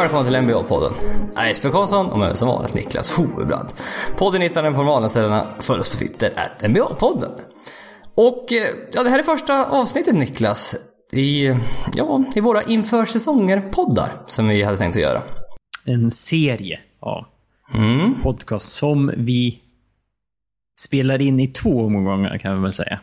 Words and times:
Och 0.00 0.04
välkomna 0.04 0.24
till 0.24 0.36
NBA-podden. 0.36 0.92
Jag 1.34 1.44
är 1.44 1.48
Jesper 1.48 1.70
Karlsson 1.70 2.06
och 2.10 2.18
med 2.18 2.36
som 2.36 2.48
vanligt 2.48 2.74
Niklas 2.74 3.16
Hovebrand. 3.16 3.68
Podden 4.16 4.42
hittar 4.42 4.62
den 4.62 4.72
på 4.72 4.78
de 4.78 4.86
vanliga 4.86 5.08
ställena. 5.08 5.54
Följ 5.60 5.80
oss 5.80 5.88
på 5.88 5.96
Twitter, 5.96 6.32
at 6.36 6.62
NBA-podden. 6.62 7.30
Och 8.14 8.52
eh, 8.52 8.68
ja, 8.92 9.02
det 9.02 9.10
här 9.10 9.18
är 9.18 9.22
första 9.22 9.66
avsnittet 9.66 10.14
Niklas 10.14 10.76
i, 11.12 11.54
ja, 11.94 12.24
i 12.34 12.40
våra 12.40 12.62
inför 12.62 13.04
säsonger-poddar 13.04 14.12
som 14.26 14.48
vi 14.48 14.62
hade 14.62 14.78
tänkt 14.78 14.96
att 14.96 15.02
göra. 15.02 15.22
En 15.84 16.10
serie 16.10 16.80
av 17.00 17.24
Mm. 17.74 18.14
podcast 18.22 18.72
som 18.72 19.12
vi 19.16 19.60
spelar 20.80 21.22
in 21.22 21.40
i 21.40 21.46
två 21.46 21.80
omgångar 21.84 22.38
kan 22.38 22.56
vi 22.56 22.62
väl 22.62 22.72
säga. 22.72 23.00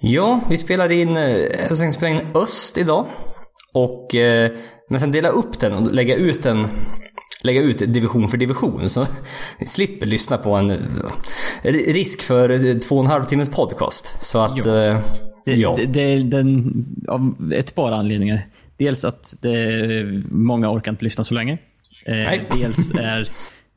Ja, 0.00 0.40
vi 0.50 0.56
spelar 0.56 0.92
in, 0.92 1.16
eh, 1.16 1.22
jag 1.28 1.78
tänkte 1.78 1.92
spela 1.92 2.20
in 2.20 2.26
Öst 2.34 2.78
idag. 2.78 3.06
Och, 3.74 4.14
eh, 4.14 4.50
men 4.90 5.00
sen 5.00 5.10
dela 5.12 5.28
upp 5.28 5.58
den 5.60 5.72
och 5.72 5.92
lägga 5.94 6.14
ut 6.16 6.42
den 6.42 6.66
lägga 7.44 7.60
ut 7.62 7.78
division 7.78 8.28
för 8.28 8.36
division 8.36 8.88
så 8.88 9.06
ni 9.60 9.66
slipper 9.66 10.06
lyssna 10.06 10.36
på 10.38 10.54
en 10.54 10.70
eh, 10.70 10.78
risk 11.72 12.22
för 12.22 12.66
eh, 12.66 12.74
två 12.74 12.96
och 12.96 13.04
en 13.04 13.10
halv 13.10 13.24
timmes 13.24 13.50
podcast. 13.50 14.22
Så 14.24 14.38
att, 14.38 14.66
Ja. 14.66 14.84
eh, 14.84 14.98
Det, 15.46 15.52
ja. 15.54 15.74
det, 15.78 15.86
det, 15.86 16.16
den, 16.22 16.84
av 17.08 17.52
ett 17.54 17.74
par 17.74 17.92
anledningar. 17.92 18.46
Dels 18.78 19.04
att 19.04 19.34
det, 19.42 20.22
många 20.30 20.70
orkar 20.72 20.90
inte 20.92 21.04
lyssna 21.04 21.24
så 21.24 21.34
länge. 21.34 21.58
Eh, 22.06 22.40
dels 22.58 22.90
är, 22.94 23.28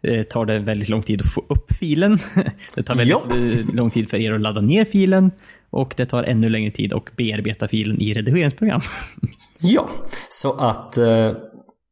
eh, 0.01 0.23
tar 0.23 0.45
det 0.45 0.59
väldigt 0.59 0.89
lång 0.89 1.01
tid 1.03 1.21
att 1.21 1.33
få 1.33 1.43
upp 1.49 1.71
filen. 1.79 2.19
Det 2.75 2.83
tar 2.83 2.95
väldigt 2.95 3.17
Ja. 3.31 3.73
lång 3.73 3.89
tid 3.89 4.09
för 4.09 4.17
er 4.17 4.33
att 4.33 4.41
ladda 4.41 4.61
ner 4.61 4.85
filen. 4.85 5.31
Och 5.69 5.93
det 5.97 6.05
tar 6.05 6.23
ännu 6.23 6.49
längre 6.49 6.71
tid 6.71 6.93
att 6.93 7.15
bearbeta 7.15 7.67
filen 7.67 8.01
i 8.01 8.13
redigeringsprogram. 8.13 8.81
Ja, 9.59 9.87
så 10.29 10.51
att... 10.53 10.97
eh, 10.97 11.31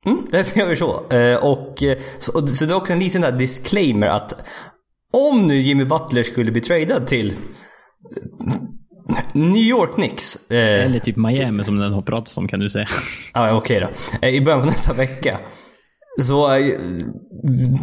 Mm, 0.07 0.17
därför 0.31 0.59
gör 0.59 0.67
vi 0.67 0.75
så. 0.75 1.07
Eh, 1.15 1.35
Och, 1.35 1.83
så. 2.17 2.31
och 2.39 2.49
Så 2.49 2.65
det 2.65 2.73
är 2.73 2.77
också 2.77 2.93
en 2.93 2.99
liten 2.99 3.21
där 3.21 3.31
disclaimer 3.31 4.07
att 4.07 4.45
om 5.13 5.47
nu 5.47 5.55
Jimmy 5.55 5.85
Butler 5.85 6.23
skulle 6.23 6.51
bli 6.51 6.61
tradad 6.61 7.07
till 7.07 7.29
eh, 7.31 8.53
New 9.33 9.61
York 9.63 9.93
Knicks. 9.93 10.51
eh, 10.51 10.85
Eller 10.85 10.99
typ 10.99 11.15
Miami 11.15 11.63
som 11.63 11.77
den 11.79 11.93
har 11.93 12.01
pratats 12.01 12.37
om 12.37 12.47
kan 12.47 12.59
du 12.59 12.69
säga. 12.69 12.87
Ja, 13.33 13.53
okej 13.57 13.79
då. 13.79 13.87
Eh, 14.27 14.33
I 14.35 14.41
början 14.41 14.59
på 14.61 14.65
nästa 14.67 14.93
vecka. 14.93 15.39
Så 16.21 16.49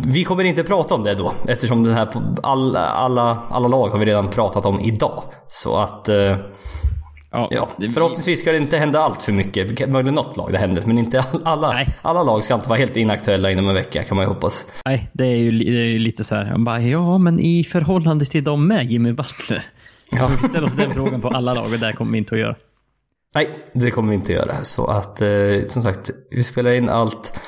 vi 0.06 0.25
kommer 0.25 0.44
inte 0.44 0.62
prata 0.64 0.94
om 0.94 1.03
det 1.03 1.14
då. 1.14 1.33
Eftersom 1.48 1.83
den 1.83 1.94
här, 1.94 2.08
alla, 2.42 2.80
alla, 2.86 3.38
alla 3.50 3.69
lag 3.69 3.88
har 3.88 3.98
vi 3.98 4.05
redan 4.06 4.30
pratat 4.30 4.66
om 4.66 4.80
idag. 4.80 5.22
Så 5.48 5.77
att... 5.77 6.08
eh, 7.33 7.47
Ja, 7.50 7.69
det- 7.77 7.88
förhoppningsvis 7.88 8.41
ska 8.41 8.50
det 8.52 8.58
inte 8.58 8.78
hända 8.78 8.98
allt 9.00 9.22
för 9.22 9.33
mycket. 9.33 9.88
Möjligen 9.91 10.14
något 10.14 10.36
lag 10.36 10.52
det 10.52 10.58
händer, 10.58 10.83
men 10.86 10.98
inte 10.98 11.20
all- 11.20 11.42
alla. 11.44 11.72
Nej. 11.72 11.88
Alla 12.02 12.22
lag 12.22 12.44
ska 12.44 12.55
inte 12.55 12.69
vara 12.69 12.78
helt 12.78 12.97
inaktuella 12.97 13.50
inom 13.50 13.69
en 13.69 13.75
vecka 13.75 14.02
kan 14.02 14.16
man 14.16 14.25
ju 14.25 14.28
hoppas. 14.28 14.64
Nej, 14.84 15.11
det 15.12 15.25
är 15.27 15.36
ju, 15.36 15.50
det 15.50 15.64
är 15.80 15.84
ju 15.84 15.98
lite 15.98 16.25
så 16.25 16.34
här. 16.34 16.58
Bara, 16.58 16.80
ja, 16.80 17.19
men 17.19 17.41
i 17.41 17.64
förhållande 17.64 18.25
till 18.25 18.44
dem 18.44 18.66
med 18.66 18.91
Jimmy 18.92 19.12
Butler. 19.12 19.64
Ja. 20.10 20.30
Vi 20.42 20.48
ställer 20.48 20.66
oss 20.66 20.72
den 20.77 20.91
frågan 20.91 21.20
på 21.20 21.28
alla 21.28 21.55
lag 21.55 21.64
och 21.64 21.78
det 21.78 21.92
kommer 21.92 22.12
vi 22.12 22.19
inte 22.19 22.34
att 22.34 22.41
göra. 22.41 22.56
Nej, 23.34 23.48
det 23.75 23.91
kommer 23.91 24.08
vi 24.08 24.14
inte 24.14 24.33
göra. 24.33 24.55
Så 24.64 24.86
att, 24.86 25.20
eh, 25.20 25.28
som 25.66 25.83
sagt, 25.83 26.10
vi 26.30 26.42
spelar 26.42 26.70
in 26.72 26.88
allt 26.88 27.41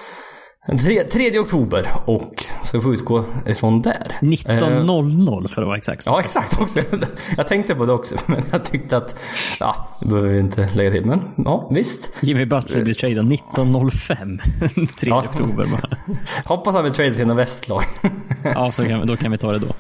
3, 0.80 1.02
3 1.04 1.38
oktober 1.38 1.88
och 2.04 2.44
ska 2.62 2.80
få 2.80 2.92
utgå 2.94 3.24
ifrån 3.46 3.82
där. 3.82 4.06
Eh, 4.22 4.26
19.00 4.26 5.48
för 5.48 5.62
att 5.62 5.66
vara 5.68 5.76
exakt. 5.76 6.06
Ja, 6.06 6.20
exakt 6.20 6.60
också. 6.60 6.80
Jag 7.36 7.48
tänkte 7.48 7.74
på 7.74 7.84
det 7.86 7.92
också, 7.92 8.14
men 8.26 8.42
jag 8.52 8.64
tyckte 8.64 8.96
att... 8.96 9.16
Ja, 9.60 9.88
det 10.00 10.06
behöver 10.06 10.28
vi 10.28 10.38
inte 10.38 10.68
lägga 10.74 10.90
till. 10.90 11.04
Men 11.06 11.20
ja, 11.36 11.68
visst. 11.70 12.10
Jimmy 12.20 12.44
Butler 12.46 12.82
blir 12.84 12.94
tradad 12.94 13.24
19.05. 13.32 14.38
3 15.00 15.08
Ja. 15.10 15.18
oktober 15.18 15.66
bara. 15.66 15.88
Hoppas 16.44 16.74
han 16.74 16.84
vill 16.84 16.92
trade 16.92 17.14
till 17.14 17.26
något 17.26 17.38
västlag. 17.38 17.82
Ja, 18.44 18.70
så 18.70 18.84
kan, 18.84 19.00
vi- 19.00 19.06
då 19.06 19.16
kan 19.16 19.32
vi 19.32 19.38
ta 19.38 19.52
det 19.52 19.58
då. 19.58 19.74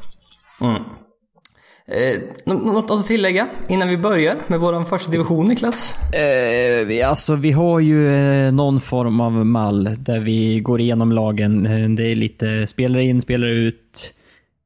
Eh, 1.88 2.20
nå- 2.46 2.72
något 2.72 2.90
att 2.90 3.06
tillägga 3.06 3.48
innan 3.68 3.88
vi 3.88 3.96
börjar 3.98 4.36
med 4.46 4.60
vår 4.60 4.84
första 4.84 5.12
division, 5.12 5.46
Niklas? 5.48 5.94
Eh, 6.12 6.86
vi- 6.86 7.02
alltså, 7.02 7.34
vi 7.36 7.52
har 7.52 7.80
ju 7.80 8.14
eh, 8.14 8.52
någon 8.52 8.80
form 8.80 9.20
av 9.20 9.32
mall 9.46 9.90
där 9.98 10.20
vi 10.20 10.60
går 10.60 10.80
igenom 10.80 11.12
lagen. 11.12 11.66
Eh, 11.66 11.88
Det 11.88 12.02
är 12.10 12.14
lite 12.14 12.66
spelare 12.66 13.04
in, 13.04 13.20
spelare 13.20 13.50
ut. 13.50 14.14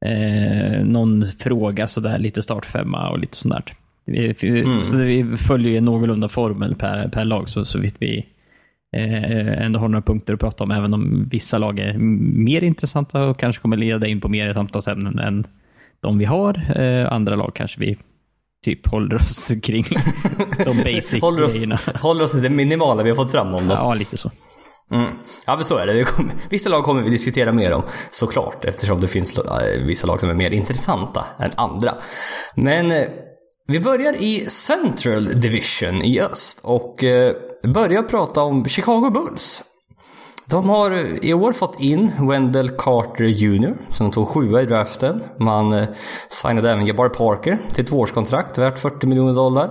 Eh, 0.05 0.85
någon 0.85 1.23
fråga 1.39 1.87
sådär, 1.87 2.19
lite 2.19 2.41
startfemma 2.41 3.09
och 3.09 3.19
lite 3.19 3.37
sånt 3.37 3.65
vi- 4.05 4.33
Så 4.83 4.97
vi 4.97 5.23
följer 5.37 5.71
ju 5.71 5.81
någorlunda 5.81 6.27
formel 6.29 6.75
per, 6.75 7.07
per 7.09 7.25
lag 7.25 7.49
så, 7.49 7.65
så 7.65 7.79
vitt 7.79 7.95
vi 7.99 8.25
eh, 8.95 9.65
ändå 9.65 9.79
har 9.79 9.87
några 9.87 10.01
punkter 10.01 10.33
att 10.33 10.39
prata 10.39 10.63
om. 10.63 10.71
Även 10.71 10.93
om 10.93 11.27
vissa 11.31 11.57
lag 11.57 11.79
är 11.79 11.93
mer 12.37 12.63
intressanta 12.63 13.23
och 13.23 13.39
kanske 13.39 13.61
kommer 13.61 13.77
leda 13.77 14.07
in 14.07 14.21
på 14.21 14.29
mer 14.29 14.53
samtalsämnen 14.53 15.19
än 15.19 15.47
de 16.01 16.17
vi 16.17 16.25
har. 16.25 16.81
Eh, 16.81 17.13
andra 17.13 17.35
lag 17.35 17.51
kanske 17.55 17.79
vi 17.79 17.97
typ 18.65 18.87
håller 18.87 19.15
oss 19.15 19.51
kring 19.63 19.85
de 20.65 20.77
basic 20.83 21.21
Håller 21.21 21.43
oss, 21.43 21.53
grejerna. 21.53 21.79
håller 22.01 22.25
oss 22.25 22.31
till 22.31 22.41
det 22.41 22.49
minimala 22.49 23.03
vi 23.03 23.09
har 23.09 23.15
fått 23.15 23.31
fram 23.31 23.47
om 23.47 23.67
dem. 23.67 23.77
Ja, 23.77 23.93
lite 23.93 24.17
så. 24.17 24.31
Mm. 24.91 25.11
Ja, 25.45 25.55
men 25.55 25.65
så 25.65 25.77
är 25.77 25.87
det. 25.87 26.03
kommer, 26.03 26.33
vissa 26.49 26.69
lag 26.69 26.83
kommer 26.83 27.01
vi 27.01 27.09
diskutera 27.09 27.51
mer 27.51 27.73
om, 27.73 27.83
såklart. 28.11 28.65
Eftersom 28.65 29.01
det 29.01 29.07
finns 29.07 29.37
eh, 29.37 29.85
vissa 29.85 30.07
lag 30.07 30.19
som 30.19 30.29
är 30.29 30.33
mer 30.33 30.51
intressanta 30.51 31.25
än 31.39 31.51
andra. 31.55 31.93
Men 32.55 32.91
eh, 32.91 33.07
vi 33.67 33.79
börjar 33.79 34.13
i 34.13 34.45
Central 34.49 35.25
Division 35.25 36.03
i 36.03 36.21
öst 36.21 36.59
och 36.63 37.03
eh, 37.03 37.35
börjar 37.63 38.03
prata 38.03 38.41
om 38.41 38.65
Chicago 38.65 39.09
Bulls. 39.13 39.63
De 40.49 40.69
har 40.69 40.91
i 41.25 41.33
år 41.33 41.53
fått 41.53 41.79
in 41.79 42.11
Wendell 42.19 42.69
Carter 42.69 43.23
Jr. 43.23 43.77
som 43.89 44.11
tog 44.11 44.27
sjua 44.27 44.61
i 44.61 44.65
draften. 44.65 45.23
Man 45.37 45.73
eh, 45.73 45.87
signade 46.29 46.71
även 46.71 46.85
Jabari 46.85 47.09
Parker 47.09 47.59
till 47.73 47.83
ett 47.83 47.89
tvåårskontrakt 47.89 48.57
värt 48.57 48.79
40 48.79 49.07
miljoner 49.07 49.33
dollar. 49.33 49.69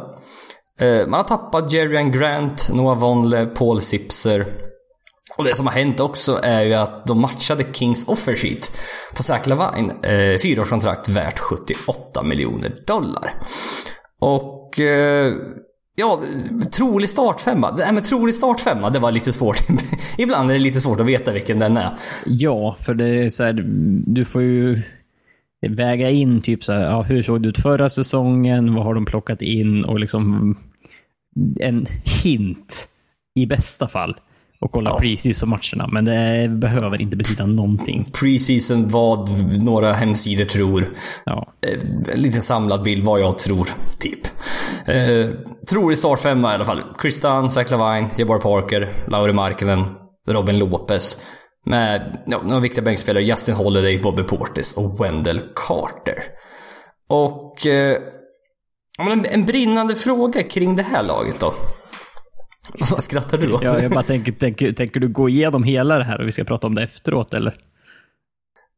Eh, 0.81 1.07
man 1.07 1.21
har 1.21 1.25
tappat 1.25 1.73
Jerrian 1.73 2.13
Grant, 2.13 2.71
Noah 2.73 2.99
Vonleh, 2.99 3.45
Paul 3.45 3.81
Sipser. 3.81 4.47
Och 5.37 5.45
det 5.45 5.55
som 5.55 5.67
har 5.67 5.75
hänt 5.75 6.01
också 6.01 6.41
är 6.43 6.63
ju 6.63 6.75
att 6.75 7.07
de 7.07 7.21
matchade 7.21 7.65
Kings 7.73 8.09
Offersheet 8.09 8.71
på 9.17 9.23
Zach 9.23 9.47
Lavine. 9.47 9.93
Eh, 10.03 10.39
fyraårskontrakt 10.39 11.09
värt 11.09 11.39
78 11.39 12.23
miljoner 12.23 12.73
dollar. 12.87 13.43
Och... 14.21 14.81
Eh, 14.81 15.35
ja, 15.99 16.23
trolig 16.73 17.09
startfemma. 17.09 17.73
Det 17.73 17.93
men 17.93 18.03
trolig 18.03 18.35
startfemma, 18.35 18.91
det 18.91 18.99
var 18.99 19.13
lite 19.13 19.33
svårt. 19.33 19.57
Ibland 20.19 20.51
är 20.51 20.55
det 20.55 20.61
lite 20.61 20.81
svårt 20.81 21.01
att 21.01 21.07
veta 21.07 21.33
vilken 21.33 21.59
den 21.59 21.77
är. 21.77 21.91
Ja, 22.27 22.77
för 22.81 22.95
det 22.95 23.09
är 23.09 23.29
så 23.29 23.45
här, 23.45 23.65
du 24.07 24.25
får 24.25 24.43
ju 24.43 24.83
väga 25.69 26.11
in 26.11 26.41
typ 26.41 26.65
så 26.65 26.73
här, 26.73 26.85
ja, 26.85 27.03
hur 27.03 27.23
såg 27.23 27.43
det 27.43 27.49
ut 27.49 27.59
förra 27.59 27.91
säsongen? 27.91 28.75
Vad 28.75 28.85
har 28.85 28.95
de 28.95 29.05
plockat 29.05 29.43
in? 29.43 29.85
Och 29.85 30.01
liksom 30.01 30.57
en 31.61 31.87
hint 32.23 32.89
i 33.35 33.47
bästa 33.47 33.89
fall. 33.89 34.17
Och 34.61 34.73
kolla 34.73 34.91
Ja. 34.91 34.99
precis 34.99 35.45
matcherna. 35.45 35.89
Men 35.93 36.05
det 36.05 36.49
behöver 36.49 37.01
inte 37.01 37.17
betyda 37.17 37.47
någonting. 37.47 38.05
Preseason, 38.21 38.89
vad 38.89 39.31
några 39.63 39.93
hemsidor 39.93 40.45
tror. 40.45 40.93
Ja. 41.25 41.53
Eh, 41.67 42.13
en 42.15 42.21
liten 42.21 42.43
samlad 42.43 42.83
bild 42.83 43.05
vad 43.05 43.21
jag 43.21 43.39
tror, 43.39 43.69
typ. 43.99 44.27
Eh, 44.87 45.27
tror 45.69 45.93
i 45.93 45.97
startfemma 45.97 46.53
i 46.53 46.55
alla 46.55 46.65
fall. 46.65 46.83
Chris 47.03 47.21
Dunn, 47.21 47.51
Zach 47.51 47.71
Lavine, 47.71 48.09
Jabbar 48.17 48.39
Parker, 48.39 48.89
Lauri 49.07 49.33
Markkanen, 49.33 49.85
Robin 50.29 50.59
Lopez. 50.59 51.19
Med 51.67 52.23
ja, 52.27 52.41
några 52.45 52.61
viktiga 52.61 52.85
bänkspelare, 52.85 53.25
Justin 53.25 53.55
Holiday, 53.55 53.99
Bobby 53.99 54.23
Portis 54.23 54.73
och 54.73 55.05
Wendell 55.05 55.41
Carter. 55.69 56.19
Och... 57.09 57.67
Eh, 57.67 57.99
en 59.31 59.45
brinnande 59.45 59.95
fråga 59.95 60.43
kring 60.43 60.77
det 60.77 60.83
här 60.83 61.03
laget 61.03 61.41
då. 61.41 61.55
Vad 62.91 63.03
skrattar 63.03 63.39
du 63.39 63.53
åt? 63.53 63.63
Ja, 63.63 63.83
jag 63.83 63.91
bara 63.91 64.03
tänker, 64.03 64.33
tänker, 64.33 64.73
tänker 64.73 65.01
du 65.01 65.09
gå 65.09 65.29
igenom 65.29 65.63
hela 65.63 65.99
det 65.99 66.05
här 66.05 66.21
och 66.21 66.27
vi 66.27 66.33
ska 66.33 66.45
prata 66.45 66.67
om 66.67 66.75
det 66.75 66.83
efteråt 66.83 67.35
eller? 67.35 67.55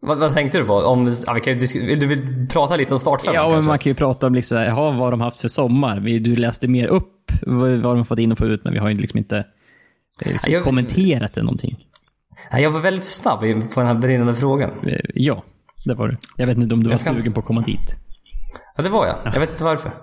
vad, 0.02 0.18
vad 0.18 0.34
tänkte 0.34 0.58
du 0.58 0.64
på? 0.64 0.74
Om, 0.74 1.12
ja, 1.26 1.32
vi 1.32 1.40
kan 1.40 1.58
du 2.00 2.06
vill 2.06 2.48
prata 2.52 2.76
lite 2.76 2.94
om 2.94 3.00
startfemman 3.00 3.34
Ja, 3.34 3.50
men 3.56 3.64
man 3.64 3.78
kan 3.78 3.90
ju 3.90 3.94
prata 3.94 4.26
om 4.26 4.34
liksom, 4.34 4.58
jaha, 4.58 4.90
vad 4.98 5.12
de 5.12 5.20
haft 5.20 5.40
för 5.40 5.48
sommar. 5.48 6.00
Du 6.00 6.34
läste 6.36 6.68
mer 6.68 6.86
upp 6.86 7.32
vad, 7.46 7.80
de 7.96 8.04
fått 8.04 8.18
in 8.18 8.32
och 8.32 8.38
få 8.38 8.46
ut, 8.46 8.64
men 8.64 8.72
vi 8.72 8.78
har 8.78 8.88
ju 8.88 8.94
liksom 8.96 9.18
inte 9.18 9.36
eh, 9.36 9.44
liksom 10.32 10.52
Jag- 10.52 10.64
kommenterat 10.64 11.32
det 11.34 11.42
någonting. 11.42 11.76
Jag 12.52 12.70
var 12.70 12.80
väldigt 12.80 13.04
snabb 13.04 13.40
på 13.40 13.80
den 13.80 13.86
här 13.86 13.94
brinnande 13.94 14.34
frågan. 14.34 14.70
Eh, 14.86 14.98
Ja, 15.14 15.42
det 15.84 15.94
var 15.94 16.08
du. 16.08 16.16
Jag 16.36 16.46
vet 16.46 16.56
inte 16.56 16.74
om 16.74 16.82
du 16.84 16.90
var 16.90 16.96
ska- 16.96 17.14
sugen 17.14 17.32
på 17.32 17.40
att 17.40 17.46
komma 17.46 17.60
dit. 17.60 17.96
Ja, 18.76 18.82
det 18.82 18.88
var 18.88 19.06
jag. 19.06 19.16
Jag 19.34 19.40
vet 19.40 19.50
inte 19.50 19.64
varför. 19.64 19.90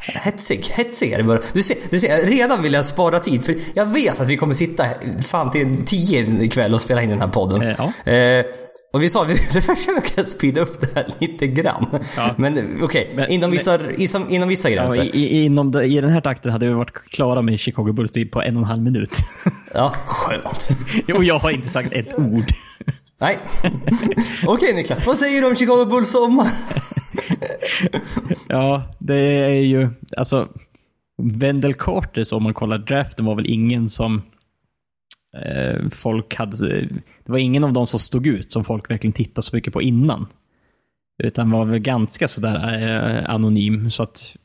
Hetsig, 0.00 0.64
hetsig 0.72 1.12
är 1.12 1.18
det 1.18 1.24
bara. 1.24 1.40
Du 1.52 1.62
ser, 1.62 1.76
du 1.90 2.00
ser, 2.00 2.22
redan 2.26 2.62
vill 2.62 2.72
jag 2.72 2.86
spara 2.86 3.20
tid 3.20 3.44
för 3.44 3.54
jag 3.74 3.86
vet 3.86 4.20
att 4.20 4.28
vi 4.28 4.36
kommer 4.36 4.54
sitta 4.54 4.84
fan 5.26 5.50
till 5.50 5.86
tio 5.86 6.42
ikväll 6.44 6.74
och 6.74 6.80
spela 6.80 7.02
in 7.02 7.10
den 7.10 7.20
här 7.20 7.28
podden. 7.28 7.62
Eh, 7.62 7.74
ja. 8.04 8.12
Eh, 8.12 8.44
och 8.92 9.02
vi 9.02 9.08
sa 9.08 9.22
att 9.22 9.30
vi 9.30 9.34
skulle 9.36 9.62
försöka 9.62 10.24
speeda 10.24 10.60
upp 10.60 10.80
det 10.80 10.88
här 10.94 11.14
lite 11.18 11.46
grann. 11.46 11.86
Ja. 12.16 12.34
Men 12.38 12.78
okej, 12.82 13.10
Men- 13.14 13.30
inom, 13.30 13.50
vissa, 13.50 13.78
inom, 13.96 14.30
inom 14.30 14.48
vissa 14.48 14.70
Ja, 14.70 14.82
gränser. 14.82 15.02
i, 15.16 15.18
i, 15.18 15.44
inom 15.44 15.70
det, 15.70 15.84
I 15.84 16.00
den 16.00 16.10
här 16.10 16.20
takten 16.20 16.52
hade 16.52 16.66
vi 16.66 16.72
varit 16.72 16.92
klara 17.10 17.42
med 17.42 17.58
Chicago 17.58 17.92
Bulls 17.92 18.10
tid 18.10 18.32
på 18.32 18.42
en 18.42 18.56
och 18.56 18.62
en 18.62 18.68
halv 18.68 18.82
minut. 18.82 19.16
Ja, 19.74 19.94
skönt. 20.06 20.68
Och 21.18 21.24
jag 21.24 21.38
har 21.38 21.50
inte 21.50 21.68
sagt 21.68 21.92
ett 21.92 22.18
ord. 22.18 22.44
Nej. 23.20 23.38
Okej 24.46 24.74
Niklas, 24.74 25.06
vad 25.06 25.18
säger 25.18 25.40
du 25.40 25.46
om 25.48 25.56
Chicago 25.56 25.84
Bulls 25.84 26.10
sommar? 26.10 26.46
Ja, 28.48 28.82
det 28.98 29.14
är 29.44 29.48
ju... 29.62 29.88
Alltså, 30.16 30.48
Wendell 31.22 31.74
Carter, 31.74 32.24
så 32.24 32.36
om 32.36 32.42
man 32.42 32.54
kollar 32.54 32.78
draften, 32.78 33.26
var 33.26 33.34
väl 33.34 33.46
ingen 33.46 33.88
som 33.88 34.22
eh, 35.44 35.88
folk 35.90 36.34
hade... 36.34 36.80
Det 37.24 37.32
var 37.32 37.38
ingen 37.38 37.64
av 37.64 37.72
dem 37.72 37.86
som 37.86 38.00
stod 38.00 38.26
ut 38.26 38.52
som 38.52 38.64
folk 38.64 38.90
verkligen 38.90 39.12
tittade 39.12 39.42
så 39.42 39.56
mycket 39.56 39.72
på 39.72 39.82
innan. 39.82 40.26
Utan 41.22 41.50
var 41.50 41.64
väl 41.64 41.78
ganska 41.78 42.28
sådär 42.28 42.82
eh, 42.82 43.30
anonym, 43.34 43.90
så 43.90 44.02
att... 44.02 44.36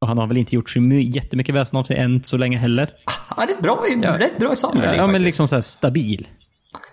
Och 0.00 0.08
han 0.08 0.18
har 0.18 0.26
väl 0.26 0.36
inte 0.36 0.54
gjort 0.54 0.70
så 0.70 0.80
my- 0.80 1.10
jättemycket 1.10 1.54
väsen 1.54 1.78
av 1.78 1.84
sig 1.84 1.96
än 1.96 2.24
så 2.24 2.36
länge 2.36 2.58
heller. 2.58 2.88
Han 3.28 3.42
är 3.44 3.46
rätt 3.52 3.62
bra 3.62 3.84
Ja. 4.02 4.18
rätt 4.18 4.38
bra 4.38 4.52
i 4.52 4.56
Summer 4.56 4.82
League 4.82 4.96
Ja, 4.96 5.06
men 5.06 5.22
liksom 5.22 5.48
såhär 5.48 5.62
stabil. 5.62 6.26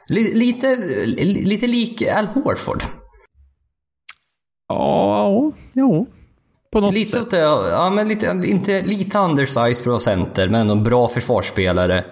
Li- 0.09 0.33
Lite, 0.33 0.75
li- 1.05 1.45
lite 1.45 1.67
lik 1.67 2.03
Al 2.17 2.25
Horford. 2.25 2.83
Ja, 4.69 5.51
jo. 5.73 6.07
På 6.71 6.79
något 6.79 6.93
Lite 6.93 7.11
sätt. 7.11 7.29
det, 7.29 7.37
ja 7.37 7.89
men 7.89 8.07
lite, 8.07 8.41
inte, 8.45 8.81
lite 8.81 9.19
undersized 9.19 9.83
bra 9.83 9.99
center, 9.99 10.49
men 10.49 10.61
ändå 10.61 10.73
en 10.73 10.83
bra 10.83 11.07
försvarsspelare. 11.07 12.03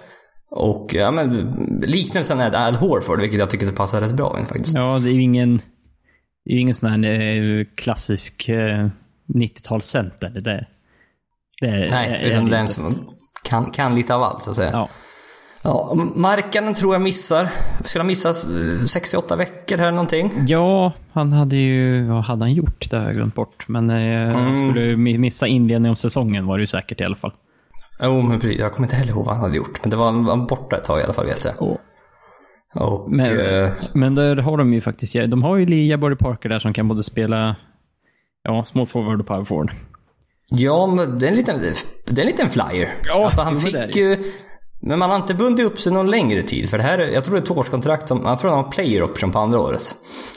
Och 0.50 0.94
ja 0.94 1.10
men 1.10 1.50
liknelsen 1.82 2.40
är 2.40 2.54
Al 2.54 2.74
Horford, 2.74 3.20
vilket 3.20 3.40
jag 3.40 3.50
tycker 3.50 3.66
det 3.66 3.72
passar 3.72 4.00
rätt 4.00 4.12
bra 4.12 4.36
in 4.40 4.46
faktiskt. 4.46 4.74
Ja, 4.74 4.98
det 4.98 5.10
är 5.10 5.12
ju 5.12 5.22
ingen, 5.22 5.56
det 6.44 6.52
är 6.52 6.58
ingen 6.58 6.74
sån 6.74 7.04
här 7.04 7.20
eh, 7.20 7.64
klassisk 7.74 8.48
eh, 8.48 8.88
90-talscenter. 9.34 10.28
Det, 10.28 10.40
det, 10.40 10.66
det 11.60 11.88
Nej, 11.90 12.28
utan 12.28 12.50
den 12.50 12.68
som 12.68 13.10
kan, 13.44 13.70
kan 13.70 13.94
lite 13.94 14.14
av 14.14 14.22
allt 14.22 14.42
så 14.42 14.50
att 14.50 14.56
säga. 14.56 14.70
Ja. 14.72 14.88
Ja, 15.62 15.94
Markkanen 16.14 16.74
tror 16.74 16.94
jag 16.94 17.02
missar. 17.02 17.48
Skulle 17.84 18.00
han 18.00 18.06
missa 18.06 18.28
eh, 18.28 18.84
68 18.86 19.36
veckor 19.36 19.76
här 19.76 19.82
eller 19.84 19.90
någonting? 19.92 20.32
ja, 20.46 20.92
han 21.12 21.32
hade 21.32 21.56
ju... 21.56 22.06
Vad 22.08 22.24
hade 22.24 22.44
han 22.44 22.52
gjort? 22.54 22.90
Det 22.90 22.98
har 22.98 23.04
jag 23.04 23.14
glömt 23.14 23.34
bort. 23.34 23.64
Men 23.68 23.90
eh, 23.90 24.22
han 24.32 24.56
skulle 24.56 24.88
mi- 24.94 25.18
missa 25.18 25.46
inledningen 25.46 25.90
av 25.90 25.94
säsongen 25.94 26.46
var 26.46 26.58
det 26.58 26.62
ju 26.62 26.66
säkert 26.66 27.00
i 27.00 27.04
alla 27.04 27.16
fall. 27.16 27.32
Jo, 28.02 28.22
men 28.22 28.40
precis. 28.40 28.60
Jag 28.60 28.72
kommer 28.72 28.86
inte 28.86 28.96
heller 28.96 29.12
ihåg 29.12 29.24
vad 29.24 29.34
han 29.34 29.44
hade 29.44 29.56
gjort. 29.56 29.78
Men 29.82 29.90
det 29.90 29.96
var 29.96 30.12
var 30.12 30.36
borta 30.36 30.76
ett 30.76 30.84
tag 30.84 31.00
i 31.00 31.02
alla 31.02 31.12
fall 31.12 31.26
vet 31.26 31.44
jag. 31.44 31.62
Och, 31.62 31.78
Och... 32.74 33.10
men, 33.10 33.40
eh, 33.40 33.70
men 33.92 34.14
där 34.14 34.36
har 34.36 34.56
de 34.56 34.72
ju 34.74 34.80
faktiskt... 34.80 35.14
De 35.14 35.42
har 35.42 35.56
ju 35.56 35.66
Lia 35.66 35.98
Bordy 35.98 36.16
Parker 36.16 36.48
där 36.48 36.58
som 36.58 36.72
kan 36.72 36.88
både 36.88 37.02
spela 37.02 37.56
ja, 38.42 38.64
small 38.64 38.86
forward 38.86 39.20
och 39.20 39.26
power 39.26 39.44
forward. 39.44 39.72
Ja, 40.50 40.86
men 40.86 41.18
det 41.18 41.26
är 41.26 41.30
en 41.30 41.36
liten, 41.36 41.60
det 42.06 42.20
är 42.20 42.24
en 42.24 42.30
liten 42.30 42.48
flyer. 42.50 42.88
Ja, 43.08 43.24
alltså 43.24 43.42
han 43.42 43.56
fick 43.56 43.96
ju... 43.96 44.16
Men 44.80 44.98
man 44.98 45.10
har 45.10 45.16
inte 45.16 45.34
bundit 45.34 45.66
upp 45.66 45.80
sig 45.80 45.92
någon 45.92 46.10
längre 46.10 46.42
tid. 46.42 46.70
För 46.70 46.78
det 46.78 46.84
här, 46.84 46.98
jag 46.98 47.24
tror 47.24 47.34
det 47.34 47.38
är 47.40 47.42
ett 47.42 47.50
årskontrakt 47.50 48.08
som, 48.08 48.22
jag 48.24 48.38
tror 48.40 48.50
han 48.50 48.64
har 48.64 48.70
player 48.70 49.02
option 49.02 49.30
på 49.32 49.38
andra 49.38 49.60
året. 49.60 49.94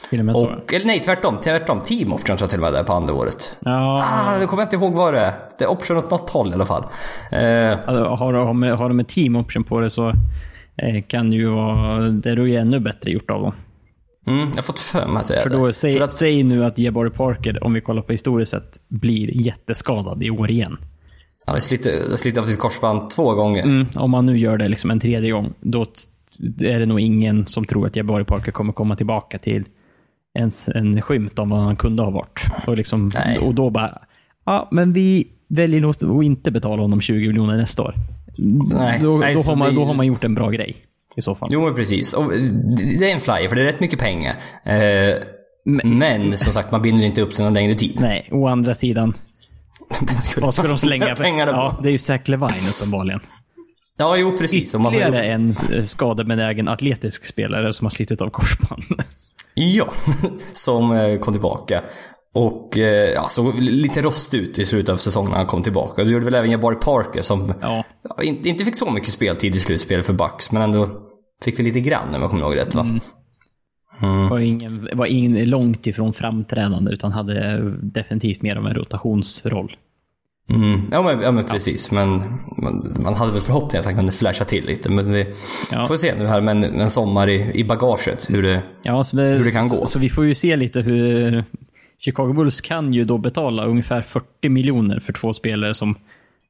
Till 0.09 0.19
och 0.19 0.25
med 0.25 0.35
så. 0.35 0.45
Och, 0.45 0.73
eller 0.73 0.85
nej, 0.85 0.99
tvärtom. 0.99 1.37
Tvärtom. 1.43 1.81
Team 1.81 2.13
option 2.13 2.37
tror 2.37 2.39
jag 2.45 2.49
till 2.49 2.59
och 2.59 2.63
med 2.63 2.73
det 2.73 2.79
är 2.79 2.83
på 2.83 2.93
andra 2.93 3.13
året. 3.13 3.57
Ja, 3.59 4.03
Ah, 4.05 4.37
det 4.39 4.45
kommer 4.45 4.63
jag 4.63 4.65
inte 4.67 4.75
ihåg 4.75 4.93
vad 4.93 5.13
det 5.13 5.19
är. 5.19 5.31
Det 5.57 5.63
är 5.63 5.69
option 5.71 5.97
åt 5.97 6.11
något 6.11 6.29
håll 6.29 6.49
i 6.49 6.53
alla 6.53 6.65
fall. 6.65 6.83
Eh, 7.31 7.71
Alltså, 7.71 8.03
har, 8.03 8.33
de, 8.33 8.63
har 8.63 8.89
de 8.89 8.99
en 8.99 9.05
team 9.05 9.35
option 9.35 9.63
på 9.63 9.79
det 9.79 9.89
så 9.89 10.09
eh, 10.77 11.01
kan 11.07 11.29
det 11.29 11.35
ju 11.35 11.47
vara... 11.49 11.99
Det 12.09 12.29
är 12.29 12.35
ju 12.37 12.55
ännu 12.55 12.79
bättre 12.79 13.11
gjort 13.11 13.29
av 13.31 13.41
dem. 13.41 13.53
mm, 14.27 14.39
jag 14.49 14.55
har 14.55 14.61
fått 14.61 14.79
för 14.79 15.07
mig 15.07 15.17
att 15.21 15.27
det 15.27 15.35
är 15.35 15.41
För 15.41 15.49
det. 15.49 15.57
då, 15.57 15.73
säg, 15.73 15.93
För 15.97 16.03
att, 16.03 16.11
säg 16.11 16.43
nu 16.43 16.65
att 16.65 16.77
Jabari 16.77 17.09
Parker, 17.09 17.63
om 17.63 17.73
vi 17.73 17.81
kollar 17.81 18.01
på 18.01 18.11
historiskt 18.11 18.51
sett, 18.51 18.69
blir 18.89 19.37
jätteskadad 19.45 20.23
i 20.23 20.29
år 20.31 20.51
igen. 20.51 20.77
Han 21.51 21.55
har 21.55 21.59
slitit, 21.59 22.19
slitit 22.19 22.37
av 22.39 22.45
sitt 22.45 22.59
korsband 22.59 23.09
två 23.09 23.33
gånger. 23.35 23.63
Mm, 23.63 23.87
om 23.95 24.11
man 24.11 24.25
nu 24.25 24.37
gör 24.37 24.57
det 24.57 24.67
liksom 24.67 24.91
en 24.91 24.99
tredje 24.99 25.31
gång, 25.31 25.53
då 25.59 25.85
är 26.61 26.79
det 26.79 26.85
nog 26.85 26.99
ingen 26.99 27.47
som 27.47 27.65
tror 27.65 27.87
att 27.87 27.95
Jabari 27.95 28.23
Parker 28.23 28.51
kommer 28.51 28.73
komma 28.73 28.95
tillbaka 28.95 29.39
till 29.39 29.63
ens 30.39 30.69
en 30.69 31.01
skymt 31.01 31.39
om 31.39 31.49
vad 31.49 31.59
han 31.59 31.75
kunde 31.75 32.03
ha 32.03 32.09
varit. 32.09 32.41
Och, 32.67 32.77
liksom, 32.77 33.11
Nej. 33.15 33.37
och 33.37 33.53
då 33.55 33.69
bara, 33.69 34.01
ja, 34.45 34.67
men 34.71 34.93
vi 34.93 35.27
väljer 35.47 35.81
nog 35.81 35.89
att 35.89 36.23
inte 36.23 36.51
betala 36.51 36.81
honom 36.81 37.01
20 37.01 37.27
miljoner 37.27 37.57
nästa 37.57 37.83
år. 37.83 37.95
Nej, 38.73 38.99
då, 39.03 39.17
nej, 39.17 39.35
då, 39.35 39.41
har 39.41 39.55
man, 39.55 39.69
det- 39.69 39.75
då 39.75 39.85
har 39.85 39.93
man 39.93 40.05
gjort 40.07 40.23
en 40.23 40.35
bra 40.35 40.49
grej. 40.49 40.75
I 41.15 41.21
så 41.21 41.35
fall. 41.35 41.49
Jo, 41.51 41.61
men 41.65 41.75
precis. 41.75 42.13
Och 42.13 42.33
eh, 42.33 42.41
det 42.99 43.11
är 43.11 43.15
en 43.15 43.21
flyer, 43.21 43.49
för 43.49 43.55
det 43.55 43.61
är 43.61 43.65
rätt 43.65 43.79
mycket 43.79 43.99
pengar. 43.99 44.35
Eh, 44.63 45.15
men 45.83 46.37
som 46.37 46.53
sagt, 46.53 46.71
man 46.71 46.81
binder 46.81 47.05
inte 47.05 47.21
upp 47.21 47.33
sig 47.33 47.45
någon 47.45 47.53
längre 47.53 47.73
tid. 47.73 47.97
Nej, 47.99 48.29
å 48.31 48.47
andra 48.47 48.73
sidan, 48.75 49.13
Skulle 50.21 50.45
vad 50.45 50.57
man 50.57 50.67
de 50.69 50.77
slänga 50.77 51.15
pengarna 51.15 51.51
Ja, 51.51 51.73
på? 51.77 51.81
det 51.81 51.89
är 51.89 51.91
ju 51.91 51.97
Zach 51.97 52.27
Levine 52.27 52.69
uppenbarligen. 52.77 53.19
Ja, 53.97 54.17
jo 54.17 54.37
precis. 54.37 54.75
Ytterligare 54.75 55.23
en 55.23 55.55
eh, 55.73 55.83
skadebenägen 55.83 56.67
atletisk 56.67 57.25
spelare 57.25 57.73
som 57.73 57.85
har 57.85 57.89
slitit 57.89 58.21
av 58.21 58.29
korsband. 58.29 58.83
Ja, 59.53 59.89
som 60.53 60.91
eh, 60.91 61.19
kom 61.19 61.33
tillbaka. 61.33 61.81
Och 62.33 62.77
eh, 62.77 63.11
ja, 63.11 63.27
såg 63.29 63.59
lite 63.59 64.01
rost 64.01 64.33
ut 64.33 64.59
i 64.59 64.65
slutet 64.65 64.89
av 64.89 64.97
säsongen 64.97 65.31
när 65.31 65.37
han 65.37 65.45
kom 65.47 65.63
tillbaka. 65.63 66.03
Det 66.03 66.09
gjorde 66.09 66.25
väl 66.25 66.35
även 66.35 66.51
Jabari 66.51 66.75
Parker 66.75 67.21
som 67.21 67.53
Ja. 67.61 67.83
ja, 68.17 68.23
inte, 68.23 68.65
fick 68.65 68.75
så 68.75 68.91
mycket 68.91 69.09
speltid 69.09 69.55
i 69.55 69.59
slutspelet 69.59 70.05
för 70.05 70.13
Bucks, 70.13 70.51
men 70.51 70.61
ändå 70.61 70.89
fick 71.43 71.59
vi 71.59 71.63
lite 71.63 71.79
grann 71.79 72.15
om 72.15 72.21
jag 72.21 72.29
kommer 72.29 72.43
ihåg 72.43 72.55
rätt 72.57 72.75
va? 72.75 72.99
Var, 74.29 74.39
ingen, 74.39 74.89
var 74.93 75.05
ingen 75.05 75.49
långt 75.49 75.87
ifrån 75.87 76.13
framträdande, 76.13 76.91
utan 76.91 77.11
hade 77.11 77.57
definitivt 77.81 78.41
mer 78.41 78.55
av 78.55 78.67
en 78.67 78.73
rotationsroll. 78.73 79.75
Mm. 80.49 80.81
Ja, 80.91 81.01
men, 81.01 81.21
ja 81.21 81.31
men 81.31 81.43
precis. 81.43 81.91
Men 81.91 82.09
man, 82.57 82.95
man 83.03 83.13
hade 83.13 83.31
väl 83.31 83.41
förhoppningar 83.41 83.79
att 83.79 83.85
han 83.85 83.95
kunde 83.95 84.11
flasha 84.11 84.45
till 84.45 84.65
lite. 84.65 84.89
Men 84.91 85.11
vi 85.11 85.25
Ja. 85.71 85.85
får 85.85 85.95
se 85.97 86.15
nu 86.15 86.25
här 86.25 86.41
med 86.41 86.63
en, 86.63 86.89
sommar 86.89 87.29
i, 87.29 87.51
i 87.53 87.63
bagaget 87.63 88.29
hur 88.29 88.43
det... 88.43 88.61
Ja, 88.83 89.03
så, 89.03 89.17
vi, 89.17 89.23
Hur 89.23 89.45
det 89.45 89.51
kan 89.51 89.69
så, 89.69 89.77
gå. 89.77 89.85
Så 89.85 89.99
vi 89.99 90.09
får 90.09 90.25
ju 90.25 90.35
se 90.35 90.55
lite 90.55 90.81
hur... 90.81 91.43
Chicago 91.99 92.33
Bulls 92.33 92.61
kan 92.61 92.93
ju 92.93 93.03
då 93.03 93.17
betala 93.17 93.65
ungefär 93.65 94.01
40 94.01 94.49
miljoner 94.49 94.99
för 94.99 95.13
två 95.13 95.33
spelare 95.33 95.73
som 95.73 95.95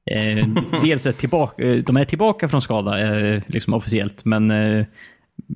eh, 0.06 0.48
dels 0.82 1.06
är 1.06 1.12
tillbaka, 1.12 1.64
de 1.66 1.98
är 1.98 2.04
tillbaka 2.04 2.48
från 2.48 2.62
skada, 2.62 3.00
eh, 3.20 3.42
liksom 3.48 3.74
officiellt, 3.74 4.26
men 4.26 4.52
eh, 4.52 4.86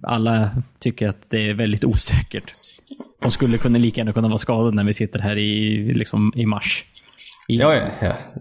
alla 0.03 0.49
tycker 0.79 1.07
att 1.09 1.27
det 1.29 1.49
är 1.49 1.53
väldigt 1.53 1.83
osäkert. 1.85 2.51
De 3.21 3.31
skulle 3.31 3.57
kunna 3.57 3.77
lika 3.77 4.01
gärna 4.01 4.13
kunna 4.13 4.27
vara 4.27 4.37
skadade 4.37 4.75
när 4.75 4.83
vi 4.83 4.93
sitter 4.93 5.19
här 5.19 5.37
i, 5.37 5.93
liksom, 5.93 6.33
i 6.35 6.45
mars. 6.45 6.85
I, 7.47 7.55
Ja, 7.57 7.75
ja, 7.75 7.81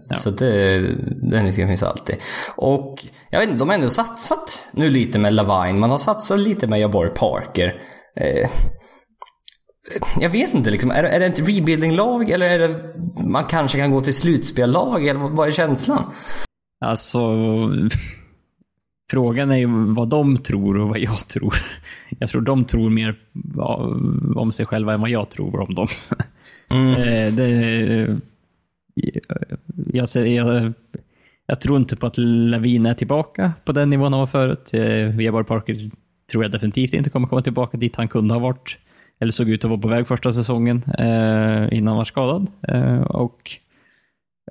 ja. 0.09 0.15
Så 0.15 0.29
det, 0.29 0.79
den 1.31 1.45
risken 1.45 1.67
finns 1.67 1.83
alltid. 1.83 2.15
Och 2.57 3.05
jag 3.29 3.39
vet 3.39 3.47
inte, 3.49 3.59
de 3.59 3.69
har 3.69 3.75
ändå 3.75 3.89
satsat 3.89 4.67
nu 4.73 4.89
lite 4.89 5.19
med 5.19 5.33
Lavine. 5.33 5.79
Man 5.79 5.89
har 5.89 5.97
satsat 5.97 6.39
lite 6.39 6.67
med 6.67 6.79
Jabari 6.79 7.09
Parker. 7.09 7.75
Eh, 8.19 8.49
jag 10.19 10.29
vet 10.29 10.53
inte 10.53 10.71
liksom, 10.71 10.91
är, 10.91 11.03
det- 11.03 11.09
är 11.09 11.19
det 11.19 11.25
ett 11.25 11.39
rebuilding-lag 11.47 12.29
eller 12.29 12.49
är 12.49 12.59
det 12.59 12.75
man 13.25 13.45
kanske 13.45 13.77
kan 13.77 13.91
gå 13.91 14.01
till 14.01 14.13
slutspellag 14.13 15.07
eller 15.07 15.19
vad 15.19 15.47
är 15.47 15.51
känslan? 15.51 16.03
Alltså, 16.85 17.19
frågan 19.11 19.51
är 19.51 19.57
ju 19.57 19.93
vad 19.93 20.09
de 20.09 20.37
tror 20.37 20.77
och 20.77 20.89
vad 20.89 20.99
jag 20.99 21.27
tror. 21.27 21.53
Jag 22.19 22.29
tror 22.29 22.41
de 22.41 22.65
tror 22.65 22.89
mer 22.89 23.15
om 24.35 24.51
sig 24.51 24.65
själva 24.65 24.93
än 24.93 25.01
vad 25.01 25.09
jag 25.09 25.29
tror 25.29 25.59
om 25.59 25.75
dem. 25.75 25.87
Eh, 26.69 27.33
det, 27.33 28.19
jag, 29.93 30.07
jag, 30.15 30.73
jag 31.45 31.61
tror 31.61 31.77
inte 31.77 31.95
på 31.95 32.07
att 32.07 32.17
Lavin 32.17 32.85
är 32.85 32.93
tillbaka 32.93 33.53
på 33.65 33.71
den 33.71 33.89
nivån 33.89 34.13
han 34.13 34.19
var 34.19 34.27
förut. 34.27 34.71
Eh, 34.73 35.21
Jabari 35.21 35.43
Parker 35.43 35.89
tror 36.31 36.43
jag 36.43 36.51
definitivt 36.51 36.93
inte 36.93 37.09
kommer 37.09 37.27
komma 37.27 37.41
tillbaka 37.41 37.77
dit 37.77 37.95
han 37.95 38.07
kunde 38.07 38.33
ha 38.33 38.39
varit. 38.39 38.77
Eller 39.19 39.31
såg 39.31 39.49
ut 39.49 39.65
att 39.65 39.69
vara 39.69 39.81
på 39.81 39.87
väg 39.87 40.07
första 40.07 40.33
säsongen 40.33 40.83
eh, 40.97 41.77
innan 41.77 41.87
han 41.87 41.97
var 41.97 42.03
skadad. 42.03 42.47
Och 43.07 43.59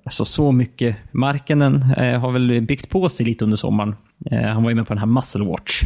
Alltså 0.05 0.25
så 0.25 0.53
mycket. 0.53 0.97
Markkanen 1.13 1.83
eh, 1.97 2.21
har 2.21 2.33
väl 2.33 2.61
byggt 2.61 2.89
på 2.89 3.09
sig 3.09 3.27
lite 3.27 3.45
under 3.45 3.57
sommaren. 3.57 3.97
Eh, 4.31 4.43
han 4.43 4.63
var 4.63 4.71
ju 4.71 4.77
med 4.77 4.87
på 4.87 4.95
den 4.95 4.99
här 4.99 5.07
Muscle 5.07 5.45
Watch. 5.45 5.83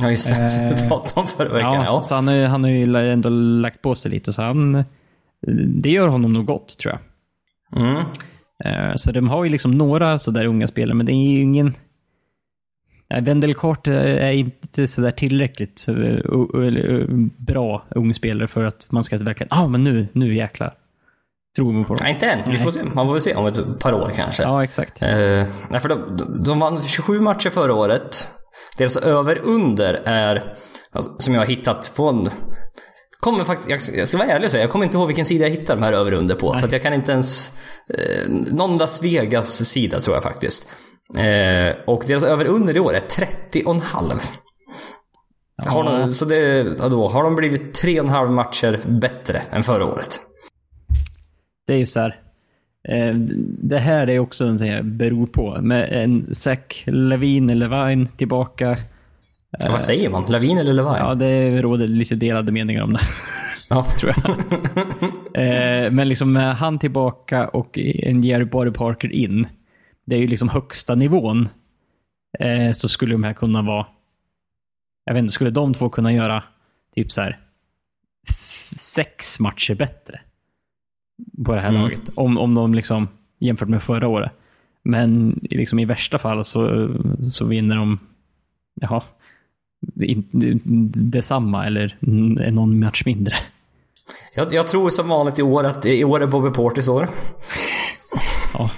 Ja, 0.00 0.10
just 0.10 0.28
det. 0.28 0.50
Som 0.50 0.68
vi 0.68 0.82
Eh, 0.82 0.88
pratade 0.88 1.20
om 1.20 1.26
förra 1.26 1.48
veckan. 1.48 1.74
Ja, 1.74 1.84
Ja. 1.84 2.02
Så 2.02 2.14
han, 2.14 2.28
han 2.28 2.64
har 2.64 2.70
ju 2.70 3.12
ändå 3.12 3.28
lagt 3.28 3.82
på 3.82 3.94
sig 3.94 4.10
lite, 4.10 4.32
så 4.32 4.42
han... 4.42 4.84
Det 5.66 5.90
gör 5.90 6.08
honom 6.08 6.32
nog 6.32 6.46
gott, 6.46 6.78
tror 6.78 6.94
jag. 6.94 7.00
Mm. 7.82 8.02
Eh, 8.64 8.96
Så 8.96 9.12
de 9.12 9.28
har 9.28 9.44
ju 9.44 9.50
liksom 9.50 9.70
några 9.70 10.18
sådär 10.18 10.44
unga 10.44 10.66
spelare, 10.66 10.94
men 10.94 11.06
det 11.06 11.12
är 11.12 11.30
ju 11.32 11.42
ingen... 11.42 11.74
Wendell 13.20 13.54
Carter 13.54 13.92
är 13.92 14.32
inte 14.32 14.86
sådär 14.86 15.10
tillräckligt 15.10 15.86
eh, 15.88 15.96
eh, 15.96 17.08
bra 17.36 17.84
ung 17.90 18.14
spelare 18.14 18.46
för 18.48 18.64
att 18.64 18.86
man 18.90 19.04
ska 19.04 19.16
verkligen, 19.18 19.48
ja 19.50 19.62
ah, 19.62 19.68
men 19.68 19.84
nu, 19.84 20.08
nu 20.12 20.34
jäklar. 20.34 20.74
Tror 21.56 21.72
man 21.72 21.84
på 21.84 21.94
dem. 21.94 22.00
Nej, 22.02 22.12
inte 22.12 22.26
än. 22.26 22.50
Vi 22.50 22.58
får 22.58 22.70
se. 22.70 22.82
Man 22.84 23.06
får 23.06 23.12
väl 23.12 23.22
se 23.22 23.34
om 23.34 23.46
ett 23.46 23.78
par 23.78 23.92
år 23.92 24.12
kanske. 24.16 24.42
Ja, 24.42 24.64
exakt. 24.64 25.02
Eh, 25.02 25.08
nej, 25.68 25.80
för 25.80 25.88
de, 25.88 26.16
de- 26.44 26.58
vann 26.58 26.82
27 26.82 27.20
matcher 27.20 27.50
förra 27.50 27.74
året. 27.74 28.28
Deras 28.78 28.96
över-under 28.96 30.02
är, 30.04 30.54
alltså, 30.92 31.16
som 31.18 31.34
jag 31.34 31.40
har 31.40 31.46
hittat 31.46 31.92
på 31.94 32.08
en 32.08 32.30
kommer 33.20 33.44
faktiskt, 33.44 33.92
jag 33.94 34.08
ska 34.08 34.18
vara 34.18 34.28
ärlig 34.28 34.46
och 34.46 34.50
säga, 34.50 34.62
jag 34.62 34.70
kommer 34.70 34.84
inte 34.84 34.96
ihåg 34.96 35.06
vilken 35.06 35.26
sida 35.26 35.44
jag 35.44 35.50
hittade 35.50 35.80
de 35.80 35.84
här 35.84 35.92
över 35.92 36.12
och 36.12 36.18
under 36.18 36.34
på. 36.34 36.52
Nej. 36.52 36.62
Så 36.68 36.74
jag 36.74 36.82
kan 36.82 36.92
inte 36.94 37.12
ens... 37.12 37.52
Eh, 37.94 38.28
någon 38.28 38.78
Las 38.78 39.02
Vegas 39.02 39.68
sida 39.68 40.00
tror 40.00 40.16
jag 40.16 40.22
faktiskt. 40.22 40.68
Eh, 41.16 41.76
och 41.86 42.02
deras 42.06 42.24
över 42.24 42.46
och 42.48 42.54
under 42.54 42.76
i 42.76 42.80
år 42.80 42.94
är 42.94 43.00
30,5. 43.00 44.20
Ja. 45.64 45.70
Har 45.70 45.84
de, 45.84 46.14
så 46.14 46.24
det, 46.24 46.62
då, 46.88 47.08
har 47.08 47.24
de 47.24 47.34
blivit 47.34 47.82
3,5 47.82 48.28
matcher 48.30 48.80
bättre 49.00 49.42
än 49.50 49.62
förra 49.62 49.86
året? 49.86 50.20
Det 51.66 51.74
är 51.74 51.78
ju 51.78 51.86
så 51.86 52.00
här. 52.00 52.20
Eh, 52.88 53.14
det 53.62 53.78
här 53.78 54.10
är 54.10 54.18
också 54.18 54.44
en 54.44 54.58
sån 54.58 54.96
beror 54.96 55.26
på. 55.26 55.58
Med 55.62 55.88
en 55.92 56.34
Zack 56.34 56.82
Levin 56.86 57.50
eller 57.50 57.68
Levine 57.68 58.06
tillbaka. 58.06 58.76
Ja, 59.50 59.70
vad 59.70 59.80
säger 59.80 60.10
man? 60.10 60.24
Lavin 60.28 60.58
eller 60.58 60.72
Levine? 60.72 60.96
Ja, 60.98 61.14
det 61.14 61.62
råder 61.62 61.88
lite 61.88 62.14
delade 62.14 62.52
meningar 62.52 62.82
om 62.82 62.92
det. 62.92 63.00
Ja. 63.68 63.86
tror 64.00 64.12
jag. 64.16 64.30
Eh, 65.34 65.90
men 65.90 66.08
liksom 66.08 66.32
med 66.32 66.56
han 66.56 66.78
tillbaka 66.78 67.48
och 67.48 67.78
en 67.78 68.22
Jerry 68.22 68.44
Body 68.44 68.70
Parker 68.70 69.12
in. 69.12 69.46
Det 70.04 70.16
är 70.16 70.20
ju 70.20 70.26
liksom 70.26 70.48
högsta 70.48 70.94
nivån. 70.94 71.48
Eh, 72.38 72.72
så 72.72 72.88
skulle 72.88 73.14
de 73.14 73.24
här 73.24 73.32
kunna 73.32 73.62
vara... 73.62 73.86
Jag 75.04 75.14
vet 75.14 75.20
inte, 75.20 75.32
skulle 75.32 75.50
de 75.50 75.74
två 75.74 75.88
kunna 75.88 76.12
göra 76.12 76.42
typ 76.94 77.12
så 77.12 77.20
här 77.20 77.38
sex 78.76 79.40
matcher 79.40 79.74
bättre? 79.74 80.20
På 81.44 81.54
det 81.54 81.60
här 81.60 81.68
mm. 81.68 81.82
laget. 81.82 82.00
Om, 82.14 82.38
om 82.38 82.54
de 82.54 82.74
liksom, 82.74 83.08
jämfört 83.38 83.68
med 83.68 83.82
förra 83.82 84.08
året. 84.08 84.32
Men 84.82 85.40
liksom 85.42 85.78
i 85.78 85.84
värsta 85.84 86.18
fall 86.18 86.44
så, 86.44 86.88
så 87.32 87.44
vinner 87.44 87.76
de, 87.76 87.98
jaha, 88.74 89.02
detsamma 91.12 91.66
eller 91.66 91.96
någon 92.50 92.80
match 92.80 93.02
mindre. 93.06 93.34
Jag, 94.34 94.52
jag, 94.52 94.66
tror 94.66 94.90
som 94.90 95.08
vanligt 95.08 95.38
i 95.38 95.42
år 95.42 95.64
att 95.64 95.86
i 95.86 96.04
år 96.04 96.22
är 96.22 96.26
Bobby 96.26 96.50
Portis 96.50 96.88
år. 96.88 97.08
ja, 98.54 98.70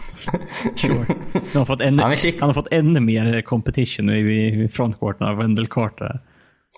sure. 0.76 1.06
Han 1.32 1.42
har 1.54 1.64
fått 1.64 1.80
ännu, 1.80 2.02
han, 2.02 2.16
han 2.40 2.48
har 2.48 2.54
fått 2.54 2.72
ännu 2.72 3.00
mer 3.00 3.42
competition 3.42 4.10
i 4.10 4.68
frontcourten 4.72 5.26
av 5.26 5.36
Wendell 5.36 5.66
Carter. 5.66 6.20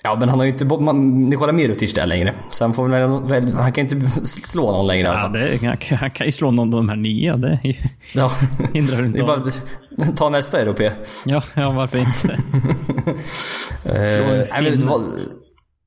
Ja, 0.02 0.16
men 0.20 0.28
han 0.28 0.38
har 0.38 0.46
ju 0.46 0.52
inte 0.52 0.64
Nikola 0.92 1.52
Mirotic 1.52 1.94
där 1.94 2.06
längre. 2.06 2.34
Så 2.50 2.64
han, 2.64 2.74
får 2.74 2.88
väl, 3.28 3.54
han 3.54 3.72
kan 3.72 3.82
inte 3.84 4.08
slå 4.24 4.72
någon 4.72 4.86
längre. 4.86 5.06
Ja, 5.06 5.28
det, 5.28 5.66
han, 5.68 5.98
han, 5.98 6.10
kan 6.10 6.26
ju 6.26 6.32
slå 6.32 6.50
någon 6.50 6.74
av 6.74 6.80
de 6.80 6.88
här 6.88 6.96
nya. 6.96 7.36
Det 7.36 7.60
ja. 8.12 8.32
hindrar 8.72 9.06
inte. 9.06 9.18
Det 9.18 9.24
är 9.24 9.26
bara 9.26 10.12
ta 10.16 10.28
nästa 10.28 10.60
europé. 10.60 10.90
Ja, 11.24 11.42
ja 11.54 11.70
varför 11.70 11.98
inte? 11.98 12.28
uh, 13.86 14.46
nej, 14.52 14.62
men, 14.62 14.86
var, 14.86 14.98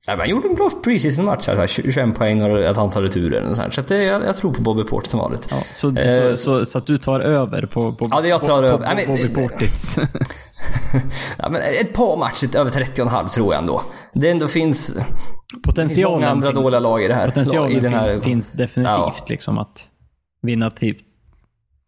nej, 0.08 0.17
han 0.17 0.29
gjorde 0.29 0.48
en 0.48 0.55
bra 0.55 0.70
preseason 0.84 1.25
match 1.25 1.48
här. 1.48 1.67
21 1.67 2.15
poäng 2.15 2.41
och 2.41 2.60
ett 2.60 2.77
antal 2.77 3.03
returer. 3.03 3.53
Så 3.53 3.63
så 3.72 3.82
det, 3.82 4.03
jag, 4.03 4.25
jag, 4.25 4.38
tror 4.38 4.53
på 4.53 4.62
Bobby 4.62 4.84
Portis 4.84 5.12
som 5.12 5.20
vanligt. 5.20 5.48
Ja, 5.51 5.58
så, 5.74 5.88
uh, 5.88 5.96
så, 5.96 6.36
så, 6.36 6.65
så, 6.65 6.77
att 6.77 6.86
du 6.86 6.98
tar 6.98 7.20
över 7.20 7.65
på, 7.65 7.96
på, 7.96 8.08
ja, 8.12 8.22
det 8.22 8.27
jag 8.27 8.41
tar 8.41 8.62
på, 8.62 8.67
över. 8.67 8.96
på, 8.96 9.05
på 9.05 9.12
Bobby 9.12 9.29
Portis? 9.29 10.00
ja, 11.38 11.50
men 11.50 11.62
ett 11.62 11.93
par 11.93 12.17
matcher 12.17 12.58
över 12.58 12.72
30,5 12.72 13.27
tror 13.27 13.53
jag 13.53 13.62
ändå. 13.62 13.84
Det 14.13 14.29
ändå 14.29 14.48
finns 14.48 14.93
Potentialen, 15.63 16.20
många 16.20 16.29
andra 16.29 16.51
dåliga 16.51 16.79
lag 16.79 17.03
i 17.03 17.08
det 17.08 17.13
här. 17.13 17.27
Potentialen 17.27 17.77
i 17.77 17.79
den 17.79 17.93
här, 17.93 18.22
finns 18.22 18.51
definitivt 18.51 18.98
ja. 18.98 19.15
liksom 19.27 19.58
att 19.58 19.89
vinna 20.41 20.70
typ 20.70 20.98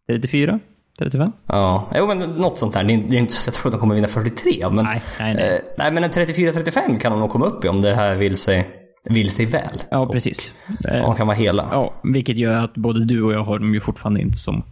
34? 0.08 0.60
35? 0.98 1.32
Ja, 1.46 1.90
jo 1.96 2.06
men 2.06 2.18
något 2.18 2.58
sånt 2.58 2.74
där. 2.74 2.84
Det 2.84 2.92
är, 2.92 3.14
inte 3.14 3.32
så 3.32 3.48
jag 3.48 3.54
tror 3.54 3.66
att 3.66 3.72
de 3.72 3.80
kommer 3.80 3.94
vinna 3.94 4.08
43. 4.08 4.52
Men, 4.70 4.84
nej, 4.84 5.02
nej, 5.20 5.34
nej. 5.34 5.44
Eh, 5.44 5.60
nej 5.78 5.92
men 5.92 6.04
en 6.04 6.10
34-35 6.10 6.98
kan 6.98 7.12
de 7.12 7.20
nog 7.20 7.30
komma 7.30 7.46
upp 7.46 7.64
i 7.64 7.68
om 7.68 7.80
det 7.80 7.94
här 7.94 8.14
vill 8.14 8.36
sig, 8.36 8.68
vill 9.10 9.30
sig 9.30 9.46
väl. 9.46 9.82
Ja, 9.90 10.06
precis. 10.06 10.54
Och, 10.68 10.90
de 10.90 11.14
kan 11.14 11.26
vara 11.26 11.36
hela. 11.36 11.68
Ja, 11.70 11.92
vilket 12.02 12.38
gör 12.38 12.64
att 12.64 12.74
både 12.74 13.04
du 13.04 13.22
och 13.22 13.32
jag 13.32 13.44
har 13.44 13.58
dem 13.58 13.74
ju 13.74 13.80
fortfarande 13.80 14.20
inte 14.20 14.38
som 14.38 14.62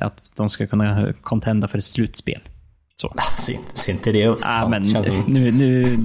att 0.00 0.36
de 0.36 0.48
ska 0.48 0.66
kunna 0.66 1.12
contenda 1.22 1.68
för 1.68 1.78
ett 1.78 1.84
slutspel. 1.84 2.40
Så. 3.00 3.14
Ser 3.74 3.92
inte 3.92 4.12
det 4.12 4.24
ut? 4.24 4.38
Ja, 4.42 4.68
men 4.68 4.82
nu, 5.26 5.52
nu, 5.52 5.96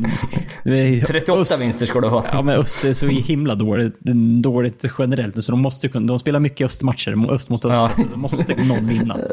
nu 0.63 0.97
är 0.97 1.05
38 1.05 1.41
öst, 1.41 1.61
vinster 1.61 1.85
ska 1.85 2.01
du 2.01 2.07
ha. 2.07 2.25
Ja, 2.31 2.41
men 2.41 2.55
öst 2.55 2.85
är 2.85 2.93
så 2.93 3.07
himla 3.07 3.55
dåligt, 3.55 3.99
dåligt 4.43 4.85
generellt 4.99 5.43
så 5.43 5.51
de 5.51 5.61
måste 5.61 5.87
kunna, 5.89 6.07
de 6.07 6.19
spelar 6.19 6.39
mycket 6.39 6.65
östmatcher, 6.65 7.33
öst 7.33 7.49
mot 7.49 7.65
öst. 7.65 7.75
Ja. 7.97 8.03
Så 8.03 8.09
de 8.09 8.21
måste 8.21 8.55
någon 8.55 8.87
vinna. 8.87 9.17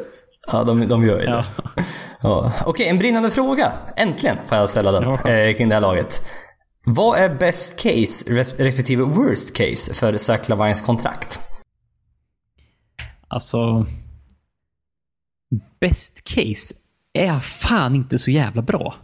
Ja, 0.52 0.64
de, 0.64 0.88
de 0.88 1.06
gör 1.06 1.20
ju 1.20 1.26
det. 1.26 1.44
Ja. 1.56 1.82
Ja. 2.20 2.52
Okej, 2.66 2.88
en 2.88 2.98
brinnande 2.98 3.30
fråga. 3.30 3.72
Äntligen 3.96 4.36
får 4.46 4.58
jag 4.58 4.70
ställa 4.70 4.92
den 4.92 5.04
eh, 5.04 5.54
kring 5.56 5.68
det 5.68 5.74
här 5.74 5.80
laget. 5.80 6.22
Vad 6.84 7.18
är 7.18 7.34
best 7.34 7.76
case 7.76 8.30
respektive 8.58 9.02
worst 9.02 9.56
case 9.56 9.94
för 9.94 10.16
Zach 10.16 10.48
Lavines 10.48 10.80
kontrakt? 10.80 11.40
Alltså... 13.28 13.86
Best 15.80 16.24
case 16.24 16.74
är 17.26 17.38
fan 17.38 17.94
inte 17.94 18.18
så 18.18 18.30
jävla 18.30 18.62
bra. 18.62 18.94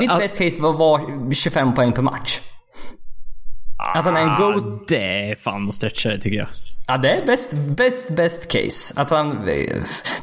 Mitt 0.00 0.18
best 0.18 0.38
case 0.38 0.62
var, 0.62 0.72
var 0.72 1.32
25 1.32 1.74
poäng 1.74 1.92
per 1.92 2.02
match. 2.02 2.40
Att 3.94 4.04
han 4.04 4.16
är 4.16 4.20
en. 4.20 4.28
Ah, 4.28 4.78
det 4.88 5.30
är 5.30 5.36
fan 5.36 5.68
att 5.68 5.74
stretcha 5.74 6.08
det 6.08 6.20
tycker 6.20 6.38
jag. 6.38 6.48
Ja, 6.86 6.98
det 6.98 7.10
är 7.10 7.26
best, 7.26 7.52
best, 7.52 8.10
best 8.10 8.48
case. 8.48 8.94
Att 8.96 9.10
han... 9.10 9.44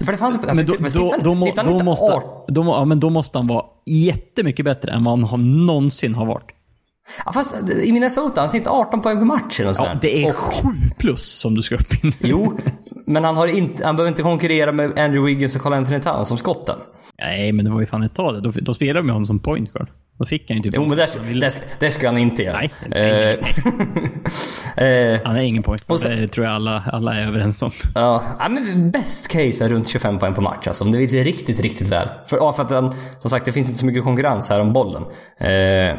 För 0.06 0.12
det 0.12 0.18
fanns... 0.18 0.36
Alltså, 0.36 0.56
men 0.56 0.66
då, 0.66 0.76
då, 0.94 1.16
då, 1.22 1.36
må, 1.36 1.52
då 1.56 1.84
måste, 1.84 2.22
då, 2.48 2.64
ja, 2.64 2.86
men 2.86 3.00
då 3.00 3.10
måste 3.10 3.38
han 3.38 3.48
vara 3.48 3.66
jättemycket 3.86 4.66
bättre 4.66 4.92
än 4.92 5.04
vad 5.04 5.28
han 5.28 5.66
någonsin 5.66 6.16
har 6.16 6.26
varit. 6.26 6.48
Ja, 7.26 7.32
fast 7.32 7.56
i 7.84 7.92
Minnesota, 7.92 8.42
han 8.42 8.50
sitter 8.50 8.72
18 8.72 9.02
poäng 9.02 9.18
per 9.18 9.26
match 9.26 9.60
eller 9.60 9.76
Ja, 9.78 9.98
det 10.02 10.26
är 10.26 10.34
7 10.34 10.68
plus 10.98 11.40
som 11.40 11.56
du 11.56 11.62
ska 11.62 11.76
upp 11.76 11.94
i 12.06 12.12
Jo, 12.20 12.58
men 13.10 13.24
han, 13.24 13.38
har 13.38 13.48
inte, 13.48 13.86
han 13.86 13.96
behöver 13.96 14.10
inte 14.10 14.22
konkurrera 14.22 14.72
med 14.72 15.00
Andrew 15.00 15.22
Wiggins 15.22 15.56
och 15.56 15.62
Carl 15.62 15.74
Anthony 15.74 16.00
Towns 16.00 16.28
som 16.28 16.38
skotten. 16.38 16.80
Nej, 17.20 17.52
men 17.52 17.66
det 17.66 17.72
var 17.72 17.80
ju 17.80 17.86
fan 17.86 18.04
ett 18.04 18.16
tag. 18.16 18.44
Då, 18.44 18.52
då 18.62 18.74
spelade 18.74 19.00
de 19.00 19.06
med 19.06 19.14
honom 19.14 19.26
som 19.26 19.40
point 19.40 19.74
guard. 19.74 19.88
Då 20.20 20.26
fick 20.26 20.50
han 20.50 20.58
ju 20.58 20.64
typ... 20.64 20.74
Jo, 20.76 20.86
men 20.86 20.98
det, 20.98 21.08
det, 21.40 21.62
det 21.80 21.92
ska 21.92 22.08
han 22.08 22.18
inte 22.18 22.44
göra. 22.44 22.58
Nej, 22.58 22.72
nej, 22.88 23.40
nej. 23.42 23.54
Eh, 24.78 25.20
han 25.24 25.36
är 25.36 25.42
ingen 25.42 25.64
point 25.64 25.88
guard. 25.88 26.00
Det 26.02 26.28
tror 26.28 26.46
jag 26.46 26.56
alla, 26.56 26.84
alla 26.92 27.14
är 27.14 27.28
överens 27.28 27.62
om. 27.62 27.72
Ja, 27.96 28.24
men 28.50 28.92
best 28.92 29.28
case 29.28 29.66
är 29.66 29.70
runt 29.70 29.88
25 29.88 30.20
poäng 30.20 30.34
på 30.34 30.42
match 30.42 30.68
alltså. 30.68 30.84
Om 30.84 30.92
det 30.92 30.98
vill 30.98 31.24
riktigt, 31.24 31.60
riktigt 31.60 31.88
väl. 31.88 32.08
För, 32.26 32.38
ja, 32.38 32.54
för 32.54 32.64
att 32.64 32.70
den, 32.70 32.92
som 33.20 33.30
sagt, 33.30 33.46
det 33.46 33.52
finns 33.52 33.68
inte 33.68 33.80
så 33.80 33.86
mycket 33.86 34.04
konkurrens 34.04 34.50
här 34.50 34.60
om 34.62 34.74
bollen. 34.74 35.04
Eh, 35.38 35.98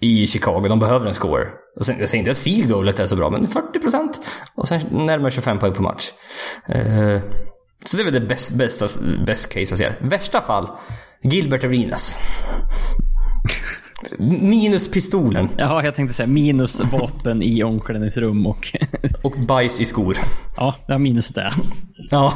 i 0.00 0.26
Chicago. 0.26 0.68
De 0.68 0.78
behöver 0.78 1.06
en 1.06 1.14
score. 1.14 1.44
Och 1.76 1.86
sen, 1.86 1.96
jag 2.00 2.08
säger 2.08 2.18
inte 2.18 2.30
att 2.30 2.38
field 2.38 2.70
goalet 2.70 3.00
är 3.00 3.06
så 3.06 3.16
bra, 3.16 3.30
men 3.30 3.46
40% 3.46 4.08
och 4.54 4.68
sen 4.68 4.80
närmare 4.90 5.30
25 5.30 5.58
poäng 5.58 5.72
på 5.72 5.82
match. 5.82 6.10
Uh, 6.68 7.18
så 7.84 7.96
det 7.96 8.02
är 8.02 8.04
väl 8.04 8.14
det 8.14 8.20
bäst, 8.20 8.52
bästa, 8.52 8.86
best 9.26 9.48
case 9.48 9.60
jag 9.60 9.78
ser. 9.78 9.96
Värsta 10.00 10.40
fall, 10.40 10.68
Gilbert 11.22 11.64
Arenas. 11.64 12.16
Minus 14.18 14.90
pistolen. 14.90 15.48
Ja, 15.56 15.84
jag 15.84 15.94
tänkte 15.94 16.14
säga 16.14 16.26
minus 16.26 16.80
vapen 16.80 17.42
i 17.42 17.62
omklädningsrum 17.62 18.46
och... 18.46 18.76
och 19.22 19.32
bajs 19.32 19.80
i 19.80 19.84
skor. 19.84 20.16
Ja, 20.56 20.74
ja 20.86 20.98
minus 20.98 21.32
det. 21.32 21.52
ja. 22.10 22.34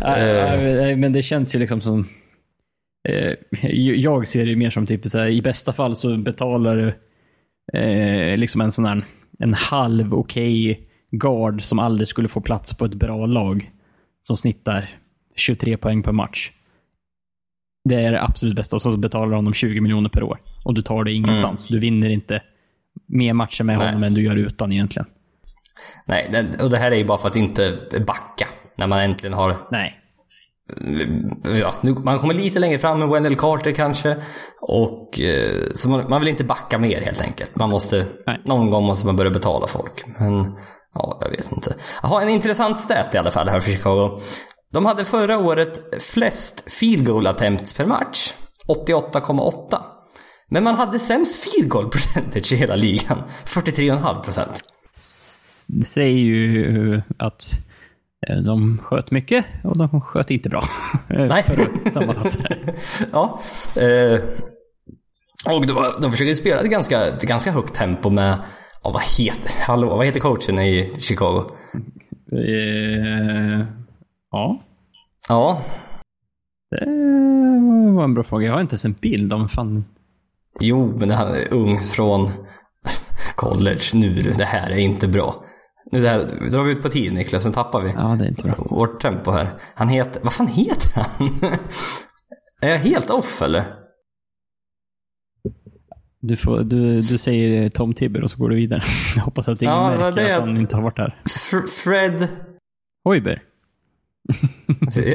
äh, 0.00 0.96
men 0.96 1.12
det 1.12 1.22
känns 1.22 1.54
ju 1.54 1.58
liksom 1.58 1.80
som... 1.80 2.08
Eh, 3.08 3.34
jag 3.94 4.28
ser 4.28 4.46
det 4.46 4.56
mer 4.56 4.70
som 4.70 4.86
typ 4.86 5.06
så 5.06 5.18
här, 5.18 5.28
i 5.28 5.42
bästa 5.42 5.72
fall 5.72 5.96
så 5.96 6.16
betalar 6.16 6.76
du 6.76 6.94
eh, 7.78 8.36
liksom 8.36 8.60
en 8.60 8.72
sån 8.72 8.84
här, 8.84 9.04
en 9.38 9.54
halv 9.54 10.14
okej 10.14 10.70
okay 10.70 10.84
guard 11.10 11.62
som 11.62 11.78
aldrig 11.78 12.08
skulle 12.08 12.28
få 12.28 12.40
plats 12.40 12.74
på 12.74 12.84
ett 12.84 12.94
bra 12.94 13.26
lag. 13.26 13.70
Som 14.22 14.36
snittar 14.36 14.88
23 15.36 15.76
poäng 15.76 16.02
per 16.02 16.12
match. 16.12 16.50
Det 17.88 17.94
är 17.94 18.12
det 18.12 18.22
absolut 18.22 18.56
bästa. 18.56 18.76
Och 18.76 18.82
så 18.82 18.96
betalar 18.96 19.36
honom 19.36 19.54
20 19.54 19.80
miljoner 19.80 20.08
per 20.08 20.22
år. 20.22 20.40
Och 20.64 20.74
du 20.74 20.82
tar 20.82 21.04
det 21.04 21.12
ingenstans. 21.12 21.70
Mm. 21.70 21.76
Du 21.76 21.86
vinner 21.86 22.10
inte 22.10 22.42
mer 23.06 23.32
matcher 23.32 23.64
med 23.64 23.78
Nej. 23.78 23.86
honom 23.86 24.02
än 24.02 24.14
du 24.14 24.22
gör 24.22 24.36
utan 24.36 24.72
egentligen. 24.72 25.06
Nej, 26.06 26.46
och 26.62 26.70
det 26.70 26.78
här 26.78 26.92
är 26.92 26.96
ju 26.96 27.04
bara 27.04 27.18
för 27.18 27.28
att 27.28 27.36
inte 27.36 27.78
backa. 28.06 28.46
När 28.76 28.86
man 28.86 28.98
äntligen 28.98 29.34
har 29.34 29.56
Nej 29.70 30.00
ja, 31.60 31.74
nu, 31.80 31.92
man 31.92 32.18
kommer 32.18 32.34
lite 32.34 32.58
längre 32.58 32.78
fram 32.78 32.98
med 32.98 33.08
Wendell 33.08 33.36
Carter 33.36 33.72
kanske. 33.72 34.16
Och, 34.60 35.20
eh, 35.20 35.62
så 35.74 35.88
man, 35.88 36.10
man, 36.10 36.20
vill 36.20 36.28
inte 36.28 36.44
backa 36.44 36.78
mer 36.78 37.00
helt 37.00 37.20
enkelt. 37.20 37.56
Man 37.56 37.70
måste, 37.70 38.06
någon 38.44 38.70
gång 38.70 38.84
måste 38.84 39.06
man 39.06 39.16
börja 39.16 39.30
betala 39.30 39.66
folk. 39.66 40.04
Men 40.18 40.56
ja, 40.94 41.18
jag 41.20 41.30
vet 41.30 41.52
inte. 41.52 41.74
Jaha, 42.02 42.22
en 42.22 42.28
intressant 42.28 42.80
stat 42.80 43.14
i 43.14 43.18
alla 43.18 43.30
fall 43.30 43.48
här 43.48 43.60
för 43.60 43.70
Chicago. 43.70 44.20
De 44.72 44.86
hade 44.86 45.04
förra 45.04 45.38
året 45.38 46.02
flest 46.02 46.72
field 46.72 47.06
goal 47.06 47.26
attempts 47.26 47.72
per 47.72 47.86
match. 47.86 48.32
88,8. 48.68 49.78
Men 50.50 50.64
man 50.64 50.74
hade 50.74 50.98
sämst 50.98 51.44
field 51.44 51.70
goal 51.70 51.88
percentage 51.90 52.52
i 52.52 52.56
hela 52.56 52.76
ligan. 52.76 53.22
43,5 53.44 54.22
procent. 54.22 54.60
Det 55.68 55.84
säger 55.84 56.18
ju 56.18 57.02
att 57.18 57.69
de 58.44 58.78
sköt 58.82 59.10
mycket 59.10 59.44
och 59.64 59.78
de 59.78 60.00
sköt 60.00 60.30
inte 60.30 60.48
bra. 60.48 60.62
Nej. 61.08 61.44
Att 61.86 61.92
sammanfatta 61.92 62.38
Ja. 63.12 63.40
Eh, 63.76 64.20
Och 65.54 65.66
de, 65.66 65.84
de 66.02 66.10
försöker 66.12 66.34
spela 66.34 66.60
ett 66.60 66.70
ganska, 66.70 67.06
ett 67.06 67.22
ganska 67.22 67.50
högt 67.52 67.74
tempo 67.74 68.10
med, 68.10 68.38
ja, 68.82 68.90
vad 68.90 69.02
heter, 69.18 69.52
hallå, 69.66 69.96
vad 69.96 70.06
heter 70.06 70.20
coachen 70.20 70.58
i 70.58 70.92
Chicago? 70.98 71.44
Eh, 72.32 73.66
ja, 74.30 74.60
Ja, 75.28 75.62
det 76.70 76.86
var 77.96 78.04
en 78.04 78.14
bra 78.14 78.24
fråga. 78.24 78.46
Jag 78.46 78.52
har 78.54 78.60
inte 78.60 78.72
ens 78.72 78.84
en 78.84 78.92
bild 78.92 79.32
om 79.32 79.48
fan... 79.48 79.84
jo, 80.60 80.94
men 80.98 81.10
han 81.10 81.34
är 81.34 81.52
ung 81.54 81.78
från 81.78 82.28
college 83.36 83.80
nu. 83.94 84.22
Det 84.22 84.44
här 84.44 84.70
är 84.70 84.76
inte 84.78 85.08
bra. 85.08 85.44
Nu 85.92 86.00
det 86.00 86.08
här, 86.08 86.48
drar 86.50 86.62
vi 86.62 86.72
ut 86.72 86.82
på 86.82 86.88
tid 86.88 87.12
Niklas, 87.12 87.42
sen 87.42 87.52
tappar 87.52 87.80
vi 87.80 87.92
Ja, 87.96 88.16
det 88.18 88.24
är 88.24 88.28
inte 88.28 88.42
bra. 88.48 88.54
vårt 88.70 89.00
tempo 89.02 89.30
här. 89.30 89.48
Han 89.74 89.88
heter, 89.88 90.22
vad 90.24 90.32
fan 90.32 90.46
heter 90.46 90.90
han? 91.00 91.28
är 92.60 92.68
jag 92.70 92.78
helt 92.78 93.10
off 93.10 93.42
eller? 93.42 93.64
Du, 96.22 96.36
får, 96.36 96.60
du, 96.60 97.00
du 97.00 97.18
säger 97.18 97.68
Tom 97.68 97.94
Tibber 97.94 98.22
och 98.22 98.30
så 98.30 98.36
går 98.38 98.48
du 98.48 98.56
vidare. 98.56 98.82
Jag 99.16 99.22
hoppas 99.22 99.48
att 99.48 99.62
ingen 99.62 99.74
Ja, 99.74 99.90
det 99.90 99.96
var 99.98 100.04
märker 100.10 100.24
det 100.24 100.36
att 100.36 100.40
han 100.40 100.56
inte 100.56 100.76
har 100.76 100.82
varit 100.82 100.98
här. 100.98 101.22
Fr- 101.24 101.66
Fred... 101.66 102.28
Hoiber. 103.04 103.42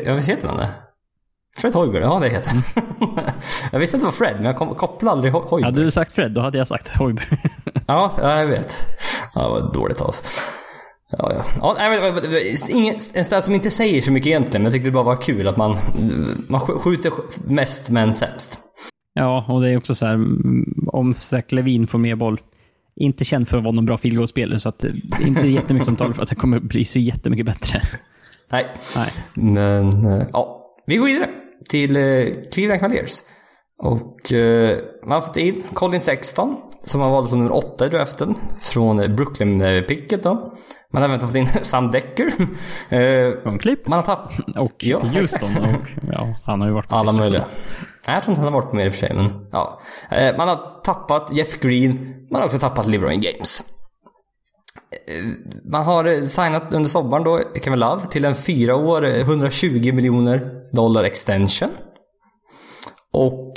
Jag 0.06 0.16
visste 0.16 0.32
inte 0.32 0.48
han 0.48 0.58
det. 0.58 0.70
Fred 1.58 1.74
Hoiberg, 1.74 2.02
ja 2.04 2.20
det 2.20 2.30
heter 2.30 2.50
han. 2.50 2.62
jag 3.72 3.80
visste 3.80 3.98
inte 3.98 4.06
vad 4.06 4.14
Fred, 4.14 4.36
men 4.36 4.46
jag 4.46 4.56
kom, 4.56 4.76
kopplade 4.76 5.12
aldrig 5.12 5.34
Ho- 5.34 5.48
Hoiberg. 5.48 5.72
Hade 5.72 5.84
du 5.84 5.92
sagt 5.92 6.12
Fred, 6.12 6.32
då 6.32 6.42
hade 6.42 6.58
jag 6.58 6.68
sagt 6.68 6.96
Hoiber. 6.98 7.40
Ja, 7.88 8.12
ja, 8.22 8.40
jag 8.40 8.48
vet. 8.48 8.86
Ja, 9.36 9.42
det 9.42 9.50
var 9.50 9.74
dåligt 9.74 10.02
av 10.02 10.08
oss. 10.08 10.42
Ja, 11.12 11.32
ja. 11.34 11.44
ja 11.62 11.96
ingen, 12.70 12.96
en 13.14 13.26
stat 13.26 13.46
som 13.46 13.54
inte 13.54 13.72
säger 13.72 14.02
så 14.02 14.12
mycket 14.12 14.28
egentligen, 14.28 14.62
men 14.62 14.66
jag 14.66 14.74
tyckte 14.74 14.88
det 14.88 14.94
bara 14.94 15.04
var 15.04 15.22
kul 15.22 15.48
att 15.48 15.58
man, 15.58 15.78
man 16.48 16.62
sk- 16.62 16.80
skjuter 16.80 17.12
mest 17.48 17.90
men 17.90 18.14
sämst. 18.14 18.62
ja, 19.14 19.46
och 19.50 19.62
det 19.62 19.70
är 19.70 19.78
också 19.78 19.96
så 19.96 20.06
här, 20.06 20.14
mm, 20.14 20.88
om 20.88 21.14
Zach 21.14 21.46
Levin 21.50 21.88
får 21.88 21.98
mer 22.00 22.16
boll. 22.16 22.42
Inte 23.00 23.26
känd 23.26 23.48
för 23.48 23.58
att 23.58 23.64
vara 23.64 23.74
någon 23.76 23.86
bra 23.86 23.98
field 23.98 24.30
spelare 24.30 24.60
så 24.60 24.70
att 24.70 24.80
det 24.80 24.88
är 25.24 25.28
inte 25.28 25.48
jättemycket 25.48 25.86
som 25.86 25.96
talar 25.96 26.14
för 26.14 26.24
att 26.24 26.30
det 26.30 26.36
kommer 26.36 26.60
bli 26.60 26.86
så 26.86 27.00
jättemycket 27.00 27.46
bättre. 27.46 27.82
Nej. 28.52 28.66
Nej. 28.96 29.08
Men, 29.34 30.06
eh, 30.06 30.26
ja. 30.34 30.62
Vi 30.88 30.96
går 30.98 31.06
vidare 31.06 31.30
till 31.70 31.96
eh, 31.96 32.26
Cleveland 32.52 32.80
Cavaliers. 32.80 33.20
Och 33.84 34.34
eh, 34.34 34.78
man 35.04 35.12
har 35.12 35.22
fått 35.22 35.38
in 35.38 35.64
Colin 35.74 36.02
Sexton, 36.02 36.56
som 36.86 37.02
har 37.02 37.10
valt 37.10 37.30
som 37.30 37.40
nummer 37.40 37.56
åtta 37.56 37.86
i 37.86 37.90
draften, 37.90 38.36
från 38.62 39.16
Brooklyn-picket 39.16 40.24
då. 40.24 40.54
Man 40.96 41.02
har 41.04 41.10
även 41.10 41.20
fått 41.20 41.36
in 41.36 41.48
Sam 41.62 41.92
Decker. 41.92 42.26
Eh, 42.90 43.42
Från 43.44 43.60
Klipp 43.60 43.88
man 43.88 44.00
har 44.00 44.06
tappat... 44.06 44.58
och 44.58 44.74
Ja, 44.78 45.00
Houston. 45.00 45.50
Och, 45.64 45.88
ja, 46.14 46.36
han 46.44 46.62
har 46.62 46.68
ju 46.68 46.74
varit 46.74 46.92
Alla 46.92 47.12
möjliga. 47.12 47.46
Nej, 48.08 48.16
jag 48.16 48.24
tror 48.24 48.32
inte 48.32 48.42
han 48.46 48.54
har 48.54 48.62
varit 48.62 48.70
på 48.70 48.76
mer 48.76 48.86
i 48.86 48.90
och 48.90 48.94
för 48.94 49.00
sig, 49.00 49.16
men 49.16 49.48
ja. 49.52 49.80
Eh, 50.12 50.38
Man 50.38 50.48
har 50.48 50.82
tappat 50.84 51.32
Jeff 51.34 51.60
Green, 51.60 52.16
man 52.32 52.42
har 52.42 52.46
också 52.46 52.60
tappat 52.60 52.88
LeBron 52.88 53.22
James. 53.22 53.64
Eh, 55.08 55.26
Man 55.72 55.84
har 55.84 56.22
signat 56.28 56.74
under 56.74 56.90
sommaren 56.90 57.24
då 57.24 57.42
Kevin 57.64 57.80
Love 57.80 58.06
till 58.06 58.26
en 58.26 58.36
fyra 58.36 58.76
år, 58.76 59.06
eh, 59.06 59.20
120 59.20 59.94
miljoner 59.94 60.52
dollar 60.76 61.04
extension. 61.04 61.70
Och 63.14 63.54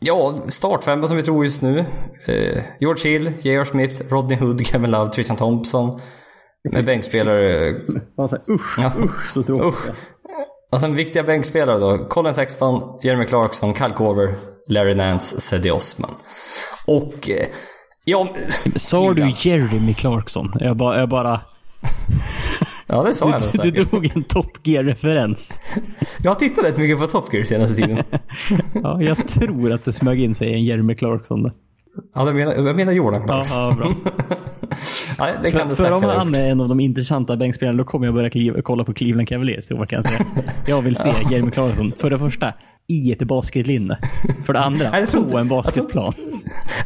ja, 0.00 0.34
startfemma 0.48 1.06
som 1.06 1.16
vi 1.16 1.22
tror 1.22 1.44
just 1.44 1.62
nu. 1.62 1.84
George 2.80 3.10
Hill, 3.10 3.32
J.R. 3.42 3.64
Smith, 3.64 4.02
Rodney 4.08 4.38
Hood, 4.38 4.66
Kevin 4.66 4.90
Love, 4.90 5.10
Tristan 5.10 5.36
Thompson. 5.36 6.00
Med 6.72 6.84
bänkspelare 6.84 7.74
Han 8.16 8.28
säger 8.28 8.50
usch, 8.50 8.78
Ja. 8.80 8.92
usch 9.04 9.30
så 9.32 9.42
tråkigt. 9.42 9.66
Usch. 9.66 9.96
Och 10.72 10.80
sen 10.80 10.94
viktiga 10.94 11.22
bänkspelare 11.22 11.78
då. 11.78 11.98
Colin 12.08 12.34
Sexton, 12.34 12.98
Jeremy 13.02 13.24
Clarkson, 13.24 13.74
Kyle 13.74 13.90
Korver, 13.92 14.34
Larry 14.68 14.94
Nance, 14.94 15.40
Cedi 15.40 15.70
Osman. 15.70 16.10
Och... 16.86 17.30
eh, 17.30 17.46
Ja, 18.08 18.28
Sa 18.76 19.14
du 19.14 19.32
Jeremy 19.38 19.94
Clarkson? 19.94 20.52
Jag 20.60 20.76
bara... 20.76 20.98
Jag 21.00 21.08
bara 21.08 21.40
ja 22.86 23.02
det 23.02 23.14
sa 23.14 23.30
jag 23.30 23.42
du, 23.62 23.70
du 23.70 23.82
drog 23.82 24.16
en 24.16 24.24
Top 24.24 24.66
Gear-referens. 24.66 25.60
Jag 26.22 26.30
har 26.30 26.34
tittat 26.36 26.64
rätt 26.64 26.78
mycket 26.78 26.98
på 27.00 27.06
Top 27.06 27.32
Gear 27.34 27.44
senaste 27.44 27.74
tiden. 27.76 28.02
Ja, 28.82 29.02
jag 29.02 29.26
tror 29.28 29.72
att 29.72 29.84
det 29.84 29.92
smög 29.92 30.20
in 30.20 30.34
sig 30.34 30.54
en 30.54 30.64
Jeremy 30.64 30.94
Clarkson 30.94 31.42
där. 31.42 31.52
Ja, 32.14 32.26
jag 32.26 32.34
menar, 32.34 32.54
jag 32.54 32.76
menar 32.76 32.92
Jordan 32.92 33.20
Ja, 33.20 33.26
Clarkson. 33.26 33.58
ja, 33.62 33.74
bra. 33.74 33.88
Ja, 35.18 35.26
det 35.42 35.50
kan 35.50 35.60
För, 35.60 35.68
det 35.68 35.76
för 35.76 35.90
om 35.92 36.02
han 36.04 36.34
är 36.34 36.46
en 36.50 36.60
av 36.60 36.68
de 36.68 36.80
intressanta 36.80 37.36
bänkspelarna, 37.36 37.78
då 37.78 37.84
kommer 37.84 38.06
jag 38.06 38.14
börja 38.14 38.30
kliva, 38.30 38.62
kolla 38.62 38.84
på 38.84 38.94
Cleveland 38.94 39.28
Cavaliers. 39.28 39.70
Vad 39.70 39.88
kan 39.88 39.96
jag 39.96 40.04
säga? 40.12 40.26
Jag 40.66 40.82
vill 40.82 40.96
se 40.96 41.12
Jeremy 41.30 41.50
Clarkson, 41.50 41.92
för 41.96 42.10
det 42.10 42.18
första, 42.18 42.52
i 42.86 43.12
ett 43.12 43.22
basketlinne. 43.22 43.98
För 44.46 44.52
det 44.52 44.60
andra, 44.60 44.90
Nej, 44.92 45.06
på 45.12 45.18
inte- 45.18 45.38
en 45.38 45.48
basketplan. 45.48 46.12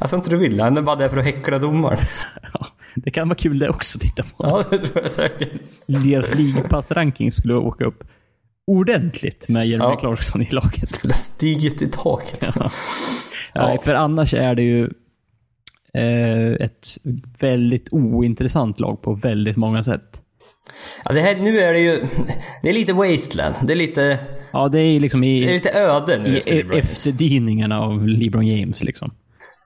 Jag 0.00 0.08
tror 0.08 0.18
inte 0.18 0.30
du 0.30 0.36
vill. 0.36 0.60
Han 0.60 0.76
är 0.76 0.82
bara 0.82 0.96
där 0.96 1.08
för 1.08 1.16
att 1.16 1.24
häckla 1.24 1.58
domaren. 1.58 1.98
Ja, 2.54 2.66
det 2.94 3.10
kan 3.10 3.28
vara 3.28 3.36
kul 3.38 3.58
det 3.58 3.68
också 3.68 3.98
att 3.98 4.02
titta 4.02 4.22
på. 4.22 4.28
Ja, 4.38 4.64
det 4.70 4.78
tror 4.78 5.02
jag 5.02 5.10
säkert. 5.10 5.48
Deras 5.86 6.34
ligapass-ranking 6.34 7.30
skulle 7.32 7.54
åka 7.54 7.84
upp 7.84 8.04
ordentligt 8.66 9.48
med 9.48 9.66
Jeremy 9.68 9.84
Ja. 9.84 9.96
Clarkson 9.96 10.42
i 10.42 10.48
laget. 10.50 10.90
Skulle 10.90 11.12
ha 11.12 11.18
stigit 11.18 11.82
i 11.82 11.86
taket. 11.90 12.48
Nej, 13.54 13.78
för 13.84 13.94
annars 13.94 14.34
är 14.34 14.54
det 14.54 14.62
ju 14.62 14.90
ett 16.60 16.86
väldigt 17.38 17.88
ointressant 17.90 18.80
lag 18.80 19.02
på 19.02 19.14
väldigt 19.14 19.56
många 19.56 19.82
sätt. 19.82 20.22
Ja, 21.04 21.12
det 21.12 21.20
här, 21.20 21.36
nu 21.36 21.58
är 21.58 21.72
det 21.72 21.78
ju... 21.80 22.00
Det 22.62 22.68
är 22.68 22.72
lite 22.74 22.92
wasteland. 22.92 23.54
Det 23.62 23.72
är 23.72 23.76
lite... 23.76 24.18
Ja, 24.52 24.68
det 24.68 24.80
är 24.80 25.00
liksom 25.00 25.24
i, 25.24 25.40
Det 25.40 25.50
är 25.50 25.54
lite 25.54 25.72
öde 25.78 26.18
nu 26.22 26.28
i 26.34 26.38
efter 26.38 26.54
LeBron 26.54 26.78
efterdyningarna 26.78 27.80
av 27.80 28.08
LeBron 28.08 28.46
James. 28.46 28.84
Liksom. 28.84 29.10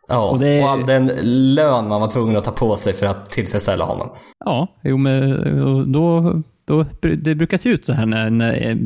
Ja, 0.08 0.24
och, 0.26 0.32
Och 0.32 0.38
det- 0.38 0.62
all 0.62 0.86
den 0.86 1.10
lön 1.54 1.88
man 1.88 2.00
var 2.00 2.08
tvungen 2.10 2.36
att 2.36 2.44
ta 2.44 2.50
på 2.50 2.76
sig 2.76 2.92
för 2.94 3.06
att 3.06 3.30
tillfredsställa 3.30 3.84
honom. 3.84 4.08
Ja, 4.44 4.68
jo, 4.82 4.96
men 4.96 5.32
och 5.62 5.88
då, 5.88 6.42
då, 6.64 6.86
det 7.00 7.34
brukar 7.34 7.56
se 7.56 7.68
ut 7.68 7.84
så 7.84 7.92
här 7.92 8.06
när, 8.06 8.30
när 8.30 8.70
eh, 8.70 8.76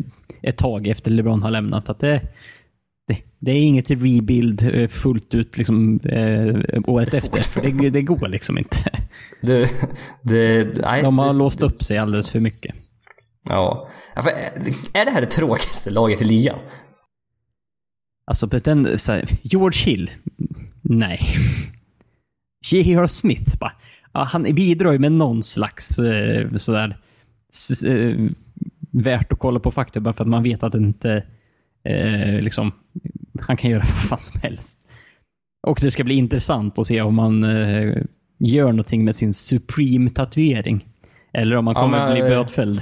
ett 0.42 0.56
tag 0.56 0.86
efter 0.86 1.10
LeBron 1.10 1.42
har 1.42 1.50
lämnat. 1.50 1.88
Att 1.88 2.00
det, 2.00 2.20
det, 3.38 3.50
är 3.50 3.60
inget 3.62 3.90
rebuild 3.90 4.62
eh, 4.74 4.88
fullt 4.88 5.34
ut 5.34 5.58
liksom, 5.58 6.00
eh, 6.04 6.54
året 6.86 7.10
Det 7.10 7.16
efter. 7.18 7.42
För 7.42 7.60
det, 7.82 7.90
det 7.90 8.02
går 8.02 8.28
liksom 8.28 8.58
inte. 8.58 8.78
Det, 9.42 9.70
det, 10.22 10.68
nej, 10.84 11.02
De 11.02 11.18
har 11.18 11.34
låst 11.34 11.62
upp 11.62 11.82
sig 11.84 11.98
alldeles 11.98 12.30
för 12.30 12.40
mycket. 12.40 12.74
Ja. 13.48 13.88
är 14.92 15.04
det 15.04 15.10
här 15.10 15.20
det 15.20 15.26
tråkigaste 15.26 15.90
laget 15.90 16.22
i 16.22 16.24
ligan? 16.24 16.58
Alltså, 18.26 18.46
den, 18.46 18.98
så 18.98 19.12
här, 19.12 19.24
George 19.42 19.80
Hill? 19.84 20.10
Nej. 20.82 21.20
J.R. 22.72 23.06
Smith 23.06 23.58
bara. 23.58 23.72
Ja, 24.12 24.24
han 24.24 24.42
bidrar 24.42 24.92
ju 24.92 24.98
med 24.98 25.12
någon 25.12 25.42
slags 25.42 25.98
eh, 25.98 26.54
sådär 26.56 26.98
s- 27.54 27.84
eh, 27.84 28.16
värt 28.92 29.32
att 29.32 29.38
kolla 29.38 29.60
på 29.60 29.70
faktor 29.70 30.00
bara 30.00 30.14
för 30.14 30.24
att 30.24 30.28
man 30.30 30.42
vet 30.42 30.62
att 30.62 30.72
det 30.72 30.78
inte 30.78 31.24
eh, 31.88 32.40
liksom, 32.40 32.72
han 33.40 33.56
kan 33.56 33.70
göra 33.70 33.80
vad 33.84 33.88
fan 34.08 34.18
som 34.20 34.40
helst. 34.40 34.78
Och 35.66 35.78
det 35.82 35.90
ska 35.90 36.04
bli 36.04 36.14
intressant 36.14 36.78
att 36.78 36.86
se 36.86 37.00
om 37.02 37.14
man 37.14 37.44
eh, 37.44 37.94
gör 38.38 38.66
någonting 38.66 39.04
med 39.04 39.14
sin 39.14 39.32
Supreme-tatuering. 39.32 40.84
Eller 41.32 41.56
om 41.56 41.64
man 41.64 41.74
Ja, 41.74 41.80
kommer 41.80 41.98
men, 41.98 42.12
bli 42.12 42.20
eh, 42.22 42.28
bötfälld 42.28 42.80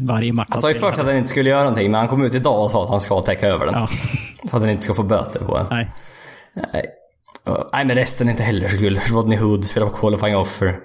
varje 0.06 0.32
match. 0.32 0.48
Han 0.50 0.58
sa 0.60 0.68
ju 0.68 0.74
först 0.74 0.98
att 0.98 1.06
han 1.06 1.16
inte 1.16 1.28
skulle 1.28 1.50
göra 1.50 1.60
någonting, 1.62 1.90
men 1.90 1.98
han 1.98 2.08
kom 2.08 2.24
ut 2.24 2.34
idag 2.34 2.64
och 2.64 2.70
sa 2.70 2.84
att 2.84 2.90
han 2.90 3.00
ska 3.00 3.20
täcka 3.20 3.46
över 3.46 3.66
den. 3.66 3.74
Ja, 3.74 3.88
Så 4.44 4.56
att 4.56 4.62
han 4.62 4.70
inte 4.70 4.82
ska 4.84 4.94
få 4.94 5.02
böter 5.02 5.40
på 5.40 5.56
den. 5.56 5.66
nej. 5.70 5.88
Nej. 6.72 6.84
Nej, 7.72 7.84
men 7.84 7.96
resten 7.96 8.26
är 8.26 8.30
inte 8.30 8.42
heller 8.42 8.68
så 8.68 8.76
kul. 8.78 9.00
Rodney 9.12 9.38
Hood 9.38 9.64
spelar 9.64 9.86
på 9.86 9.96
qualifying 9.96 10.36
offer. 10.36 10.76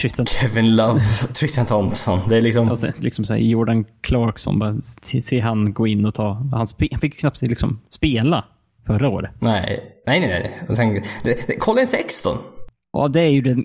Tristan 0.00 0.26
Kevin 0.26 0.76
Love, 0.76 1.00
Tristan 1.34 1.66
Thompson. 1.66 2.20
Det 2.28 2.36
är 2.36 2.40
liksom... 2.40 2.70
Och 2.70 2.78
sen, 2.78 2.92
liksom 3.00 3.24
så 3.24 3.36
Jordan 3.36 3.84
Clarkson, 4.00 4.58
bara 4.58 4.82
se, 4.82 5.20
se 5.20 5.40
han 5.40 5.72
gå 5.72 5.86
in 5.86 6.06
och 6.06 6.14
ta... 6.14 6.48
Han, 6.52 6.66
spe, 6.66 6.88
han 6.92 7.00
fick 7.00 7.14
ju 7.14 7.18
knappt 7.18 7.42
liksom 7.42 7.80
spela 7.90 8.44
förra 8.86 9.08
året. 9.08 9.30
Nej, 9.38 9.80
nej, 10.06 10.20
nej. 10.20 10.28
nej. 10.28 10.60
Och 10.68 10.76
sen, 10.76 10.94
det, 11.24 11.46
det, 11.46 11.56
Colin 11.56 11.86
Sexton. 11.86 12.38
Ja, 12.92 13.08
det 13.08 13.20
är 13.20 13.30
ju 13.30 13.40
den 13.40 13.64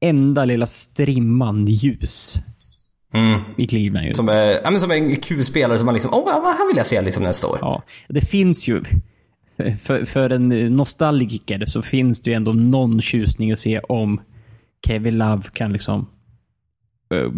enda 0.00 0.44
lilla 0.44 0.66
strimman 0.66 1.66
ljus 1.66 2.38
Mm. 3.14 3.40
i 3.58 3.66
Cleveland 3.66 4.06
just. 4.06 4.16
Som 4.16 4.28
är, 4.28 4.60
ja, 4.64 4.70
men 4.70 4.80
som 4.80 4.90
är 4.90 4.94
en 4.94 5.16
kul 5.16 5.44
spelare 5.44 5.78
som 5.78 5.86
man 5.86 5.94
liksom, 5.94 6.14
åh, 6.14 6.20
oh, 6.20 6.56
han 6.58 6.66
vill 6.68 6.76
jag 6.76 6.86
se 6.86 7.00
liksom 7.00 7.22
nästa 7.22 7.48
år. 7.48 7.58
Ja, 7.60 7.82
det 8.08 8.20
finns 8.20 8.68
ju... 8.68 8.82
För, 9.82 10.04
för 10.04 10.30
en 10.30 10.48
nostalgiker 10.76 11.66
så 11.66 11.82
finns 11.82 12.22
det 12.22 12.30
ju 12.30 12.34
ändå 12.34 12.52
någon 12.52 13.00
tjusning 13.00 13.52
att 13.52 13.58
se 13.58 13.78
om 13.78 14.20
Kevin 14.86 15.18
Love 15.18 15.42
kan 15.52 15.72
liksom 15.72 16.08
eh, 17.14 17.30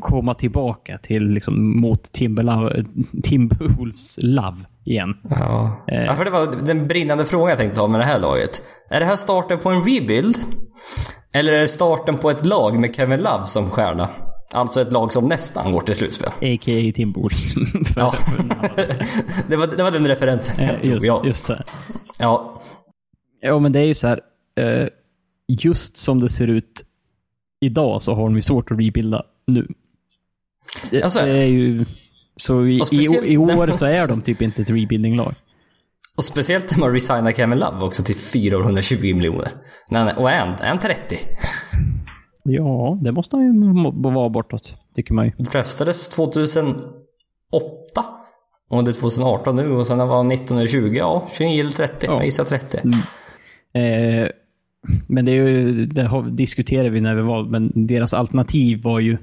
komma 0.00 0.34
tillbaka 0.34 0.98
till 0.98 1.22
liksom 1.28 1.80
mot 1.80 2.02
Timberlo- 2.18 2.86
Timberwolves 3.22 4.18
Love 4.22 4.56
igen. 4.84 5.14
Ja. 5.22 5.84
ja, 5.86 6.14
för 6.14 6.24
det 6.24 6.30
var 6.30 6.64
den 6.66 6.88
brinnande 6.88 7.24
frågan 7.24 7.48
jag 7.48 7.58
tänkte 7.58 7.76
ta 7.78 7.88
med 7.88 8.00
det 8.00 8.04
här 8.04 8.18
laget. 8.18 8.62
Är 8.90 9.00
det 9.00 9.06
här 9.06 9.16
starten 9.16 9.58
på 9.58 9.68
en 9.70 9.82
rebuild? 9.84 10.38
Eller 11.32 11.52
är 11.52 11.60
det 11.60 11.68
starten 11.68 12.18
på 12.18 12.30
ett 12.30 12.46
lag 12.46 12.78
med 12.80 12.94
Kevin 12.94 13.22
Love 13.22 13.44
som 13.44 13.70
stjärna? 13.70 14.08
Alltså 14.54 14.80
ett 14.80 14.92
lag 14.92 15.12
som 15.12 15.26
nästan 15.26 15.72
går 15.72 15.80
till 15.80 15.94
slutspel. 15.96 16.28
A.k.a. 16.28 16.92
Timberwolves. 16.94 17.54
Ja. 17.96 18.14
det, 19.48 19.56
var, 19.56 19.66
det 19.76 19.82
var 19.82 19.90
den 19.90 20.06
referensen 20.08 20.64
jag 20.66 20.74
Eh, 20.84 20.90
just, 20.92 21.06
ja. 21.06 21.22
just 21.24 21.46
det. 21.46 21.64
Ja, 22.18 22.60
Ja, 23.40 23.58
men 23.58 23.72
det 23.72 23.78
är 23.80 23.84
ju 23.84 23.94
så 23.94 24.08
här. 24.08 24.20
Eh, 24.60 24.88
just 25.60 25.96
som 25.96 26.20
det 26.20 26.28
ser 26.28 26.48
ut 26.48 26.82
idag 27.60 28.02
så 28.02 28.14
har 28.14 28.22
de 28.24 28.34
ju 28.36 28.42
svårt 28.42 28.70
att 28.70 28.78
rebuilda 28.78 29.22
nu. 29.46 29.68
Det, 30.90 31.02
Alltså- 31.02 31.20
det 31.24 31.38
är 31.38 31.46
ju... 31.46 31.84
Så 32.36 32.66
i, 32.66 32.80
i, 32.92 33.32
i 33.32 33.36
år 33.36 33.76
så 33.76 33.84
är 33.84 34.08
de 34.08 34.20
typ 34.22 34.42
inte 34.42 34.62
ett 34.62 34.70
rebuilding-lag. 34.70 35.34
och 36.16 36.24
speciellt 36.24 36.70
när 36.70 36.78
man 36.78 36.92
resignar 36.92 37.32
Kevin 37.32 37.58
Love 37.58 37.84
också 37.84 38.02
till 38.02 38.14
420 38.16 39.14
miljoner. 39.14 39.48
Och 40.16 40.30
är 40.30 40.38
han, 40.38 40.48
är 40.54 40.68
han 40.68 40.78
30? 40.78 41.18
Ja, 42.44 42.98
det 43.02 43.12
måste 43.12 43.36
han 43.36 43.44
ju 43.44 43.82
vara 44.12 44.28
bortåt, 44.28 44.74
tycker 44.94 45.14
man 45.14 45.24
ju. 45.26 45.32
Draftades 45.38 46.08
2008. 46.08 46.82
Och 48.70 48.84
det 48.84 48.90
är 48.90 48.92
2018 48.92 49.56
nu 49.56 49.70
och 49.72 49.86
sen 49.86 49.98
var 49.98 50.16
han 50.16 50.28
19 50.28 50.56
eller 50.58 50.68
20. 50.68 50.98
Ja, 50.98 51.28
29 51.32 51.60
eller 51.60 51.70
30. 51.72 52.06
Ja. 52.06 52.12
Jag 52.12 52.24
gissar 52.24 52.44
30. 52.44 52.78
Eh, 53.74 54.28
men 55.06 55.24
det, 55.24 55.32
är 55.32 55.48
ju, 55.48 55.84
det 55.84 56.30
diskuterade 56.30 56.90
vi 56.90 57.00
när 57.00 57.14
vi 57.14 57.22
var, 57.22 57.44
men 57.44 57.72
deras 57.74 58.14
alternativ 58.14 58.82
var 58.82 59.00
ju, 59.00 59.18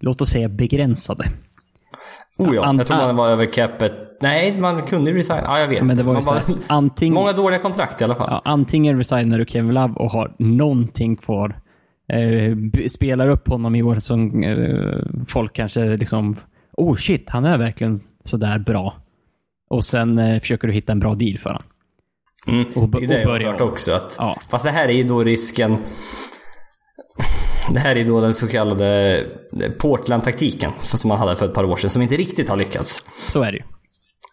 låt 0.00 0.20
oss 0.20 0.30
säga 0.30 0.48
begränsade. 0.48 1.24
Oh 2.38 2.54
ja, 2.54 2.74
jag 2.76 2.86
tror 2.86 2.96
man 2.96 3.16
var 3.16 3.28
över 3.28 3.46
capet. 3.46 3.92
Nej, 4.20 4.60
man 4.60 4.82
kunde 4.82 5.10
ju 5.10 5.16
resigna. 5.16 5.42
Ja, 5.46 5.60
jag 5.60 5.68
vet. 5.68 5.82
Men 5.82 5.96
det 5.96 6.02
var 6.02 6.16
ju 6.16 6.22
så 6.22 6.34
här, 6.34 6.42
antingen, 6.66 7.14
Många 7.14 7.32
dåliga 7.32 7.58
kontrakt 7.58 8.00
i 8.00 8.04
alla 8.04 8.14
fall. 8.14 8.28
ja, 8.30 8.42
antingen 8.44 8.98
resignar 8.98 9.38
du 9.38 9.44
Kevin 9.44 9.74
Love 9.74 9.94
och 9.94 10.10
har 10.10 10.34
någonting 10.38 11.16
kvar. 11.16 11.60
Eh, 12.12 12.56
spelar 12.88 13.28
upp 13.28 13.48
honom 13.48 13.74
i 13.74 13.82
år 13.82 13.94
som 13.94 14.44
eh, 14.44 14.98
folk 15.28 15.52
kanske 15.52 15.96
liksom, 15.96 16.36
oh 16.76 16.96
shit, 16.96 17.30
han 17.30 17.44
är 17.44 17.58
verkligen 17.58 17.96
sådär 18.24 18.58
bra. 18.58 18.94
Och 19.70 19.84
sen 19.84 20.18
eh, 20.18 20.40
försöker 20.40 20.68
du 20.68 20.74
hitta 20.74 20.92
en 20.92 21.00
bra 21.00 21.14
deal 21.14 21.38
för 21.38 21.50
honom. 21.50 21.62
Mm. 22.46 22.64
Och, 22.74 22.88
Det 22.88 23.04
är 23.04 23.08
det 23.08 23.22
jag 23.22 23.28
har 23.28 23.40
hört 23.40 23.60
också. 23.60 23.92
Att, 23.92 24.16
Ja. 24.18 24.36
Fast 24.48 24.64
det 24.64 24.70
här 24.70 24.88
är 24.88 24.92
ju 24.92 25.02
då 25.02 25.24
risken... 25.24 25.78
Det 27.70 27.80
här 27.80 27.96
är 27.96 28.04
då 28.04 28.20
den 28.20 28.34
så 28.34 28.48
kallade 28.48 29.26
Portland-taktiken 29.78 30.70
som 30.80 31.08
man 31.08 31.18
hade 31.18 31.36
för 31.36 31.46
ett 31.46 31.54
par 31.54 31.64
år 31.64 31.76
sedan 31.76 31.90
som 31.90 32.02
inte 32.02 32.16
riktigt 32.16 32.48
har 32.48 32.56
lyckats. 32.56 33.04
Så 33.30 33.42
är 33.42 33.52
det 33.52 33.58
ju. 33.58 33.64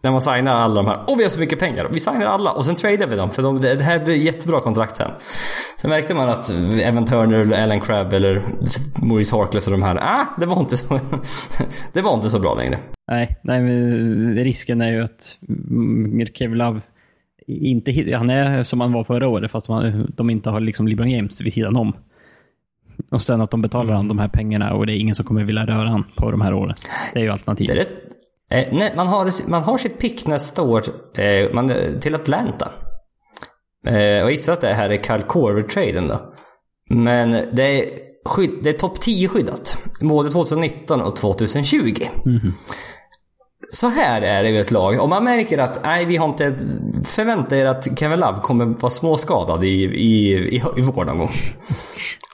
När 0.01 0.11
man 0.11 0.21
signar 0.21 0.55
alla 0.55 0.75
de 0.75 0.85
här. 0.85 1.09
Och 1.09 1.19
vi 1.19 1.23
har 1.23 1.29
så 1.29 1.39
mycket 1.39 1.59
pengar. 1.59 1.89
Vi 1.93 1.99
signar 1.99 2.25
alla 2.25 2.51
och 2.51 2.65
sen 2.65 2.75
tradar 2.75 3.07
vi 3.07 3.15
dem. 3.15 3.31
För 3.31 3.43
de, 3.43 3.61
det 3.61 3.83
här 3.83 3.99
blir 4.05 4.15
jättebra 4.15 4.61
kontrakt 4.61 4.95
sen. 4.95 5.11
Sen 5.81 5.89
märkte 5.89 6.13
man 6.13 6.29
att 6.29 6.49
Evan 6.81 7.05
Turner, 7.05 7.39
eller 7.39 7.63
Alan 7.63 7.81
Crabb 7.81 8.13
eller 8.13 8.41
Maurice 9.03 9.35
Harkless 9.35 9.67
och 9.67 9.71
de 9.71 9.83
här. 9.83 9.95
Ah, 10.01 10.25
det 10.39 10.45
var 10.45 10.59
inte 10.59 10.77
så, 10.77 10.99
det 11.93 12.01
var 12.01 12.13
inte 12.13 12.29
så 12.29 12.39
bra 12.39 12.55
längre. 12.55 12.79
Nej, 13.11 13.37
nej 13.43 13.61
men 13.61 14.35
risken 14.35 14.81
är 14.81 14.91
ju 14.91 15.03
att 15.03 15.37
Kevin 16.33 16.57
Love 16.57 16.81
inte, 17.47 18.13
han 18.17 18.29
är 18.29 18.63
som 18.63 18.81
han 18.81 18.93
var 18.93 19.03
förra 19.03 19.27
året 19.27 19.51
fast 19.51 19.69
man, 19.69 20.11
de 20.15 20.29
inte 20.29 20.49
har 20.49 20.59
liksom 20.59 20.87
LeBron 20.87 21.11
James 21.11 21.41
vid 21.41 21.53
sidan 21.53 21.75
om. 21.75 21.93
Och 23.11 23.21
sen 23.21 23.41
att 23.41 23.51
de 23.51 23.61
betalar 23.61 23.93
han 23.93 24.07
de 24.07 24.19
här 24.19 24.29
pengarna 24.29 24.73
och 24.73 24.85
det 24.85 24.93
är 24.93 24.97
ingen 24.97 25.15
som 25.15 25.25
kommer 25.25 25.43
vilja 25.43 25.65
röra 25.65 25.89
han 25.89 26.03
på 26.15 26.31
de 26.31 26.41
här 26.41 26.53
åren. 26.53 26.75
Det 27.13 27.19
är 27.19 27.23
ju 27.23 27.27
Det 27.27 27.29
är 27.29 27.33
alternativet. 27.33 27.77
rätt, 27.77 27.91
eh, 28.51 28.73
nej, 28.77 28.93
man, 28.95 29.07
har, 29.07 29.49
man 29.49 29.63
har 29.63 29.77
sitt 29.77 29.99
pick 29.99 30.27
nästa 30.27 30.61
år 30.61 30.83
eh, 31.17 31.53
man, 31.53 31.71
till 32.01 32.15
Atlanta. 32.15 32.71
Eh, 33.87 34.23
och 34.23 34.31
gissar 34.31 34.53
att 34.53 34.61
det 34.61 34.73
här 34.73 34.89
är 34.89 34.97
Kyle 34.97 35.21
Korver-traden 35.27 36.07
då. 36.07 36.33
Men 36.89 37.31
det 37.31 37.63
är, 37.63 37.89
skydd, 38.25 38.51
det 38.63 38.69
är 38.69 38.73
topp 38.73 39.01
10 39.01 39.27
skyddat. 39.27 39.77
Både 40.01 40.29
2019 40.29 41.01
och 41.01 41.15
2020. 41.15 41.93
Så 43.71 43.87
här 43.87 44.21
är 44.21 44.43
det 44.43 44.49
ju 44.49 44.59
ett 44.59 44.71
lag. 44.71 44.99
Om 44.99 45.09
man 45.09 45.23
märker 45.23 45.57
att 45.57 45.83
nej, 45.83 46.05
vi 46.05 46.17
har 46.17 46.25
inte 46.25 46.55
förväntat 47.03 47.53
er 47.53 47.65
att 47.65 47.99
Kevin 47.99 48.19
Love 48.19 48.39
kommer 48.41 48.65
vara 48.65 48.89
småskadad 48.89 49.63
i, 49.63 49.83
i, 49.83 50.33
i, 50.33 50.63
i 50.77 50.81
vår 50.81 51.05
någon 51.05 51.17
gång. 51.17 51.31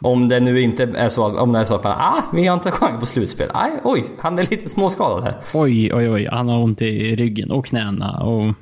Om 0.02 0.28
det 0.28 0.40
nu 0.40 0.62
inte 0.62 0.84
är 0.84 1.10
så 1.10 1.26
att, 1.26 1.36
om 1.36 1.52
det 1.52 1.60
är 1.60 1.64
så 1.64 1.76
att 1.76 1.84
man, 1.84 1.94
ah, 1.94 2.22
vi 2.34 2.48
har 2.48 2.54
inte 2.54 2.72
chans 2.72 3.00
på 3.00 3.06
slutspel. 3.06 3.52
Nej, 3.54 3.72
oj, 3.84 4.06
han 4.20 4.40
är 4.40 4.44
lite 4.44 4.70
småskadad 4.70 5.24
här. 5.24 5.36
Oj, 5.54 5.94
oj, 5.94 6.10
oj. 6.10 6.28
Han 6.32 6.50
har 6.50 6.64
ont 6.64 6.82
i 6.82 7.16
ryggen 7.16 7.52
och 7.52 7.66
knäna 7.66 8.24
och... 8.24 8.54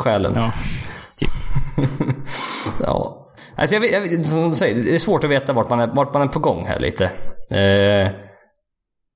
Själen. 0.00 0.32
Ja. 0.36 0.52
Ja. 2.86 3.26
Alltså 3.56 3.76
jag 3.76 3.92
jag 3.92 4.26
som 4.26 4.50
du 4.50 4.56
säger, 4.56 4.84
det 4.84 4.94
är 4.94 4.98
svårt 4.98 5.24
att 5.24 5.30
veta 5.30 5.52
vart 5.52 5.70
man 5.70 5.80
är, 5.80 5.86
vart 5.86 6.12
man 6.12 6.22
är 6.22 6.26
på 6.26 6.38
gång 6.38 6.66
här 6.66 6.80
lite. 6.80 7.04
Eh, 7.50 8.29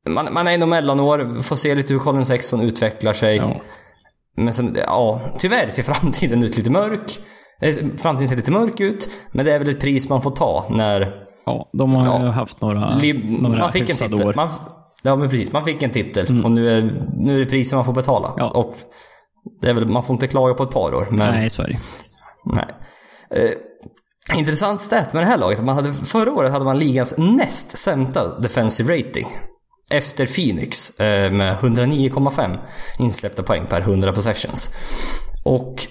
man, 0.09 0.33
man 0.33 0.47
är 0.47 0.53
ändå 0.55 0.67
mellanår, 0.67 1.43
får 1.43 1.57
se 1.57 1.75
lite 1.75 1.93
hur 1.93 2.01
Colin 2.01 2.27
Sexton 2.27 2.61
utvecklar 2.61 3.13
sig. 3.13 3.37
ja. 3.37 3.61
Men 4.37 4.55
sen, 4.55 4.77
ja, 4.87 5.21
tyvärr 5.39 5.69
ser 5.69 5.83
framtiden 5.83 6.43
ut 6.45 6.57
lite 6.57 6.71
mörk. 6.71 7.19
Eh, 7.61 7.75
Framtiden 7.97 8.29
ser 8.29 8.37
lite 8.37 8.51
mörk 8.51 8.81
ut, 8.81 9.09
men 9.33 9.45
det 9.45 9.53
är 9.53 9.59
väl 9.59 9.69
ett 9.69 9.81
pris 9.81 10.09
man 10.09 10.23
får 10.23 10.31
ta 10.31 10.67
när... 10.71 11.15
ja 11.47 11.69
de 11.73 11.95
har 11.95 12.07
Ja. 12.25 12.31
haft 12.31 12.61
några, 12.61 12.95
Li- 12.97 13.39
några 13.41 13.59
man 13.59 13.73
fick 13.73 13.91
en 13.91 13.97
titel. 13.97 14.33
Man, 14.37 14.49
ja, 15.03 15.17
men 15.17 15.29
precis. 15.31 15.53
Man 15.53 15.65
fick 15.65 15.83
en 15.83 15.91
titel 15.91 16.45
och 16.45 16.51
nu 16.51 16.71
är, 16.79 16.95
nu 17.17 17.35
är 17.35 17.39
det 17.39 17.45
priset 17.47 17.75
man 17.75 17.85
får 17.85 17.93
betala. 17.93 18.33
Ja. 18.37 18.49
Och 18.51 18.77
det 19.61 19.71
är 19.71 19.75
väl, 19.75 19.89
man 19.89 20.03
får 20.03 20.15
inte 20.15 20.27
klaga 20.27 20.55
på 20.55 20.63
ett 20.63 20.71
par 20.71 20.95
år, 20.95 21.07
men... 21.11 21.35
Nej, 21.35 21.51
så 21.51 21.63
är 21.63 21.67
det 21.67 21.79
Nej. 22.45 22.67
Eh, 23.31 24.39
intressant 24.39 24.81
stat 24.81 25.13
med 25.13 25.23
det 25.23 25.27
här 25.27 25.39
laget. 25.39 25.59
att 25.59 25.65
Man 25.65 25.75
hade, 25.77 25.93
förra 25.93 26.33
året 26.33 26.53
hade 26.53 26.65
man 26.65 26.79
ligans 26.79 27.15
näst 27.19 27.79
sämsta 27.79 28.39
defensive 28.39 28.99
rating. 28.99 29.27
Efter 29.91 30.27
Phoenix 30.27 31.01
eh, 31.01 31.33
med 31.33 31.57
109,5 31.57 32.59
insläppta 32.99 33.43
poäng 33.43 33.67
per 33.67 33.81
100 33.81 34.13
possessions. 34.13 34.71
Och 35.45 35.87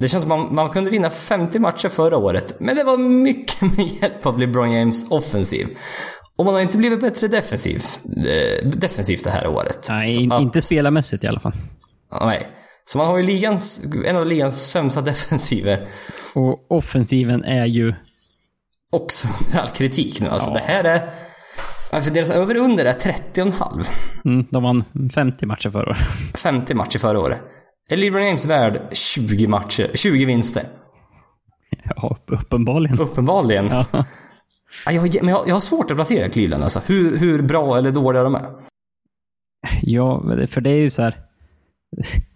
det 0.00 0.08
känns 0.08 0.22
som 0.22 0.28
man, 0.28 0.54
man 0.54 0.68
kunde 0.70 0.90
vinna 0.90 1.10
50 1.10 1.58
matcher 1.58 1.88
förra 1.88 2.16
året, 2.16 2.56
men 2.60 2.76
det 2.76 2.84
var 2.84 2.96
mycket 2.98 3.60
med 3.76 3.86
hjälp 4.02 4.26
av 4.26 4.38
LeBron 4.38 4.72
James 4.72 5.06
offensiv. 5.10 5.68
Och 6.36 6.44
man 6.44 6.54
har 6.54 6.60
inte 6.60 6.78
blivit 6.78 7.00
bättre 7.00 7.28
defensiv, 7.28 7.84
eh, 8.26 8.68
defensivt 8.68 9.24
det 9.24 9.30
här 9.30 9.46
året. 9.46 9.86
Nej, 9.90 10.28
att- 10.32 10.42
inte 10.42 10.62
spelarmässigt 10.62 11.24
i 11.24 11.26
alla 11.26 11.40
fall. 11.40 11.52
Nej. 12.20 12.48
Så 12.84 12.98
man 12.98 13.06
har 13.06 13.16
ju 13.16 13.22
ligans, 13.22 13.82
en 14.06 14.16
av 14.16 14.26
ligans 14.26 14.70
sämsta 14.70 15.00
defensiver. 15.10 15.88
Och 16.34 16.72
offensiven 16.72 17.44
är 17.44 17.66
ju... 17.66 17.94
också 18.90 19.28
under 19.46 19.58
all 19.60 19.68
kritik 19.70 20.20
nu. 20.20 20.28
Alltså 20.28 20.50
det 20.50 20.60
här 20.60 20.84
är... 20.84 21.10
För 21.90 22.14
deras 22.14 22.30
över 22.30 22.56
och 22.58 22.64
under 22.64 22.84
är 22.84 22.92
30,5. 22.94 23.86
Mm, 24.24 24.46
de 24.50 24.62
vann 24.62 24.84
50 25.14 25.46
matcher 25.46 25.70
förra 25.70 25.90
året. 25.90 25.98
50 26.34 26.74
matcher 26.74 26.98
förra 26.98 27.20
året. 27.20 27.40
Är 27.90 27.96
LeBron 27.96 28.26
James 28.26 28.46
värd 28.46 28.80
20 28.92 29.46
matcher, 29.46 29.90
20 29.94 30.24
vinster? 30.24 30.62
Ja, 31.96 32.16
uppenbarligen. 32.26 32.98
Uppenbarligen. 33.00 33.66
Ja. 33.70 33.86
Ja, 34.86 34.92
jag, 34.92 35.02
men 35.22 35.28
jag, 35.34 35.48
jag 35.48 35.54
har 35.54 35.60
svårt 35.60 35.90
att 35.90 35.96
placera 35.96 36.28
Cleveland 36.28 36.62
alltså. 36.62 36.80
Hur, 36.86 37.16
hur 37.16 37.42
bra 37.42 37.78
eller 37.78 37.90
dåliga 37.90 38.22
de 38.22 38.34
är. 38.34 38.46
Ja, 39.82 40.22
för 40.46 40.60
det 40.60 40.70
är 40.70 40.76
ju 40.76 40.90
så 40.90 41.02
här. 41.02 41.16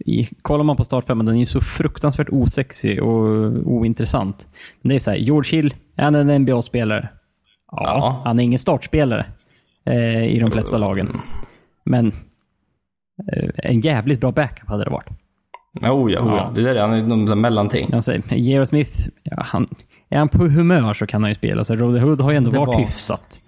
i- 0.06 0.28
Kollar 0.42 0.64
man 0.64 0.76
på 0.76 0.84
startfemman, 0.84 1.26
den 1.26 1.34
är 1.34 1.38
ju 1.40 1.46
så 1.46 1.60
fruktansvärt 1.60 2.28
osexig 2.30 3.02
och 3.02 3.22
ointressant. 3.66 4.46
Men 4.82 4.88
det 4.88 4.94
är 4.94 4.98
så 4.98 5.10
här, 5.10 5.18
George 5.18 5.56
Hill, 5.56 5.74
är 5.96 6.04
han 6.04 6.14
en 6.14 6.42
NBA-spelare? 6.42 7.08
Ja, 7.72 7.82
Ja. 7.84 8.22
han 8.24 8.38
är 8.38 8.42
ingen 8.42 8.58
startspelare 8.58 9.26
eh, 9.84 10.24
i 10.24 10.38
de 10.40 10.50
flesta 10.50 10.78
lagen. 10.78 11.20
Men 11.84 12.06
eh, 13.32 13.48
en 13.56 13.80
jävligt 13.80 14.20
bra 14.20 14.32
backup 14.32 14.68
hade 14.68 14.84
det 14.84 14.90
varit. 14.90 15.08
Oh 15.80 15.82
ja, 15.82 15.92
oh 15.92 16.12
ja. 16.12 16.36
Ja. 16.36 16.50
Det 16.54 16.62
där 16.62 16.74
är 16.74 16.80
han 16.88 17.26
de 17.26 17.40
mellanting. 17.40 17.88
Jag 17.92 18.04
säger, 18.04 18.34
J.R. 18.34 18.64
Smith, 18.64 19.08
ja, 19.22 19.42
han, 19.42 19.68
är 20.08 20.18
han 20.18 20.28
på 20.28 20.38
humör 20.48 20.94
så 20.94 21.06
kan 21.06 21.22
han 21.22 21.30
ju 21.30 21.34
spela. 21.34 21.64
Så 21.64 21.76
Rodney 21.76 22.00
Hood 22.02 22.20
har 22.20 22.30
ju 22.30 22.36
ändå 22.36 22.50
Det 22.50 22.58
varit 22.58 22.66
var- 22.68 22.80
hyfsat. 22.80 23.40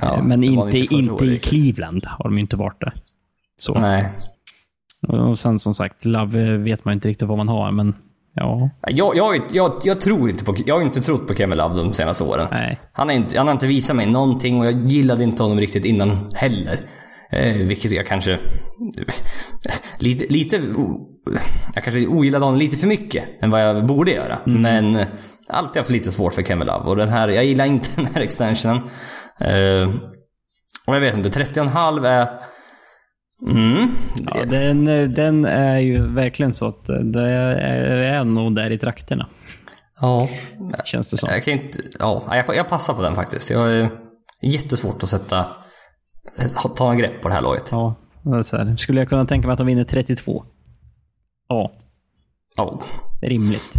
Ja, 0.00 0.16
Eh, 0.16 0.22
Men 0.24 0.40
det 0.40 0.46
inte, 0.46 0.78
inte, 0.78 1.12
året 1.12 1.22
i. 1.22 1.38
Cleveland 1.38 2.06
har 2.06 2.24
de 2.24 2.34
ju 2.34 2.40
inte 2.40 2.56
varit 2.56 2.80
där. 2.80 2.92
Så. 3.56 3.78
Nej. 3.78 4.08
Och 5.08 5.38
sen 5.38 5.58
som 5.58 5.74
sagt, 5.74 6.04
Love 6.04 6.42
eh, 6.52 6.58
vet 6.58 6.84
man 6.84 6.94
inte 6.94 7.08
riktigt 7.08 7.28
vad 7.28 7.38
man 7.38 7.48
har, 7.48 7.70
men 7.72 7.94
ja. 8.34 8.70
Jag, 8.88 9.16
jag, 9.16 9.40
jag, 9.50 9.80
jag 9.84 10.00
tror 10.00 10.30
inte 10.30 10.44
på... 10.44 10.54
Jag 10.66 10.74
har 10.74 10.82
inte 10.82 11.00
trott 11.00 11.26
på 11.26 11.34
Kevin 11.34 11.58
Love 11.58 11.76
de 11.76 11.92
senaste 11.92 12.24
åren. 12.24 12.46
Nej. 12.50 12.80
Han, 12.92 13.10
är 13.10 13.14
inte, 13.14 13.38
han 13.38 13.46
har 13.46 13.54
inte 13.54 13.66
visat 13.66 13.96
mig 13.96 14.06
någonting 14.06 14.60
och 14.60 14.66
jag 14.66 14.86
gillade 14.86 15.24
inte 15.24 15.42
honom 15.42 15.60
riktigt 15.60 15.84
innan 15.84 16.28
heller. 16.34 16.78
Eh, 17.30 17.56
vilket 17.56 17.92
jag 17.92 18.06
kanske... 18.06 18.38
Lite... 19.98 20.32
lite 20.32 20.62
jag 21.74 21.84
kanske 21.84 22.06
ogillade 22.06 22.44
honom 22.44 22.58
lite 22.58 22.76
för 22.76 22.86
mycket 22.86 23.24
än 23.40 23.50
vad 23.50 23.62
jag 23.62 23.86
borde 23.86 24.10
göra. 24.10 24.38
Men 24.44 24.96
eh, 24.96 25.06
alltid 25.48 25.80
haft 25.80 25.90
lite 25.90 26.12
svårt 26.12 26.34
för 26.34 26.42
Kevin 26.42 26.66
Love. 26.66 26.90
Och 26.90 26.96
den 26.96 27.08
här, 27.08 27.28
jag 27.28 27.44
gillar 27.44 27.64
inte 27.64 27.88
den 27.96 28.06
här 28.14 28.20
extensionen. 28.20 28.76
Eh, 29.40 29.90
och 30.86 30.94
jag 30.94 31.00
vet 31.00 31.14
inte, 31.14 31.28
30,5 31.28 32.06
är... 32.06 32.28
Mm, 33.42 33.88
Ja, 34.34 34.44
den, 34.44 34.84
den 35.14 35.44
är 35.44 35.78
ju 35.78 36.06
verkligen 36.06 36.52
så 36.52 36.66
att 36.66 36.84
det 36.86 37.30
är, 37.30 38.24
nog 38.34 38.54
där 38.54 38.70
i 38.70 38.78
trakterna. 38.78 39.26
ja. 40.00 40.28
Känns 40.84 41.10
det 41.10 41.16
som. 41.16 41.28
Jag 41.32 41.44
kan 41.44 41.52
inte... 41.54 41.78
Ja, 41.98 42.22
jag, 42.46 42.56
jag 42.56 42.68
passar 42.68 42.94
på 42.94 43.02
den 43.02 43.14
faktiskt. 43.14 43.50
Jag 43.50 43.72
är 43.74 43.90
jättesvårt 44.42 45.02
att 45.02 45.08
sätta... 45.08 45.46
Ta 46.76 46.90
en 46.92 46.98
grepp 46.98 47.22
på 47.22 47.28
det 47.28 47.34
här 47.34 47.42
laget. 47.42 47.68
Ja, 47.70 47.94
här. 48.56 48.76
Skulle 48.76 49.00
jag 49.00 49.08
kunna 49.08 49.24
tänka 49.26 49.46
mig 49.48 49.52
att 49.52 49.58
de 49.58 49.66
vinner 49.66 49.84
32? 49.84 50.44
Ja. 51.48 51.72
Ja, 52.56 52.80
rimligt. 53.22 53.72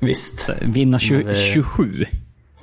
visst. 0.00 0.38
Så, 0.38 0.52
vinna 0.62 0.98
tju- 0.98 1.16
Men 1.16 1.26
det- 1.26 1.34
27. 1.34 2.04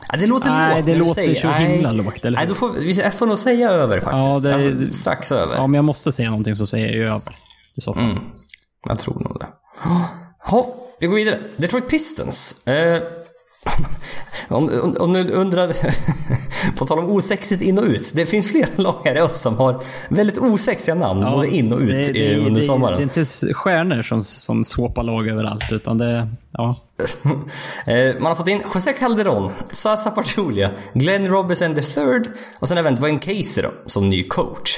Ja, 0.10 0.18
det 0.18 0.28
låter 0.28 0.50
Nej, 0.50 0.76
lågt 0.76 0.86
det 0.86 0.96
låter 0.96 1.14
säger- 1.14 1.42
så 1.42 1.48
nej. 1.48 1.66
himla 1.66 1.92
lågt, 1.92 2.26
eller 2.26 2.38
Nej, 2.38 2.48
då 2.48 2.54
får, 2.54 2.70
vi- 2.74 2.92
jag 3.02 3.14
får 3.14 3.26
nog 3.26 3.40
säga 3.40 3.70
över 3.70 4.00
faktiskt. 4.00 4.46
Ja, 4.46 4.58
det- 4.58 4.64
Ja, 4.88 4.94
strax 4.94 5.32
över. 5.32 5.56
Ja, 5.56 5.68
men 5.68 5.74
jag 5.76 5.86
måste 5.86 6.12
säga 6.12 6.30
någonting 6.30 6.56
så 6.56 6.68
säger 6.68 6.88
jag 6.88 7.16
över. 7.16 7.38
I 7.76 7.82
så 7.82 7.94
fall. 7.94 8.04
Mm. 8.04 8.18
Jag 8.88 9.00
tror 9.00 9.14
nog 9.20 9.38
det. 9.40 9.48
Ja, 10.52 10.76
vi 11.00 11.08
går 11.08 11.16
vidare. 11.16 11.40
Detroit 11.58 11.90
Pistons. 11.90 12.68
Eh, 12.68 13.00
om, 14.48 14.80
om, 14.84 14.96
om 15.00 15.14
du 15.14 15.32
undrade, 15.32 15.74
på 16.78 16.86
tal 16.86 17.00
om 17.00 17.10
osexigt 17.10 17.62
in 17.62 17.80
och 17.80 17.86
ut. 17.86 18.12
Det 18.16 18.26
finns 18.26 18.52
flera 18.52 18.70
lag 18.76 19.08
i 19.08 19.34
som 19.34 19.58
har 19.58 19.84
väldigt 20.10 20.38
osexiga 20.38 20.96
namn, 20.96 21.24
både 21.32 21.48
in 21.48 21.74
och 21.74 21.80
ut 21.80 21.94
det, 21.94 22.12
det, 22.12 22.38
under 22.38 22.62
det, 22.62 22.66
sommaren. 22.66 22.98
Det 22.98 23.18
är 23.18 23.20
inte 23.20 23.54
stjärnor 23.54 24.02
som, 24.02 24.24
som 24.24 24.66
swapar 24.66 25.04
lag 25.04 25.28
överallt, 25.28 25.72
utan 25.72 25.98
det... 25.98 26.28
Ja. 26.52 26.76
Eh, 27.86 28.14
Man 28.20 28.26
har 28.26 28.36
fått 28.36 28.48
in 28.48 28.62
José 28.74 28.94
Calderon, 28.94 29.52
Sasa 29.72 30.12
Pachulia, 30.12 30.72
Glenn 30.94 31.28
Robinson 31.28 31.72
III 31.72 32.22
och 32.60 32.68
sen 32.68 32.78
även 32.78 32.96
Dwayne 32.96 33.20
Casey 33.20 33.64
då, 33.64 33.70
som 33.86 34.10
ny 34.10 34.24
coach. 34.24 34.78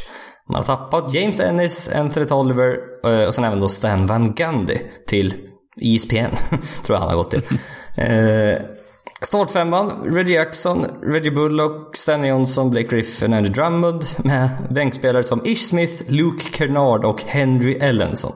Man 0.49 0.55
har 0.55 0.63
tappat 0.63 1.13
James 1.13 1.39
Ennis, 1.39 1.89
Anthony 1.89 2.25
Tolliver 2.25 2.77
eh, 3.05 3.27
och 3.27 3.33
sen 3.33 3.43
även 3.43 3.59
då 3.59 3.69
Stan 3.69 4.05
Van 4.05 4.33
Gundy 4.33 4.77
till 5.07 5.33
ESPN, 5.81 6.35
tror 6.83 6.95
jag 6.95 6.97
han 6.97 7.09
har 7.09 7.15
gått 7.15 7.31
till. 7.31 7.41
Eh, 7.97 8.61
Startfemman, 9.21 9.89
Reggie 10.13 10.33
Jackson, 10.33 10.85
Reggie 11.03 11.31
Bullock, 11.31 11.95
Stanley 11.95 12.29
Johnson, 12.29 12.69
Blake 12.69 12.87
Griffin, 12.87 13.33
Andy 13.33 13.49
Drummond 13.49 14.03
med 14.17 14.49
bänkspelare 14.69 15.23
som 15.23 15.41
Ish 15.45 15.67
Smith, 15.67 16.03
Luke 16.07 16.43
Kernard 16.57 17.05
och 17.05 17.21
Henry 17.21 17.73
Ellenson. 17.73 18.33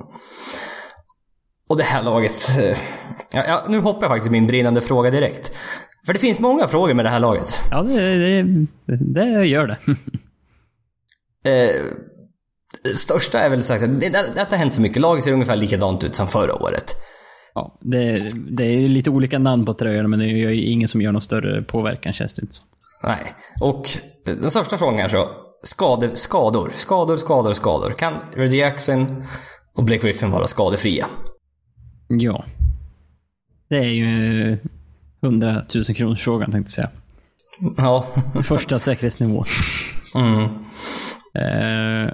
Och 1.69 1.77
det 1.77 1.83
här 1.83 2.03
laget... 2.03 2.57
eh, 2.59 2.77
Ja, 3.31 3.43
ja, 3.47 3.65
nu 3.69 3.79
hoppar 3.79 4.01
jag 4.01 4.09
faktiskt 4.11 4.31
min 4.31 4.47
brinnande 4.47 4.81
fråga 4.81 5.11
direkt. 5.11 5.51
För 6.05 6.13
det 6.13 6.19
finns 6.19 6.39
många 6.39 6.67
frågor 6.67 6.93
med 6.93 7.05
det 7.05 7.09
här 7.09 7.19
laget. 7.19 7.61
Ja, 7.71 7.81
det, 7.83 8.17
det, 8.17 8.67
det 9.13 9.45
gör 9.45 9.67
det. 9.67 9.77
Eh, 11.45 11.81
det 12.83 12.97
största 12.97 13.39
är 13.39 13.49
väl 13.49 13.63
sagt 13.63 13.83
att 13.83 13.99
det, 14.01 14.09
det, 14.09 14.31
det 14.35 14.49
har 14.49 14.57
hänt 14.57 14.73
så 14.73 14.81
mycket. 14.81 15.01
Laget 15.01 15.23
ser 15.23 15.31
ungefär 15.33 15.55
likadant 15.55 16.03
ut 16.03 16.15
som 16.15 16.27
förra 16.27 16.63
året. 16.63 16.95
Ja, 17.57 17.77
det, 17.81 18.17
det 18.49 18.63
är 18.63 18.87
lite 18.87 19.09
olika 19.09 19.39
namn 19.39 19.65
på 19.65 19.73
tröjorna, 19.73 20.07
men 20.07 20.19
det 20.19 20.25
är 20.25 20.29
ju 20.29 20.61
ingen 20.61 20.87
som 20.87 21.01
gör 21.01 21.11
någon 21.11 21.21
större 21.21 21.61
påverkan 21.61 22.13
känns 22.13 22.33
det 22.33 22.41
inte 22.41 22.55
som. 22.55 22.65
Nej. 23.03 23.33
Och 23.61 23.89
eh, 24.27 24.35
den 24.35 24.49
största 24.49 24.77
frågan 24.77 24.99
är 24.99 25.07
så. 25.07 25.29
Skade, 25.63 26.15
skador. 26.15 26.71
Skador, 26.75 27.17
skador, 27.17 27.53
skador. 27.53 27.91
Kan 27.91 28.13
Reggie 28.33 28.59
Jackson 28.59 29.23
och 29.73 29.83
Blake 29.83 30.07
Griffin 30.07 30.31
vara 30.31 30.47
skadefria? 30.47 31.05
Ja. 32.07 32.45
Det 33.69 33.77
är 33.77 33.89
ju 33.89 34.57
100 35.21 35.65
000 35.75 35.83
kronors 35.83 36.23
frågan 36.23 36.51
tänkte 36.51 36.81
jag 36.81 36.89
säga. 36.89 36.89
Ja. 37.77 38.07
Första 38.43 38.79
säkerhetsnivå. 38.79 39.45
Mm. 40.15 40.43
Eh, 41.35 42.13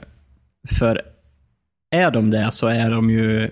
för 0.79 1.01
är 1.91 2.12
de 2.12 2.29
det 2.29 2.51
så 2.51 2.67
är 2.67 2.91
de 2.91 3.10
ju 3.10 3.51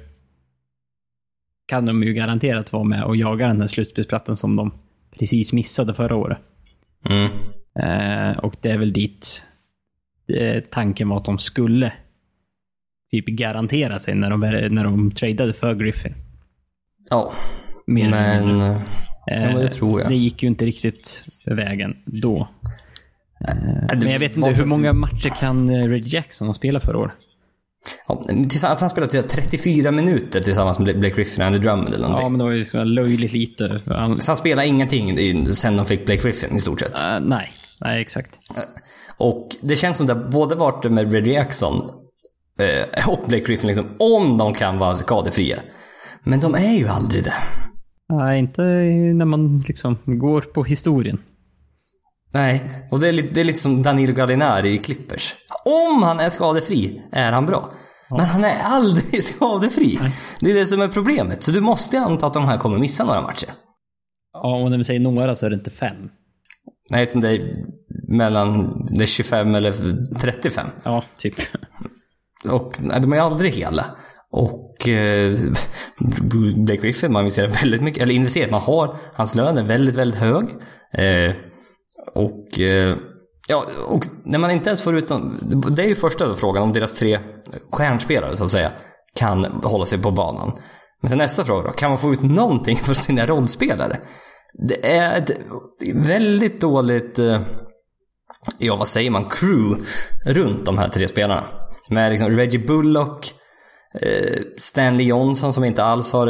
kan 1.71 1.85
de 1.85 2.03
ju 2.03 2.13
garanterat 2.13 2.73
vara 2.73 2.83
med 2.83 3.03
och 3.03 3.15
jaga 3.15 3.47
den 3.47 3.61
här 3.61 3.67
slutspelsplatsen 3.67 4.35
som 4.35 4.55
de 4.55 4.71
precis 5.19 5.53
missade 5.53 5.93
förra 5.93 6.15
året. 6.15 6.37
Mm. 7.09 7.31
Eh, 7.79 8.37
och 8.37 8.55
det 8.61 8.71
är 8.71 8.77
väl 8.77 8.93
dit 8.93 9.43
eh, 10.27 10.63
tanken 10.69 11.09
var 11.09 11.17
att 11.17 11.25
de 11.25 11.39
skulle 11.39 11.93
typ 13.11 13.25
garantera 13.25 13.99
sig 13.99 14.15
när 14.15 14.29
de, 14.29 14.39
när 14.75 14.83
de 14.83 15.11
tradade 15.11 15.53
för 15.53 15.75
Griffin. 15.75 16.13
Ja. 17.09 17.31
Mer. 17.87 18.09
Men... 18.09 18.59
Eh, 18.61 19.51
ja, 19.51 19.59
det 19.59 19.69
tror 19.69 20.01
jag. 20.01 20.09
Det 20.09 20.15
gick 20.15 20.43
ju 20.43 20.49
inte 20.49 20.65
riktigt 20.65 21.25
vägen 21.45 21.97
då. 22.05 22.47
det 23.89 23.99
Men 24.01 24.11
jag 24.11 24.19
vet 24.19 24.37
inte, 24.37 24.49
hur 24.49 24.65
många 24.65 24.93
matcher 24.93 25.29
kan 25.39 25.69
eh, 25.69 25.87
Reggie 25.87 26.17
Jackson 26.17 26.47
ha 26.47 26.53
spelat 26.53 26.85
förra 26.85 26.97
året? 26.97 27.15
Ja, 28.07 28.23
tillsammans, 28.49 28.81
han 28.81 28.89
spelade 28.89 29.21
34 29.23 29.91
minuter 29.91 30.41
tillsammans 30.41 30.79
med 30.79 30.99
Blake 30.99 31.15
Griffin 31.15 31.41
och 31.41 31.47
Andy 31.47 31.59
Drummond 31.59 31.87
eller 31.87 31.99
någonting. 32.01 32.25
Ja, 32.25 32.29
men 32.29 32.37
det 32.37 32.43
var 32.43 32.51
ju 32.51 32.65
så 32.65 32.83
löjligt 32.83 33.33
lite. 33.33 33.81
Han, 33.85 34.21
Så 34.21 34.31
han 34.31 34.37
spelade 34.37 34.67
ingenting 34.67 35.45
sen 35.45 35.75
de 35.77 35.85
fick 35.85 36.05
Blake 36.05 36.21
Griffin 36.21 36.55
i 36.55 36.59
stort 36.59 36.79
sett. 36.79 37.03
Eh, 37.03 37.19
nej, 37.19 37.53
nej 37.81 38.01
exakt. 38.01 38.39
Och 39.17 39.49
det 39.61 39.75
känns 39.75 39.97
som 39.97 40.05
det 40.05 40.15
både 40.15 40.55
varit 40.55 40.91
med 40.91 41.11
Reggie 41.11 41.33
Jackson 41.33 41.89
eh, 42.59 43.09
och 43.09 43.19
Blake 43.27 43.45
Griffin 43.45 43.67
liksom, 43.67 43.85
om 43.99 44.37
de 44.37 44.53
kan 44.53 44.77
vara 44.77 44.95
skadefria. 44.95 45.57
Men 46.23 46.39
de 46.39 46.55
är 46.55 46.77
ju 46.77 46.87
aldrig 46.87 47.23
det. 47.23 47.33
Nej, 48.13 48.39
inte 48.39 48.61
när 48.61 49.25
man 49.25 49.59
liksom 49.67 49.97
går 50.05 50.41
på 50.41 50.63
historien. 50.63 51.17
Nej, 52.33 52.85
och 52.91 52.99
det 52.99 53.07
är, 53.07 53.11
lite, 53.11 53.33
det 53.33 53.41
är 53.41 53.43
lite 53.43 53.59
som 53.59 53.83
Danilo 53.83 54.13
Gallinari 54.13 54.73
i 54.73 54.77
Clippers. 54.77 55.35
Om 55.65 56.03
han 56.03 56.19
är 56.19 56.29
skadefri 56.29 57.01
är 57.11 57.31
han 57.31 57.45
bra. 57.45 57.71
Men 58.09 58.25
han 58.25 58.43
är 58.43 58.59
aldrig 58.63 59.23
skadefri. 59.23 59.99
Det 60.39 60.51
är 60.51 60.55
det 60.55 60.65
som 60.65 60.81
är 60.81 60.87
problemet. 60.87 61.43
Så 61.43 61.51
du 61.51 61.61
måste 61.61 61.99
anta 61.99 62.25
att 62.25 62.33
de 62.33 62.45
här 62.45 62.57
kommer 62.57 62.77
missa 62.77 63.03
några 63.03 63.21
matcher. 63.21 63.49
Ja, 64.33 64.63
och 64.63 64.71
när 64.71 64.77
vi 64.77 64.83
säger 64.83 64.99
några 64.99 65.35
så 65.35 65.45
är 65.45 65.49
det 65.49 65.55
inte 65.55 65.71
fem. 65.71 65.95
Nej, 66.91 67.03
utan 67.03 67.21
det 67.21 67.29
är 67.29 67.65
mellan 68.07 68.75
det 68.85 69.03
är 69.03 69.07
25 69.07 69.55
eller 69.55 69.73
35. 70.19 70.67
Ja, 70.83 71.03
typ. 71.17 71.35
Och 72.49 72.73
nej, 72.79 73.01
de 73.01 73.13
är 73.13 73.19
aldrig 73.19 73.51
hela. 73.51 73.85
Och 74.31 74.89
eh, 74.89 75.37
Blake 76.55 76.81
Griffin, 76.81 77.11
man 77.11 77.21
investerar 77.21 77.47
väldigt 77.47 77.81
mycket, 77.81 78.03
eller 78.03 78.15
investerar, 78.15 78.51
man 78.51 78.61
har, 78.61 78.97
hans 79.13 79.35
lön 79.35 79.57
är 79.57 79.63
väldigt, 79.63 79.95
väldigt 79.95 80.19
hög. 80.19 80.45
Eh, 80.93 81.35
och 82.13 82.59
eh, 82.59 82.95
ja, 83.47 83.65
och 83.87 84.05
när 84.23 84.39
man 84.39 84.51
inte 84.51 84.69
ens 84.69 84.83
får 84.83 84.97
ut 84.97 85.07
dem. 85.07 85.39
det 85.75 85.83
är 85.83 85.87
ju 85.87 85.95
första 85.95 86.27
då 86.27 86.35
frågan 86.35 86.63
om 86.63 86.71
deras 86.71 86.93
tre 86.93 87.19
stjärnspelare 87.71 88.37
så 88.37 88.43
att 88.43 88.51
säga 88.51 88.71
kan 89.15 89.45
hålla 89.45 89.85
sig 89.85 89.99
på 89.99 90.11
banan. 90.11 90.51
Men 91.01 91.09
sen 91.09 91.17
nästa 91.17 91.45
fråga 91.45 91.63
då, 91.63 91.69
kan 91.69 91.89
man 91.89 91.99
få 91.99 92.13
ut 92.13 92.21
någonting 92.21 92.75
för 92.75 92.93
sina 92.93 93.25
rollspelare? 93.25 93.99
Det 94.67 94.91
är 94.91 95.17
ett 95.17 95.31
väldigt 95.93 96.61
dåligt 96.61 97.19
eh, 97.19 97.41
ja 98.57 98.75
vad 98.75 98.87
säger 98.87 99.11
man, 99.11 99.29
crew 99.29 99.85
runt 100.25 100.65
de 100.65 100.77
här 100.77 100.87
tre 100.87 101.07
spelarna. 101.07 101.43
Med 101.89 102.11
liksom 102.11 102.29
Reggie 102.29 102.65
Bullock, 102.67 103.33
eh, 104.01 104.41
Stanley 104.57 105.05
Johnson 105.05 105.53
som 105.53 105.63
inte 105.63 105.83
alls 105.83 106.13
har 106.13 106.27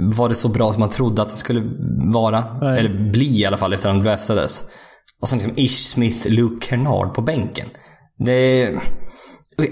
eh, 0.00 0.16
varit 0.16 0.36
så 0.38 0.48
bra 0.48 0.72
som 0.72 0.80
man 0.80 0.88
trodde 0.88 1.22
att 1.22 1.28
det 1.28 1.34
skulle 1.36 1.62
vara. 2.12 2.58
Nej. 2.60 2.78
Eller 2.78 3.10
bli 3.10 3.40
i 3.40 3.46
alla 3.46 3.56
fall 3.56 3.72
efter 3.72 3.88
att 3.88 3.94
han 3.94 4.04
draftades. 4.04 4.64
Och 5.20 5.28
sen 5.28 5.38
liksom 5.38 5.54
Ish 5.56 5.70
Smith, 5.90 6.28
Luke 6.28 6.66
Kernard 6.66 7.14
på 7.14 7.22
bänken. 7.22 7.66
Det 8.18 8.70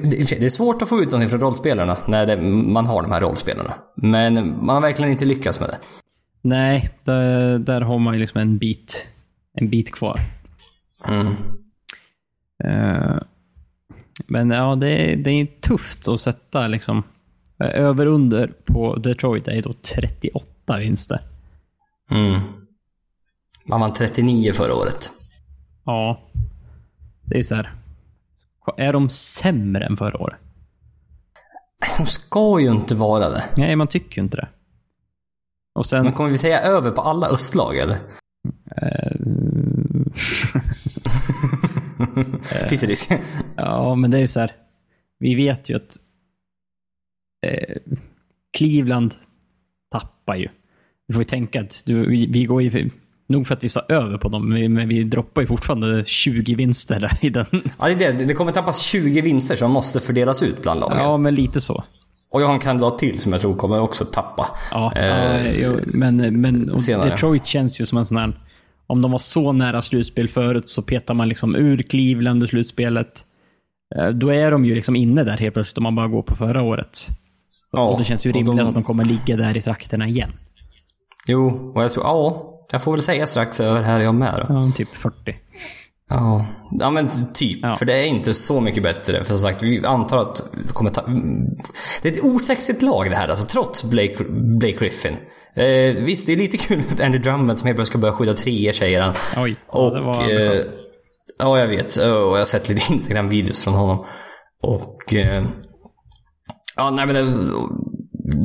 det 0.02 0.32
är 0.44 0.48
svårt 0.48 0.82
att 0.82 0.88
få 0.88 1.00
ut 1.00 1.06
någonting 1.10 1.28
från 1.30 1.40
rollspelarna 1.40 1.96
när 2.06 2.26
det, 2.26 2.36
man 2.72 2.86
har 2.86 3.02
de 3.02 3.12
här 3.12 3.20
rollspelarna. 3.20 3.74
Men 3.96 4.34
man 4.66 4.74
har 4.74 4.80
verkligen 4.80 5.10
inte 5.12 5.24
lyckats 5.24 5.60
med 5.60 5.68
det. 5.68 5.78
Nej, 6.42 6.90
där, 7.04 7.58
där 7.58 7.80
har 7.80 7.98
man 7.98 8.14
ju 8.14 8.20
liksom 8.20 8.40
en 8.40 8.58
bit, 8.58 9.06
en 9.54 9.70
bit 9.70 9.92
kvar. 9.92 10.20
Mm. 11.08 11.26
Eh, 12.64 13.16
men 14.26 14.50
ja, 14.50 14.74
det, 14.74 14.88
är- 14.90 15.16
det 15.16 15.30
är 15.30 15.46
tufft 15.60 16.08
att 16.08 16.20
sätta 16.20 16.66
liksom 16.66 17.02
över 17.58 18.06
under 18.06 18.52
på 18.64 18.96
Detroit 18.96 19.48
är 19.48 19.62
då 19.62 19.74
38 19.94 20.78
vinster. 20.78 21.20
Mm. 22.10 22.40
Man 23.66 23.80
vann 23.80 23.92
39 23.92 24.52
förra 24.52 24.74
året. 24.74 25.12
Ja. 25.84 26.20
Det 27.24 27.38
är 27.38 27.42
så 27.42 27.54
här. 27.54 27.74
Är 28.76 28.92
de 28.92 29.10
sämre 29.10 29.86
än 29.86 29.96
förra 29.96 30.18
året? 30.22 30.38
De 31.98 32.06
ska 32.06 32.60
ju 32.60 32.68
inte 32.70 32.94
vara 32.94 33.28
det. 33.30 33.44
Nej, 33.56 33.76
man 33.76 33.86
tycker 33.86 34.16
ju 34.16 34.22
inte 34.24 34.36
det. 34.36 34.48
Och 35.74 35.86
sen... 35.86 36.04
Men 36.04 36.12
kommer 36.12 36.30
vi 36.30 36.38
säga 36.38 36.60
över 36.60 36.90
på 36.90 37.00
alla 37.00 37.28
östlag 37.28 37.76
eller? 37.76 37.96
eh, 38.76 39.12
Finns 42.68 42.80
det 42.80 42.86
risk? 42.86 43.10
ja, 43.56 43.94
men 43.94 44.10
det 44.10 44.16
är 44.16 44.20
ju 44.20 44.28
så 44.28 44.40
här. 44.40 44.54
Vi 45.18 45.34
vet 45.34 45.68
ju 45.70 45.76
att 45.76 45.96
eh, 47.46 47.76
Cleveland 48.58 49.14
tappar 49.92 50.36
ju. 50.36 50.48
Vi 51.08 51.14
får 51.14 51.20
ju 51.20 51.24
tänka 51.28 51.60
att 51.60 51.82
du, 51.86 52.06
vi, 52.10 52.26
vi 52.26 52.44
går 52.44 52.62
ju... 52.62 52.90
Nog 53.30 53.46
för 53.46 53.54
att 53.54 53.64
vi 53.64 53.68
sa 53.68 53.80
över 53.88 54.18
på 54.18 54.28
dem, 54.28 54.48
men- 54.48 54.88
vi 54.88 55.02
droppar 55.04 55.40
ju 55.42 55.46
fortfarande 55.46 56.04
20 56.06 56.54
vinster 56.54 57.00
där 57.00 57.18
i 57.20 57.30
den. 57.30 57.46
Ja, 57.78 57.88
det, 57.98 58.04
är 58.04 58.12
det, 58.12 58.24
det 58.24 58.34
kommer 58.34 58.52
tappas 58.52 58.82
20 58.82 59.20
vinster 59.20 59.56
som 59.56 59.70
måste 59.70 60.00
fördelas 60.00 60.42
ut 60.42 60.62
bland 60.62 60.80
lagen. 60.80 60.98
Ja, 60.98 61.16
men 61.16 61.34
lite 61.34 61.60
så. 61.60 61.84
Och 62.30 62.42
jag 62.42 62.46
har 62.46 62.54
en 62.54 62.60
kandidat 62.60 62.98
till 62.98 63.18
som 63.18 63.32
jag 63.32 63.40
tror 63.40 63.52
kommer 63.52 63.80
också 63.80 64.04
tappa. 64.04 64.46
Ja, 64.70 64.92
Eh, 64.96 65.60
ja, 65.60 65.72
men, 65.86 66.40
men 66.40 66.80
senare. 66.80 67.10
Detroit 67.10 67.46
känns 67.46 67.80
ju 67.80 67.86
som 67.86 67.98
en 67.98 68.06
sån 68.06 68.16
här... 68.16 68.40
Om 68.86 69.02
de 69.02 69.10
var 69.10 69.18
så 69.18 69.52
nära 69.52 69.82
slutspel 69.82 70.28
förut 70.28 70.68
så 70.68 70.82
petar 70.82 71.14
man 71.14 71.28
liksom 71.28 71.56
ur 71.56 71.82
Cleveland 71.82 72.42
ur 72.42 72.46
slutspelet. 72.46 73.24
Eh, 73.96 74.08
Då 74.08 74.28
är 74.28 74.50
de 74.50 74.64
ju 74.64 74.74
liksom 74.74 74.96
inne 74.96 75.24
där 75.24 75.36
helt 75.36 75.54
plötsligt 75.54 75.78
om 75.78 75.82
man 75.84 75.94
bara 75.94 76.08
går 76.08 76.22
på 76.22 76.34
förra 76.36 76.62
året. 76.62 76.98
Ja, 77.72 77.88
och 77.88 77.98
det 77.98 78.04
känns 78.04 78.26
ju 78.26 78.32
rimligt 78.32 78.56
de- 78.56 78.68
att 78.68 78.74
de 78.74 78.84
kommer 78.84 79.04
ligga 79.04 79.36
där 79.36 79.56
i 79.56 79.60
trakterna 79.60 80.08
igen. 80.08 80.32
Jo, 81.26 81.72
och 81.74 81.82
jag 81.82 81.90
tror, 81.92 82.06
ja, 82.06 82.42
jag 82.72 82.82
får 82.82 82.92
väl 82.92 83.02
säga 83.02 83.26
strax 83.26 83.60
över 83.60 83.82
här 83.82 84.00
jag 84.00 84.14
med 84.14 84.34
då. 84.36 84.54
Ja, 84.54 84.70
typ 84.76 84.88
40. 84.88 85.16
Ja, 86.10 86.46
ja 86.70 86.90
men 86.90 87.32
typ. 87.34 87.58
Ja. 87.62 87.76
För 87.76 87.84
det 87.86 87.92
är 87.92 88.04
inte 88.04 88.34
så 88.34 88.60
mycket 88.60 88.82
bättre. 88.82 89.24
För 89.24 89.32
som 89.32 89.38
sagt, 89.38 89.62
vi 89.62 89.86
antar 89.86 90.18
att 90.18 90.42
vi 90.66 90.72
kommer 90.72 90.90
ta... 90.90 91.02
Det 92.02 92.08
är 92.08 92.12
ett 92.12 92.24
osexigt 92.24 92.82
lag 92.82 93.10
det 93.10 93.16
här 93.16 93.28
alltså, 93.28 93.46
trots 93.46 93.84
Blake, 93.84 94.24
Blake 94.30 94.78
Griffin. 94.78 95.16
Eh, 95.54 96.04
visst, 96.04 96.26
det 96.26 96.32
är 96.32 96.36
lite 96.36 96.58
kul 96.58 96.82
med 96.88 97.00
Andy 97.00 97.18
Drummond 97.18 97.58
som 97.58 97.66
helt 97.66 97.76
plötsligt 97.76 97.88
ska 97.92 97.98
börja 97.98 98.14
skydda 98.14 98.34
treor 98.34 98.72
säger 98.72 99.02
han. 99.02 99.14
Oj, 99.36 99.56
och, 99.66 99.94
det 99.94 100.00
var 100.00 100.30
eh. 100.30 100.60
Ja, 101.38 101.58
jag 101.58 101.68
vet. 101.68 101.96
Och 101.96 102.04
jag 102.04 102.38
har 102.38 102.44
sett 102.44 102.68
lite 102.68 102.92
Instagram-videos 102.92 103.64
från 103.64 103.74
honom. 103.74 104.04
Och... 104.62 105.14
Eh, 105.14 105.44
ja, 106.78 106.90
nej 106.90 107.06
men 107.06 107.14
det, 107.14 107.24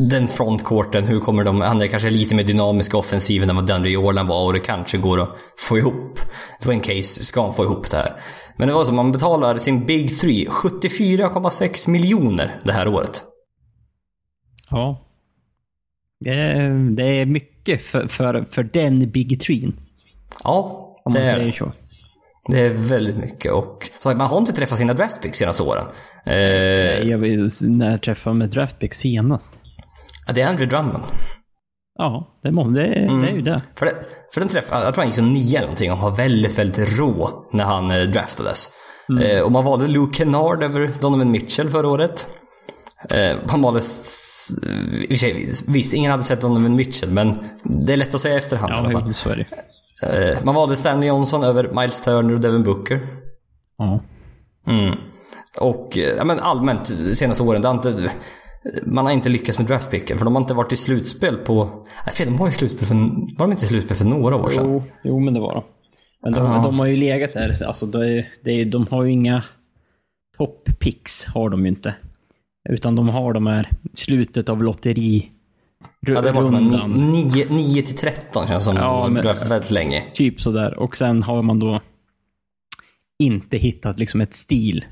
den 0.10 0.28
frontcourten, 0.28 1.06
hur 1.06 1.20
kommer 1.20 1.44
de... 1.44 1.62
Han 1.62 1.82
är 1.82 1.88
kanske 1.88 2.10
lite 2.10 2.36
mer 2.36 2.44
dynamisk 2.44 2.96
offensiv 2.96 3.44
än 3.44 3.56
vad 3.56 3.68
Dundee 3.68 3.98
Orland 3.98 4.30
var 4.30 4.46
och 4.46 4.54
det 4.54 4.60
kanske 4.60 4.98
går 4.98 5.22
att 5.22 5.38
få 5.58 5.78
ihop. 5.78 6.20
Dwayne 6.64 6.84
Case 6.84 7.24
ska 7.24 7.52
få 7.52 7.64
ihop 7.64 7.92
det 7.92 7.98
här. 7.98 8.16
Men 8.58 8.68
det 8.68 8.74
var 8.74 8.84
så, 8.84 8.94
man 8.94 9.12
betalar 9.12 9.58
sin 9.58 9.86
Big 9.86 10.20
Three 10.20 10.46
74,6 10.46 11.90
miljoner 11.90 12.62
det 12.64 12.74
här 12.74 12.88
året. 12.88 13.24
Ja. 14.70 15.08
Det 16.20 16.30
är, 16.30 16.96
det 16.96 17.26
mycket 17.26 17.82
för, 17.82 18.08
för, 18.08 18.46
för 18.52 18.64
den 18.64 19.12
Big 19.12 19.42
Treen. 19.42 19.74
Ja, 20.44 20.90
Om 21.06 21.14
det 21.14 21.20
man 21.20 21.30
är, 21.30 21.36
säger 21.36 21.52
så. 21.52 21.72
Det 22.50 22.60
är 22.60 22.70
väldigt 22.70 23.18
mycket. 23.18 23.52
Och 23.52 23.90
man 24.06 24.22
har 24.22 24.38
inte 24.38 24.54
träffat 24.54 24.78
sina 24.78 24.94
draftpicks 24.94 25.38
senaste 25.38 25.64
åren. 25.64 25.86
Eh, 26.26 26.36
Jag 27.10 27.18
vet, 27.18 27.52
när 27.68 27.92
jag 27.92 28.02
träffade 28.02 28.36
med 28.36 28.50
Draftpick 28.50 28.94
senast. 28.94 29.60
ja, 30.28 30.34
det 30.34 30.42
är 30.42 30.48
Andrew 30.48 30.76
Drummond. 30.78 31.04
Ja, 32.00 32.40
det, 32.44 32.52
må, 32.52 32.70
det, 32.70 32.82
det 32.82 33.28
är 33.30 33.36
ju 33.36 33.42
det. 33.42 33.62
För, 33.76 33.86
det, 33.86 33.96
för 34.34 34.42
den 34.42 34.50
träff, 34.50 34.66
jag 34.72 34.82
tror 34.82 34.96
han 34.96 35.06
gick 35.08 35.16
som 35.16 35.34
nio 35.34 35.58
eller 35.58 35.68
någonting 35.68 35.92
och 35.92 35.98
var 35.98 36.12
väldigt, 36.16 36.58
väldigt 36.58 37.00
rå 37.00 37.46
när 37.52 37.64
han 37.64 37.92
eh, 37.92 38.02
draftades. 38.02 38.70
Eh, 39.22 39.42
och 39.42 39.52
man 39.52 39.64
valde 39.64 39.88
Luke 39.88 40.18
Kennard 40.18 40.64
över 40.64 40.92
Donovan 41.02 41.32
Mitchell 41.32 41.70
förra 41.70 41.88
året. 41.88 42.28
Eh, 43.14 43.38
man 43.52 43.62
valde... 43.62 43.80
visst, 45.68 45.94
ingen 45.94 46.12
hade 46.12 46.24
sett 46.24 46.42
Donovan 46.42 46.76
Mitchell, 46.76 47.12
men 47.12 47.46
det 47.64 47.94
är 47.94 47.98
lätt 47.98 48.16
att 48.16 48.22
säga 48.22 48.38
efterhand 48.38 48.94
Ja, 48.94 49.14
så 49.14 49.30
är 49.30 49.36
det. 49.36 49.46
Eh, 50.04 50.38
man 50.44 50.56
valde 50.56 50.76
Stanley 50.76 51.08
Johnson 51.10 51.44
över 51.44 51.72
Miles 51.82 52.02
Turner 52.02 52.34
och 52.34 52.40
Devin 52.40 52.64
Booker. 52.64 53.00
Ja. 53.78 54.00
Mm. 54.68 54.96
Och 55.60 55.98
eh, 55.98 56.14
ja, 56.18 56.24
men 56.24 56.40
allmänt 56.40 56.88
senaste 57.18 57.44
åren, 57.44 57.62
det 57.62 57.68
har 57.68 57.76
inte, 57.76 58.12
man 58.84 59.06
har 59.06 59.12
inte 59.12 59.30
lyckats 59.30 59.60
med 59.60 59.68
draftpicken. 59.68 60.18
För 60.18 60.26
de 60.26 60.36
har 60.36 60.42
inte 60.42 60.54
varit 60.54 60.74
i 60.74 60.78
slutspel 60.78 61.38
på... 61.38 61.86
Nej, 62.06 62.26
de 62.28 62.38
var 62.38 62.48
i 62.48 62.52
slutspel 62.52 62.88
för, 62.88 62.96
var 63.38 63.48
de 63.48 63.52
inte 63.52 63.66
i 63.66 63.68
slutspel 63.68 63.98
för 63.98 64.06
några 64.06 64.36
år 64.36 64.50
sedan? 64.50 64.72
Jo, 64.74 64.84
jo, 65.04 65.20
men 65.20 65.34
det 65.34 65.40
var 65.40 65.54
de. 65.54 65.64
Men 66.24 66.34
de, 66.34 66.46
Ja. 66.46 66.62
de 66.64 66.80
har 66.80 66.86
ju 66.86 66.96
legat 66.96 67.34
där. 67.34 67.64
Alltså, 67.68 67.86
det, 67.86 68.26
det, 68.44 68.64
de 68.64 68.88
har 68.92 69.04
ju 69.04 69.12
inga 69.12 69.44
top 70.38 70.80
picks 70.80 71.26
har 71.26 71.50
de 71.50 71.62
ju 71.62 71.68
inte. 71.70 71.96
Utan 72.70 72.96
de 72.96 73.10
har 73.10 73.34
de 73.34 73.48
här 73.48 73.70
slutet 73.94 74.50
av 74.50 74.64
lotteri 74.64 75.30
Ja, 76.06 76.22
det 76.22 76.32
var 76.32 76.42
rundan. 76.42 76.92
9, 76.92 77.46
9 77.50 77.82
till 77.82 77.96
13 77.96 78.48
känns 78.48 78.66
som 78.66 78.76
Ja, 78.76 79.08
men- 79.08 79.24
draftat 79.24 79.52
väldigt 79.52 79.72
länge. 79.72 80.04
Typ 80.14 80.42
sådär. 80.42 80.80
Och 80.80 80.98
sen 80.98 81.24
har 81.24 81.42
man 81.42 81.60
då 81.60 81.82
inte 83.20 83.58
hittat 83.58 84.00
liksom 84.00 84.22
ett 84.22 84.34
stil 84.34 84.86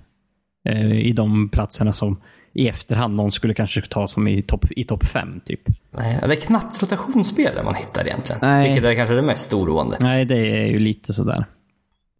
eh, 0.69 0.91
i 0.91 1.12
de 1.12 1.50
platserna 1.50 1.93
som 1.93 2.21
i 2.54 2.67
efterhand 2.67 3.15
någon 3.15 3.32
skulle 3.32 3.54
kanske 3.54 3.82
ta 3.82 4.08
som 4.08 4.28
i 4.28 4.41
topp 4.41 4.65
i 4.71 4.84
top 4.84 5.06
5 5.06 5.39
typ. 5.45 5.60
Nej, 5.91 6.19
det 6.28 6.34
är 6.34 6.41
knappt 6.41 6.82
rotationsspelare 6.82 7.63
man 7.63 7.76
hittar 7.76 8.06
egentligen. 8.08 8.39
Nej. 8.41 8.67
Vilket 8.67 8.84
är 8.86 8.95
kanske 8.95 9.15
det 9.15 9.21
mest 9.21 9.54
oroande. 9.54 9.97
Nej, 10.02 10.26
det 10.26 10.38
är 10.38 10.65
ju 10.67 10.80
lite 10.80 11.13
sådär. 11.13 11.45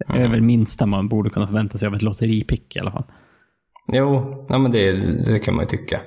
Det 0.08 0.20
är 0.22 0.28
väl 0.28 0.42
minsta 0.42 0.86
man 0.86 1.08
borde 1.08 1.30
kunna 1.30 1.48
förvänta 1.48 1.78
sig 1.78 1.88
av 1.88 1.96
ett 1.96 2.02
lotteripick 2.02 2.76
i 2.76 2.80
alla 2.80 2.92
fall. 2.92 3.04
Jo, 3.94 4.46
ja, 4.50 4.58
men 4.58 4.72
det, 4.72 4.92
det 5.28 5.40
kan 5.40 5.56
man 5.56 5.62
ju 5.64 5.78
tycka. 5.78 6.00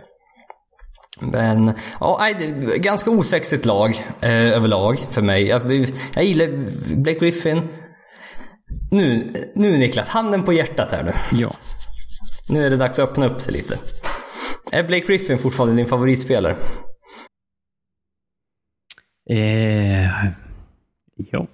Men, 1.20 1.72
ja, 2.00 2.28
ganska 2.76 3.10
osexigt 3.10 3.64
lag 3.64 3.90
eh, 4.20 4.30
överlag 4.30 4.98
för 5.10 5.22
mig. 5.22 5.52
Alltså, 5.52 5.68
det, 5.68 5.94
jag 6.14 6.24
gillar 6.24 6.46
Blake 6.96 7.18
Griffin. 7.18 7.68
Nu, 8.90 9.32
nu 9.54 9.78
Niklas, 9.78 10.08
handen 10.08 10.42
på 10.42 10.52
hjärtat 10.52 10.90
här 10.90 11.02
nu. 11.02 11.12
Ja. 11.38 11.52
Nu 12.48 12.66
är 12.66 12.70
det 12.70 12.76
dags 12.76 12.98
att 12.98 13.08
öppna 13.10 13.26
upp 13.26 13.40
sig 13.40 13.52
lite. 13.52 13.78
Är 14.72 14.84
Blake 14.84 15.06
Griffin 15.06 15.38
fortfarande 15.38 15.76
din 15.76 15.86
favoritspelare? 15.86 16.56
Eh, 19.30 20.04
ja. 21.16 21.46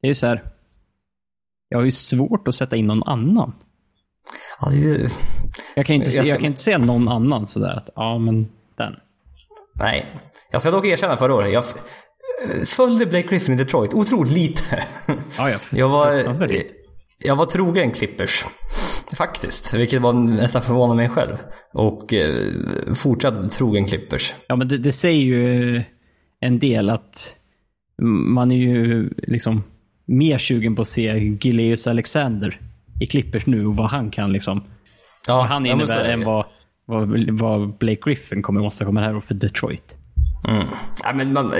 Det 0.00 0.06
är 0.06 0.08
ju 0.08 0.14
så 0.14 0.26
här. 0.26 0.44
Jag 1.68 1.78
har 1.78 1.84
ju 1.84 1.90
svårt 1.90 2.48
att 2.48 2.54
sätta 2.54 2.76
in 2.76 2.86
någon 2.86 3.02
annan. 3.02 3.52
Ja, 4.62 4.70
det, 4.70 5.12
Jag 5.76 5.86
kan 5.86 5.96
ju 5.96 5.98
inte, 6.02 6.10
Jag 6.16 6.24
ska- 6.24 6.32
jag 6.34 6.40
kan 6.40 6.46
inte 6.46 6.60
säga 6.60 6.78
någon 6.78 7.08
annan 7.08 7.46
sådär 7.46 7.76
att, 7.76 7.90
ja 7.96 8.18
men 8.18 8.48
den. 8.78 8.94
nej. 9.74 10.06
Jag 10.52 10.60
ska 10.62 10.70
dock 10.70 10.86
erkänna 10.86 11.16
förra 11.16 11.34
året, 11.34 11.52
jag 11.52 11.64
följde 12.68 13.06
Blake 13.06 13.28
Griffin 13.28 13.54
i 13.54 13.56
Detroit 13.56 13.94
otroligt 13.94 14.32
lite. 14.32 14.84
Ja, 15.38 15.50
ja. 15.50 15.56
Jag 15.72 15.88
var, 15.88 16.12
jag 17.18 17.36
var 17.36 17.44
trogen 17.46 17.90
Clippers. 17.90 18.44
Faktiskt. 19.16 19.74
Vilket 19.74 20.02
var 20.02 20.12
nästan 20.12 20.62
förvånade 20.62 20.96
mig 20.96 21.08
själv. 21.08 21.36
Och 21.72 22.12
eh, 22.14 22.34
fortsatt 22.94 23.50
trogen 23.50 23.86
Clippers. 23.86 24.34
Ja, 24.46 24.56
men 24.56 24.68
det, 24.68 24.78
det 24.78 24.92
säger 24.92 25.22
ju 25.24 25.82
en 26.40 26.58
del 26.58 26.90
att 26.90 27.36
man 28.34 28.52
är 28.52 28.56
ju 28.56 29.10
liksom 29.16 29.62
mer 30.06 30.38
sugen 30.38 30.74
på 30.76 30.82
att 30.82 30.88
se 30.88 31.18
Gileus 31.18 31.86
Alexander 31.86 32.60
i 33.02 33.06
Clippers 33.06 33.46
nu 33.46 33.66
och 33.66 33.76
vad 33.76 33.90
han 33.90 34.10
kan 34.10 34.32
liksom. 34.32 34.64
Ja, 35.26 35.36
Vad 35.36 35.46
han 35.46 35.64
ja, 35.64 35.72
innebär 35.72 35.96
är 35.96 36.12
än 36.12 36.24
vad, 36.24 36.46
vad, 36.86 37.30
vad 37.30 37.78
Blake 37.78 38.00
Griffin 38.04 38.42
kommer 38.42 38.60
åstadkomma 38.60 39.00
här 39.00 39.20
för 39.20 39.34
Detroit. 39.34 39.96
Mm. 40.48 40.66
Ja, 41.02 41.12
men 41.14 41.32
man, 41.32 41.54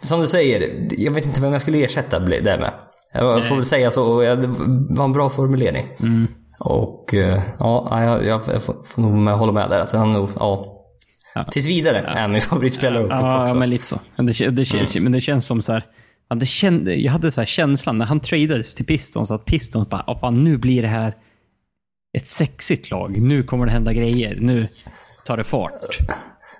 som 0.00 0.20
du 0.20 0.28
säger, 0.28 0.88
jag 0.98 1.12
vet 1.12 1.26
inte 1.26 1.40
vem 1.40 1.52
jag 1.52 1.60
skulle 1.60 1.84
ersätta 1.84 2.18
det 2.18 2.58
med. 2.60 2.70
Jag 3.12 3.46
får 3.46 3.56
väl 3.56 3.64
säga 3.64 3.90
så, 3.90 4.22
ja, 4.22 4.36
det 4.36 4.46
var 4.90 5.04
en 5.04 5.12
bra 5.12 5.30
formulering. 5.30 5.86
Mm. 6.00 6.26
Och 6.60 7.14
eh, 7.14 7.42
ja, 7.58 8.04
jag, 8.04 8.26
jag, 8.26 8.42
jag 8.52 8.62
får, 8.62 9.00
nog 9.00 9.12
med, 9.12 9.34
hålla 9.34 9.52
med 9.52 9.70
där. 9.70 9.80
Att 9.80 9.92
han 9.92 10.12
nog, 10.12 10.28
ja. 10.38 10.74
Ja. 11.34 11.44
Tills 11.44 11.66
vidare 11.66 11.98
är 11.98 12.20
han 12.20 12.32
min 12.32 12.40
favoritspelare 12.40 13.06
Ja, 13.10 13.48
ja, 13.48 13.54
men 13.54 13.70
lite 13.70 13.86
så. 13.86 14.00
Men 14.16 14.26
det, 14.26 14.50
det, 14.50 14.64
känns, 14.64 14.96
men 14.96 15.12
det 15.12 15.20
känns 15.20 15.46
som 15.46 15.62
så 15.62 15.72
här. 15.72 15.86
Det 16.36 16.46
kände, 16.46 16.94
jag 16.94 17.12
hade 17.12 17.30
så 17.30 17.44
känslan 17.44 17.98
när 17.98 18.06
han 18.06 18.20
tradades 18.20 18.74
till 18.74 18.86
Pistons 18.86 19.30
att 19.30 19.44
Pistons 19.44 19.88
bara, 19.88 20.04
oh, 20.06 20.20
fan, 20.20 20.44
nu 20.44 20.56
blir 20.56 20.82
det 20.82 20.88
här 20.88 21.14
ett 22.18 22.26
sexigt 22.26 22.90
lag. 22.90 23.20
Nu 23.22 23.42
kommer 23.42 23.66
det 23.66 23.72
hända 23.72 23.92
grejer. 23.92 24.38
Nu 24.40 24.68
tar 25.24 25.36
det 25.36 25.44
fart. 25.44 25.72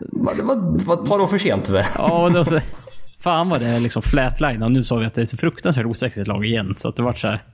Det 0.00 0.42
var, 0.42 0.78
det 0.78 0.84
var 0.84 1.02
ett 1.02 1.08
par 1.08 1.20
år 1.20 1.26
för 1.26 1.38
sent 1.38 1.64
tyvärr. 1.64 1.86
Ja, 1.98 2.28
det 2.28 2.36
var 2.38 2.44
så, 2.44 2.60
fan 3.20 3.48
vad 3.48 3.60
det 3.60 3.66
är 3.66 3.80
liksom 3.80 4.02
flatline 4.02 4.62
och 4.62 4.72
nu 4.72 4.84
sa 4.84 4.96
vi 4.96 5.06
att 5.06 5.14
det 5.14 5.20
är 5.22 5.26
så 5.26 5.36
fruktansvärt 5.36 5.86
osexigt 5.86 6.26
lag 6.26 6.44
igen. 6.46 6.74
Så 6.76 6.88
att 6.88 6.96
det 6.96 7.02
vart 7.02 7.18
så 7.18 7.28
här. 7.28 7.44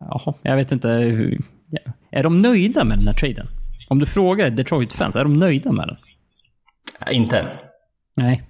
Jaha, 0.00 0.34
jag 0.42 0.56
vet 0.56 0.72
inte. 0.72 0.88
hur- 0.88 1.40
ja. 1.70 1.92
Är 2.10 2.22
de 2.22 2.42
nöjda 2.42 2.84
med 2.84 2.98
den 2.98 3.06
här 3.06 3.14
traden? 3.14 3.46
Om 3.88 3.98
du 3.98 4.06
frågar 4.06 4.50
Detroit-fans, 4.50 5.16
är 5.16 5.24
de 5.24 5.32
nöjda 5.32 5.72
med 5.72 5.88
den? 5.88 5.96
Ja, 7.00 7.10
inte. 7.10 7.46
Nej. 8.16 8.42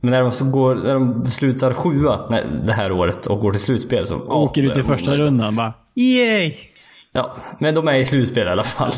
Men 0.00 0.10
när 0.10 0.20
de, 0.20 0.30
så 0.30 0.44
går, 0.44 0.74
när 0.74 0.94
de 0.94 1.26
slutar 1.26 1.74
sjua 1.74 2.26
nej, 2.30 2.44
det 2.66 2.72
här 2.72 2.92
året 2.92 3.26
och 3.26 3.40
går 3.40 3.52
till 3.52 3.60
slutspel 3.60 4.06
så... 4.06 4.16
Åker 4.20 4.62
ut 4.62 4.78
i 4.78 4.82
första 4.82 5.14
rundan 5.14 5.56
bara, 5.56 5.74
yay! 5.96 6.54
Ja, 7.12 7.36
men 7.58 7.74
de 7.74 7.88
är 7.88 7.94
i 7.94 8.04
slutspel 8.04 8.46
i 8.46 8.50
alla 8.50 8.62
fall. 8.62 8.92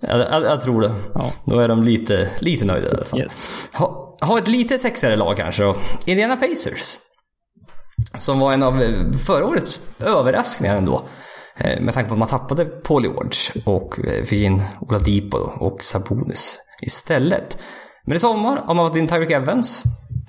jag, 0.00 0.20
jag, 0.20 0.42
jag 0.42 0.60
tror 0.60 0.80
det. 0.82 0.92
Ja. 1.14 1.32
Då 1.44 1.58
är 1.58 1.68
de 1.68 1.82
lite, 1.82 2.30
lite 2.40 2.64
nöjda 2.64 2.88
i 2.88 2.90
alla 2.90 3.04
fall. 3.04 3.20
Yes. 3.20 3.68
Ha, 3.72 4.16
ha 4.20 4.38
ett 4.38 4.48
lite 4.48 4.78
sexigare 4.78 5.16
lag 5.16 5.36
kanske 5.36 5.62
då. 5.62 5.76
Indiana 6.06 6.36
Pacers. 6.36 6.98
Som 8.18 8.38
var 8.38 8.52
en 8.52 8.62
av 8.62 8.82
eh, 8.82 8.90
förra 9.26 9.46
årets 9.46 9.80
överraskningar 10.04 10.76
ändå. 10.76 11.02
Eh, 11.58 11.80
Med 11.80 11.94
tanke 11.94 12.08
på 12.08 12.14
att 12.14 12.18
man 12.18 12.28
tappade 12.28 12.64
Paul 12.64 13.02
George 13.02 13.62
och 13.64 13.98
eh, 13.98 14.24
fick 14.24 14.40
in 14.40 14.62
Oladipo 14.80 15.38
och 15.38 15.82
Sabonis 15.82 16.58
istället. 16.82 17.58
Men 18.04 18.16
i 18.16 18.18
sommar 18.20 18.62
har 18.66 18.74
man 18.74 18.88
fått 18.88 18.96
in 18.96 19.08
Tyreek 19.08 19.30
Evans. 19.30 19.82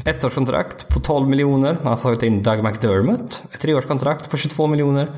Ettårskontrakt 0.06 0.88
på 0.88 1.00
12 1.00 1.30
miljoner. 1.30 1.78
Man 1.84 1.94
har 1.94 1.98
tagit 1.98 2.24
in 2.24 2.44
Doug 2.44 2.64
McDermott. 2.64 3.44
Ett 3.54 3.60
treårskontrakt 3.60 4.30
på 4.30 4.38
22 4.38 4.68
miljoner. 4.68 5.12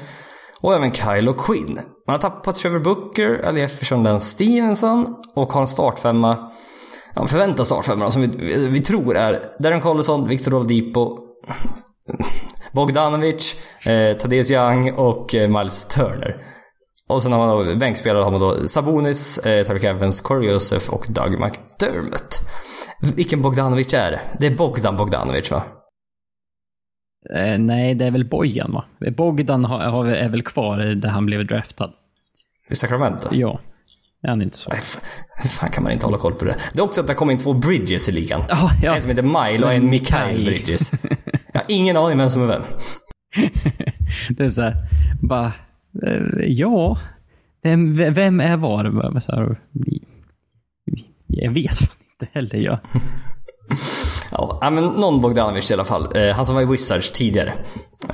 Och 0.61 0.75
även 0.75 0.91
Kyle 0.91 1.29
och 1.29 1.37
Quinn. 1.37 1.79
Man 2.07 2.13
har 2.13 2.17
tappat 2.17 2.55
Trevor 2.55 2.79
Booker, 2.79 3.45
Ali 3.45 3.59
Jefferson, 3.59 4.03
Lance 4.03 4.25
Stevenson 4.25 5.15
och 5.35 5.53
har 5.53 5.61
en 5.61 5.67
startfemma. 5.67 6.51
Ja, 7.13 7.27
förväntar 7.27 7.63
startfemma 7.63 8.05
då, 8.05 8.11
som 8.11 8.21
vi, 8.21 8.67
vi 8.67 8.81
tror 8.81 9.17
är 9.17 9.43
Darren 9.59 9.81
Collison, 9.81 10.27
Victor 10.27 10.53
Oladipo, 10.53 11.17
Bogdanovic, 12.71 13.55
eh, 13.85 14.17
Thaddeus 14.17 14.51
Young 14.51 14.91
och 14.91 15.35
eh, 15.35 15.49
Miles 15.49 15.85
Turner. 15.85 16.43
Och 17.07 17.21
sen 17.21 17.31
har 17.31 17.39
man 17.39 17.67
då 17.67 17.75
bänkspelare 17.75 18.23
har 18.23 18.31
man 18.31 18.39
då 18.39 18.67
Sabonis, 18.67 19.37
eh, 19.37 19.65
Tarek 19.65 19.83
Evans, 19.83 20.21
Corey 20.21 20.51
Joseph 20.51 20.89
och 20.89 21.05
Doug 21.09 21.39
McDermott. 21.39 22.39
Vilken 23.01 23.41
Bogdanovic 23.41 23.93
är 23.93 24.11
det? 24.11 24.19
Det 24.39 24.45
är 24.45 24.55
Bogdan 24.55 24.97
Bogdanovic 24.97 25.51
va? 25.51 25.63
Eh, 27.35 27.57
nej, 27.59 27.95
det 27.95 28.05
är 28.05 28.11
väl 28.11 28.25
Bojan 28.25 28.71
va? 28.71 28.85
Bogdan 29.17 29.65
har, 29.65 29.79
har, 29.79 30.05
är 30.05 30.29
väl 30.29 30.41
kvar 30.41 30.77
där 30.77 31.09
han 31.09 31.25
blev 31.25 31.47
draftad. 31.47 31.93
I 32.69 32.75
Sacramento? 32.75 33.29
Ja. 33.31 33.59
Är 34.21 34.29
han 34.29 34.41
inte 34.41 34.57
så? 34.57 34.71
Hur 35.41 35.49
fan 35.49 35.69
kan 35.69 35.83
man 35.83 35.91
inte 35.91 36.05
hålla 36.05 36.17
koll 36.17 36.33
på 36.33 36.45
det? 36.45 36.55
Det 36.73 36.79
är 36.79 36.83
också 36.83 37.01
att 37.01 37.07
det 37.07 37.13
kommer 37.13 37.31
in 37.31 37.37
två 37.37 37.53
Bridges 37.53 38.09
i 38.09 38.11
ligan. 38.11 38.41
Ja, 38.49 38.71
ja. 38.83 38.95
En 38.95 39.01
som 39.01 39.09
heter 39.09 39.23
Mile 39.23 39.65
och 39.65 39.73
en 39.73 39.89
Mikael. 39.89 40.45
Bridges. 40.45 40.91
Jag 41.53 41.59
har 41.59 41.65
ingen 41.67 41.97
aning 41.97 42.17
vem 42.17 42.29
som 42.29 42.41
är 42.41 42.47
vem. 42.47 42.61
Det 44.29 44.43
är 44.43 44.49
så 44.49 44.61
här, 44.61 44.75
bara, 45.21 45.53
eh, 46.03 46.43
ja. 46.47 46.97
Vem, 47.61 47.95
vem 47.95 48.39
är 48.39 48.57
var? 48.57 49.57
Jag 51.27 51.51
vet 51.51 51.98
inte 52.21 52.31
heller 52.33 52.57
jag. 52.57 52.79
Ja, 54.31 54.69
men 54.71 54.83
någon 54.85 55.21
Bogdanovic 55.21 55.71
i 55.71 55.73
alla 55.73 55.85
fall. 55.85 56.17
Eh, 56.17 56.35
han 56.35 56.45
som 56.45 56.55
var 56.55 56.61
i 56.61 56.65
Wizards 56.65 57.11
tidigare. 57.11 57.53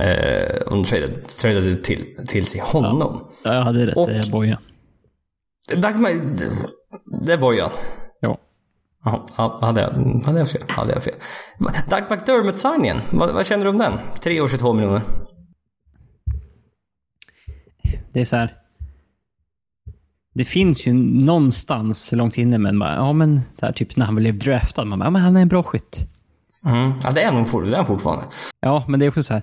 Eh, 0.00 0.56
och 0.62 0.70
de 0.70 0.84
tradade, 0.84 1.18
tradade 1.18 1.76
till, 1.76 2.16
till 2.28 2.46
sig 2.46 2.60
honom. 2.60 3.28
Ja, 3.44 3.54
jag 3.54 3.62
hade 3.62 3.86
rätt, 3.86 3.96
Och- 3.96 4.08
det 4.08 4.14
är 4.16 4.30
Bojan. 4.30 4.62
Dagmar, 5.76 6.10
det 7.26 7.32
är 7.32 7.38
Bojan. 7.38 7.70
Ja. 8.20 8.38
Ja, 9.36 9.58
hade 9.62 9.80
jag, 9.80 9.90
hade 10.26 10.38
jag 10.38 10.48
fel? 10.48 10.62
Hade 10.68 10.92
jag 10.92 11.02
fel? 11.04 11.14
Doug 11.90 12.02
McDermott-signingen, 12.10 13.00
vad, 13.10 13.30
vad 13.34 13.46
känner 13.46 13.64
du 13.64 13.70
om 13.70 13.78
den? 13.78 13.98
Tre 14.22 14.40
år, 14.40 14.48
22 14.48 14.72
miljoner. 14.72 15.00
Det 18.12 18.20
är 18.20 18.24
så 18.24 18.36
här. 18.36 18.56
Det 20.36 20.44
finns 20.44 20.88
ju 20.88 20.92
någonstans 20.92 22.12
långt 22.16 22.38
inne, 22.38 22.58
men 22.58 22.78
bara, 22.78 22.94
ja 22.94 23.12
men 23.12 23.40
så 23.54 23.66
här, 23.66 23.72
typ 23.72 23.96
när 23.96 24.06
han 24.06 24.14
blev 24.14 24.38
draftad, 24.38 24.84
man 24.84 24.98
bara, 24.98 25.04
ja 25.06 25.10
men 25.10 25.22
han 25.22 25.36
är 25.36 25.40
en 25.42 25.48
bra 25.48 25.62
skytt. 25.62 26.06
Mm. 26.64 26.92
Ja, 27.04 27.10
det 27.10 27.22
är 27.22 27.32
nog 27.32 27.48
for, 27.48 27.62
det 27.62 27.72
är 27.72 27.76
han 27.76 27.86
fortfarande. 27.86 28.24
Ja, 28.60 28.84
men 28.88 29.00
det 29.00 29.06
är 29.06 29.08
också 29.08 29.22
så 29.22 29.34
här. 29.34 29.42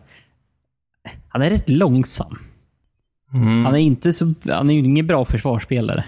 Han 1.30 1.42
är 1.42 1.50
rätt 1.50 1.70
långsam. 1.70 2.38
Mm. 3.34 3.66
Han 3.66 3.76
är 3.76 3.80
inte 3.80 4.14
så, 4.14 4.34
han 4.48 4.70
är 4.70 4.74
ju 4.74 4.80
ingen 4.80 5.08
bra 5.08 5.26
försvarsspelare. 5.26 6.04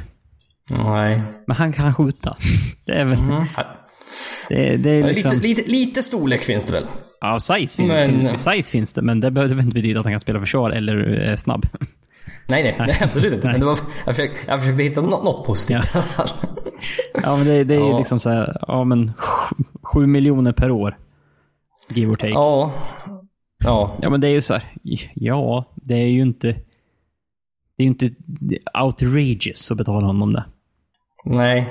Nej. 0.83 1.21
Men 1.47 1.55
han 1.55 1.73
kan 1.73 1.95
skjuta. 1.95 2.37
Det 2.85 2.91
är 2.93 3.05
väl, 3.05 3.19
Mm. 3.19 3.43
det, 4.49 4.77
det 4.77 4.89
är 4.89 5.13
liksom... 5.13 5.31
Lite, 5.31 5.47
lite, 5.47 5.71
lite 5.71 6.03
storlek 6.03 6.41
finns 6.41 6.65
det 6.65 6.73
väl? 6.73 6.85
Ja, 7.21 7.39
size, 7.39 7.77
fin, 7.77 7.87
Men- 7.87 8.39
size 8.39 8.71
finns 8.71 8.93
det, 8.93 9.01
men 9.01 9.19
det 9.19 9.31
behöver 9.31 9.59
inte 9.59 9.73
betyda 9.73 9.99
att 9.99 10.05
han 10.05 10.13
kan 10.13 10.19
spela 10.19 10.39
försvar 10.39 10.71
eller 10.71 10.95
är 10.97 11.35
snabb. 11.35 11.65
Nej, 12.47 12.63
nej, 12.63 12.75
nej 12.79 12.97
absolut 13.01 13.33
inte. 13.33 13.47
Nej. 13.47 13.53
Men 13.53 13.59
det 13.59 13.65
var, 13.65 13.79
jag, 14.05 14.15
försökte, 14.15 14.51
jag 14.51 14.59
försökte 14.59 14.83
hitta 14.83 15.01
något, 15.01 15.23
något 15.23 15.45
positivt 15.45 15.85
i 15.85 15.89
alla 15.97 16.03
fall. 16.03 16.27
Ja, 17.23 17.35
men 17.37 17.45
det, 17.45 17.63
det 17.63 17.75
är 17.75 17.79
Ja. 17.79 17.97
liksom 17.97 18.19
så 18.19 18.29
här, 18.29 18.57
ja 18.67 18.83
men 18.83 19.13
sju 19.83 20.05
miljoner 20.07 20.51
per 20.51 20.71
år. 20.71 20.97
Give 21.89 22.11
or 22.11 22.15
take. 22.15 22.33
Ja. 22.33 22.71
Ja. 23.63 23.95
Ja. 24.01 24.09
men 24.09 24.21
det 24.21 24.27
är 24.27 24.31
ju 24.31 24.41
så 24.41 24.53
här, 24.53 24.73
ja, 25.15 25.65
det 25.75 25.95
är 25.95 26.07
ju 26.07 26.21
inte... 26.21 26.47
Det 27.77 27.83
är 27.83 27.85
ju 27.85 27.87
inte 27.87 28.09
outrageous 28.83 29.71
att 29.71 29.77
betala 29.77 30.05
honom 30.07 30.33
det. 30.33 30.45
Nej. 31.25 31.69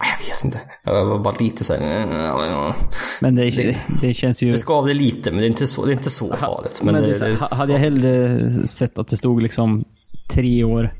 Jag 0.00 0.26
vet 0.26 0.44
inte. 0.44 0.60
Jag 0.84 1.04
var 1.04 1.18
bara 1.18 1.34
lite 1.40 1.64
så 1.64 1.74
här. 1.74 2.06
ja, 2.26 2.46
ja. 2.46 2.74
Men 3.20 3.34
det, 3.36 3.50
det, 3.50 3.76
det 4.00 4.14
känns 4.14 4.42
ju... 4.42 4.50
Det 4.50 4.58
skavde 4.58 4.94
lite, 4.94 5.30
men 5.30 5.38
det 5.40 5.44
är 5.44 5.48
inte 5.48 5.66
så, 5.66 5.84
det 5.84 5.90
är 5.90 5.92
inte 5.92 6.10
så 6.10 6.36
farligt. 6.36 6.80
Men 6.82 6.94
Men, 6.94 7.02
det, 7.02 7.18
det, 7.18 7.36
så 7.36 7.54
hade 7.54 7.72
jag 7.72 7.78
hellre 7.78 8.50
sett 8.68 8.98
att 8.98 9.08
det 9.08 9.16
stod 9.16 9.42
liksom 9.42 9.84
tre 10.32 10.64
år, 10.64 10.90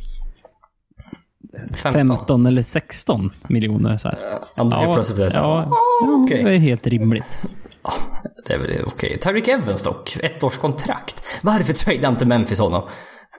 15. 1.75 1.93
15 1.93 2.47
eller 2.47 2.63
16 2.63 3.31
miljoner 3.49 3.97
så 3.97 4.09
här. 4.09 4.19
Ja, 4.57 4.91
plötsligt 4.95 5.19
är 5.19 5.25
det 5.25 5.31
så 5.31 5.37
här, 5.37 5.45
ja, 5.45 5.69
"Ah, 6.03 6.25
okej." 6.25 6.45
det 6.45 6.51
är 6.51 6.57
helt 6.59 6.87
rimligt. 6.87 7.25
Det 8.47 8.55
är 8.55 8.59
väl 8.59 8.71
okej. 8.87 9.19
Tyreek 9.19 9.49
Evans 9.49 9.83
dock, 9.85 10.17
ett 10.23 10.43
års 10.43 10.57
kontrakt. 10.57 11.25
Varför 11.43 11.73
tradeade 11.73 12.09
inte 12.09 12.27
Memphis 12.27 12.59
honom? 12.59 12.83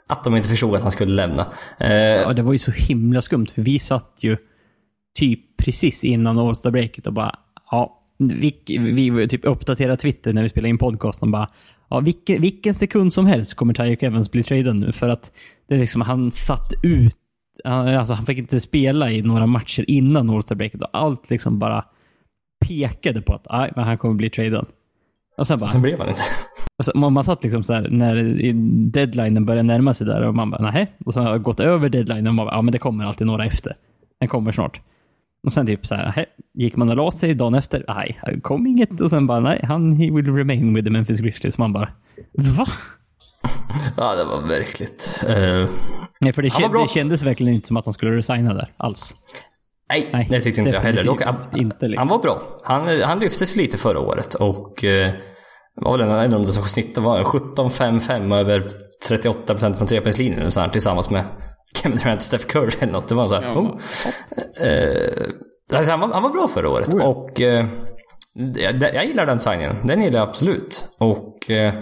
Att 0.07 0.24
de 0.24 0.36
inte 0.36 0.49
förstod 0.49 0.76
att 0.76 0.82
han 0.82 0.91
skulle 0.91 1.14
lämna. 1.14 1.45
Eh, 1.80 1.91
Ja, 1.93 2.34
det 2.34 2.41
var 2.41 2.51
ju 2.53 2.59
så 2.59 2.72
himla 2.72 3.22
skumt, 3.22 3.47
för 3.55 3.62
vi 3.62 3.80
satt 3.80 4.18
ju 4.22 4.38
typ 5.20 5.57
precis 5.57 6.03
innan 6.03 6.39
All-Star 6.39 6.72
breaket 6.72 7.07
och 7.07 7.14
bara, 7.14 7.36
ja, 7.72 8.01
vi, 8.18 9.12
vi 9.12 9.28
typ 9.28 9.45
uppdaterade 9.45 9.97
Twitter 9.97 10.34
när 10.34 10.41
vi 10.41 10.49
spelade 10.49 10.70
in 10.70 10.78
podcasten 10.78 11.32
bara, 11.32 11.47
ja, 11.89 11.99
vilken, 11.99 12.41
vilken 12.41 12.74
sekund 12.74 13.14
som 13.14 13.26
helst 13.26 13.53
kommer 13.53 13.74
Tyreek 13.74 14.03
Evans 14.03 14.32
bli 14.32 14.43
tradad 14.43 14.76
nu, 14.76 14.91
för 14.91 15.09
att 15.09 15.32
det 15.68 15.76
är 15.76 15.80
liksom, 15.80 16.01
han 16.01 16.32
satt 16.32 16.74
ut, 16.84 17.16
alltså 17.64 18.14
han 18.14 18.26
fick 18.26 18.38
inte 18.38 18.59
spela 18.59 19.12
i 19.12 19.22
några 19.22 19.47
matcher 19.47 19.86
innan 19.88 20.30
All-Star 20.30 20.55
breaket 20.55 20.82
och 20.82 20.89
allt 20.93 21.30
liksom 21.30 21.59
bara 21.59 21.86
pekade 22.68 23.22
på 23.22 23.34
att, 23.34 23.47
nej, 23.51 23.72
men 23.76 23.86
han 23.86 23.97
kommer 23.97 24.16
bli 24.16 24.30
tradad. 24.30 24.66
Och 25.38 25.47
sen 25.47 25.59
bara, 25.59 25.70
sen 25.70 25.82
blev 25.82 25.99
han 25.99 26.09
inte. 26.09 26.22
Alltså, 26.78 26.97
man, 26.97 27.14
man 27.14 27.24
satt 27.24 27.43
liksom 27.43 27.64
så 27.64 27.74
här 27.74 27.89
när 27.89 28.16
deadlinen 28.91 29.45
började 29.45 29.64
närma 29.64 29.93
sig 29.93 30.07
där 30.07 30.22
och 30.22 30.36
man 30.36 30.51
bara 30.51 30.72
nej. 30.72 30.91
Och 31.05 31.14
sen 31.14 31.26
har 31.26 31.38
gått 31.38 31.59
över 31.59 31.89
deadlinen 31.89 32.28
och 32.28 32.34
man 32.34 32.45
bara, 32.45 32.55
ja 32.55 32.62
men 32.62 32.72
det 32.72 32.80
kommer 32.80 33.05
alltid 33.05 33.28
några 33.28 33.45
efter. 33.45 33.76
Den 34.20 34.30
kommer 34.30 34.51
snart. 34.51 34.82
Och 35.45 35.51
sen 35.53 35.65
typ 35.65 35.85
så 35.87 35.95
här, 35.95 36.11
"Hä?" 36.11 36.25
gick 36.53 36.75
man 36.75 36.89
och 36.89 36.95
la 36.95 37.11
sig 37.11 37.33
dagen 37.33 37.53
efter, 37.53 37.85
nej, 37.87 38.21
det 38.25 38.41
kom 38.41 38.67
inget. 38.67 39.01
Och 39.01 39.09
sen 39.09 39.27
bara, 39.27 39.39
nej, 39.39 39.59
han 39.63 39.91
he 39.91 40.11
will 40.11 40.35
remain 40.35 40.73
with 40.73 40.85
the 40.85 40.91
Memphis 40.91 41.19
Grizzlies. 41.19 41.57
Man 41.57 41.73
bara, 41.73 41.89
va? 42.57 42.65
Ja, 43.97 44.15
det 44.15 44.23
var 44.23 44.41
verkligt. 44.41 45.19
Eh, 45.27 45.69
Nej, 46.21 46.33
för 46.33 46.41
det, 46.41 46.49
känd, 46.49 46.73
det 46.73 46.89
kändes 46.89 47.23
verkligen 47.23 47.53
inte 47.53 47.67
som 47.67 47.77
att 47.77 47.85
han 47.85 47.93
skulle 47.93 48.17
resigna 48.17 48.53
där 48.53 48.73
alls. 48.77 49.15
nej, 49.89 50.09
Nej, 50.13 50.27
det 50.29 50.39
tyckte 50.41 50.61
inte 50.61 50.75
jag 50.75 50.81
heller. 50.81 51.03
Dock, 51.03 51.21
han, 51.21 51.35
inte, 51.55 51.87
liksom. 51.87 51.97
han 51.97 52.07
var 52.07 52.19
bra. 52.23 52.41
Han, 52.63 53.01
han 53.01 53.19
lyftes 53.19 53.55
lite 53.55 53.77
förra 53.77 53.99
året 53.99 54.33
och 54.33 54.83
eh, 54.83 55.13
var 55.75 55.97
väl 55.97 56.07
en 56.07 56.15
en 56.15 56.33
av 56.33 56.45
de 56.45 56.51
som 56.51 56.63
snittade 56.63 57.05
var 57.07 57.23
17-5-5 57.23 58.35
över 58.35 58.69
38% 59.09 59.73
från 59.73 59.87
trepoängslinjen 59.87 60.69
tillsammans 60.71 61.09
med 61.09 61.23
Kevin 61.76 61.97
Durant 61.97 62.22
Steph 62.22 62.45
Curry 62.45 62.72
eller 62.80 62.93
något. 62.93 63.07
Det 63.07 63.15
var 63.15 63.28
så 63.28 63.34
här, 63.34 63.53
oh. 63.53 63.80
eh, 64.67 65.78
alltså 65.78 65.91
han, 65.91 65.99
var, 65.99 66.07
han 66.07 66.24
var 66.24 66.30
bra 66.30 66.47
förra 66.47 66.69
året 66.69 66.93
och 66.93 67.41
eh, 67.41 67.65
jag, 68.55 68.82
jag 68.82 69.05
gillar 69.05 69.26
den 69.26 69.39
signingen. 69.39 69.76
Den 69.84 70.01
gillar 70.01 70.19
jag 70.19 70.28
absolut. 70.28 70.86
Och 70.97 71.51
eh, 71.51 71.74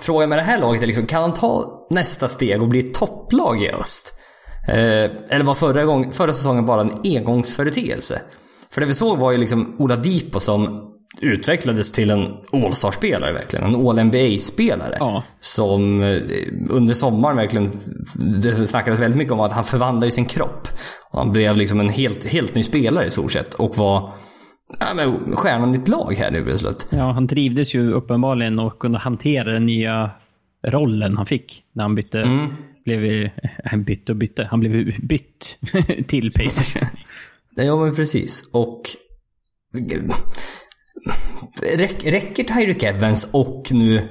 Frågan 0.00 0.28
med 0.28 0.38
det 0.38 0.42
här 0.42 0.58
laget 0.58 0.82
är 0.82 0.86
liksom, 0.86 1.06
kan 1.06 1.22
de 1.22 1.32
ta 1.32 1.86
nästa 1.90 2.28
steg 2.28 2.62
och 2.62 2.68
bli 2.68 2.78
ett 2.78 2.94
topplag 2.94 3.62
i 3.62 3.70
öst? 3.70 4.14
Eller 4.68 5.42
var 5.42 5.54
förra, 5.54 5.84
gång, 5.84 6.12
förra 6.12 6.32
säsongen 6.32 6.66
bara 6.66 6.80
en 6.80 6.92
engångsföreteelse? 7.04 8.22
För 8.70 8.80
det 8.80 8.86
vi 8.86 8.94
såg 8.94 9.18
var 9.18 9.32
ju 9.32 9.38
liksom 9.38 9.76
Ola 9.78 9.96
Dipo 9.96 10.40
som 10.40 10.90
utvecklades 11.18 11.92
till 11.92 12.10
en 12.10 12.34
All-star-spelare 12.52 13.32
verkligen. 13.32 13.64
En 13.64 13.86
All-NBA-spelare. 13.88 14.96
Ja. 14.98 15.22
Som 15.40 16.02
eh, 16.02 16.20
under 16.68 16.94
sommaren 16.94 17.36
verkligen, 17.36 17.70
det 18.14 18.66
snackades 18.66 19.00
väldigt 19.00 19.18
mycket 19.18 19.32
om 19.32 19.40
att 19.40 19.52
han 19.52 19.64
förvandlade 19.64 20.06
ju 20.06 20.12
sin 20.12 20.24
kropp. 20.24 20.68
Och 21.10 21.18
han 21.18 21.32
blev 21.32 21.56
liksom 21.56 21.80
en 21.80 21.88
helt, 21.88 22.24
helt 22.24 22.54
ny 22.54 22.62
spelare 22.62 23.06
i 23.06 23.10
stort 23.10 23.32
sett. 23.32 23.54
Och 23.54 23.76
var 23.76 24.12
ja, 24.80 24.94
men, 24.94 25.36
stjärnan 25.36 25.74
i 25.74 25.78
ett 25.78 25.88
lag 25.88 26.14
här 26.18 26.30
nu 26.30 26.44
plötsligt. 26.44 26.88
Ja, 26.90 27.12
han 27.12 27.28
trivdes 27.28 27.74
ju 27.74 27.92
uppenbarligen 27.92 28.58
och 28.58 28.78
kunde 28.78 28.98
hantera 28.98 29.52
den 29.52 29.66
nya 29.66 30.10
rollen 30.66 31.16
han 31.16 31.26
fick 31.26 31.62
när 31.72 31.84
han 31.84 31.94
bytte. 31.94 32.48
Blev, 32.84 33.04
eh, 33.04 33.30
han 33.64 33.84
bytte 33.84 34.12
och 34.12 34.16
bytte. 34.16 34.48
Han 34.50 34.60
blev 34.60 35.00
bytt 35.02 35.58
till 36.06 36.32
Pacers. 36.32 36.76
Ja, 37.56 37.76
men 37.76 37.94
precis. 37.94 38.50
Och... 38.52 38.80
Räck, 41.76 42.04
räcker 42.04 42.44
Tyreek 42.44 42.82
Evans 42.82 43.28
och 43.32 43.68
nu 43.72 44.08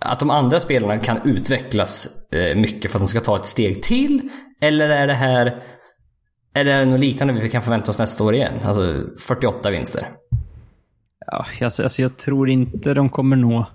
att 0.00 0.20
de 0.20 0.30
andra 0.30 0.60
spelarna 0.60 0.98
kan 0.98 1.18
utvecklas 1.24 2.08
eh, 2.32 2.56
mycket 2.56 2.90
för 2.90 2.98
att 2.98 3.02
de 3.02 3.08
ska 3.08 3.20
ta 3.20 3.36
ett 3.36 3.46
steg 3.46 3.82
till? 3.82 4.28
Eller 4.60 4.88
är 4.88 5.06
det 5.06 5.12
här... 5.12 5.62
Är 6.56 6.64
det 6.64 6.84
något 6.84 7.00
liknande 7.00 7.34
vi 7.34 7.48
kan 7.48 7.62
förvänta 7.62 7.90
oss 7.90 7.98
nästa 7.98 8.24
år 8.24 8.34
igen? 8.34 8.52
Alltså 8.62 9.04
48 9.18 9.70
vinster. 9.70 10.02
Ja, 11.26 11.46
alltså, 11.60 11.82
alltså 11.82 12.02
jag 12.02 12.16
tror 12.16 12.50
inte 12.50 12.94
de 12.94 13.08
kommer 13.08 13.36
nå 13.36 13.66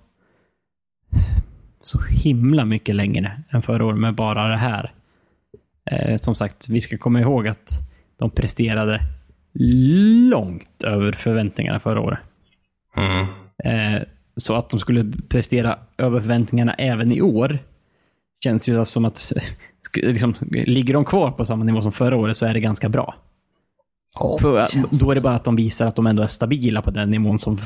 så 1.82 2.02
himla 2.02 2.66
mycket 2.66 2.96
längre 2.96 3.42
än 3.50 3.62
förra 3.62 3.86
året 3.86 4.00
med 4.00 4.16
bara 4.16 4.48
det 4.48 4.58
här. 4.58 4.94
Eh, 5.92 6.18
som 6.18 6.36
sagt, 6.36 6.70
vi 6.70 6.82
ska 6.82 6.98
komma 6.98 7.20
ihåg 7.20 7.48
att 7.48 7.70
de 8.18 8.30
presterade 8.30 9.00
långt 10.30 10.84
över 10.84 11.12
förväntningarna 11.12 11.80
förra 11.80 12.02
året. 12.02 12.20
Mm. 12.96 13.28
Eh, 13.64 14.04
så 14.36 14.56
att 14.56 14.70
de 14.70 14.80
skulle 14.80 15.12
prestera 15.30 15.80
över 15.98 16.20
förväntningarna 16.20 16.74
även 16.74 17.12
i 17.12 17.22
år 17.22 17.60
känns 18.44 18.70
ju 18.70 18.86
som 18.86 19.06
att 19.06 19.34
liksom, 19.96 20.34
ligger 20.52 20.94
de 20.94 21.06
kvar 21.06 21.32
på 21.32 21.46
samma 21.46 21.64
nivå 21.64 21.82
som 21.82 21.92
förra 21.92 22.16
året 22.18 22.38
så 22.38 22.46
är 22.46 22.54
det 22.54 22.60
ganska 22.60 22.90
bra. 22.90 23.16
Ja, 24.20 24.38
För, 24.42 24.68
då 25.00 25.12
är 25.12 25.16
det 25.16 25.22
bara 25.22 25.36
att 25.36 25.44
de 25.44 25.56
visar 25.56 25.88
att 25.88 25.96
de 25.96 26.08
ändå 26.08 26.24
är 26.24 26.28
stabila 26.28 26.82
på 26.82 26.92
den 26.92 27.10
nivån 27.10 27.40
som 27.40 27.58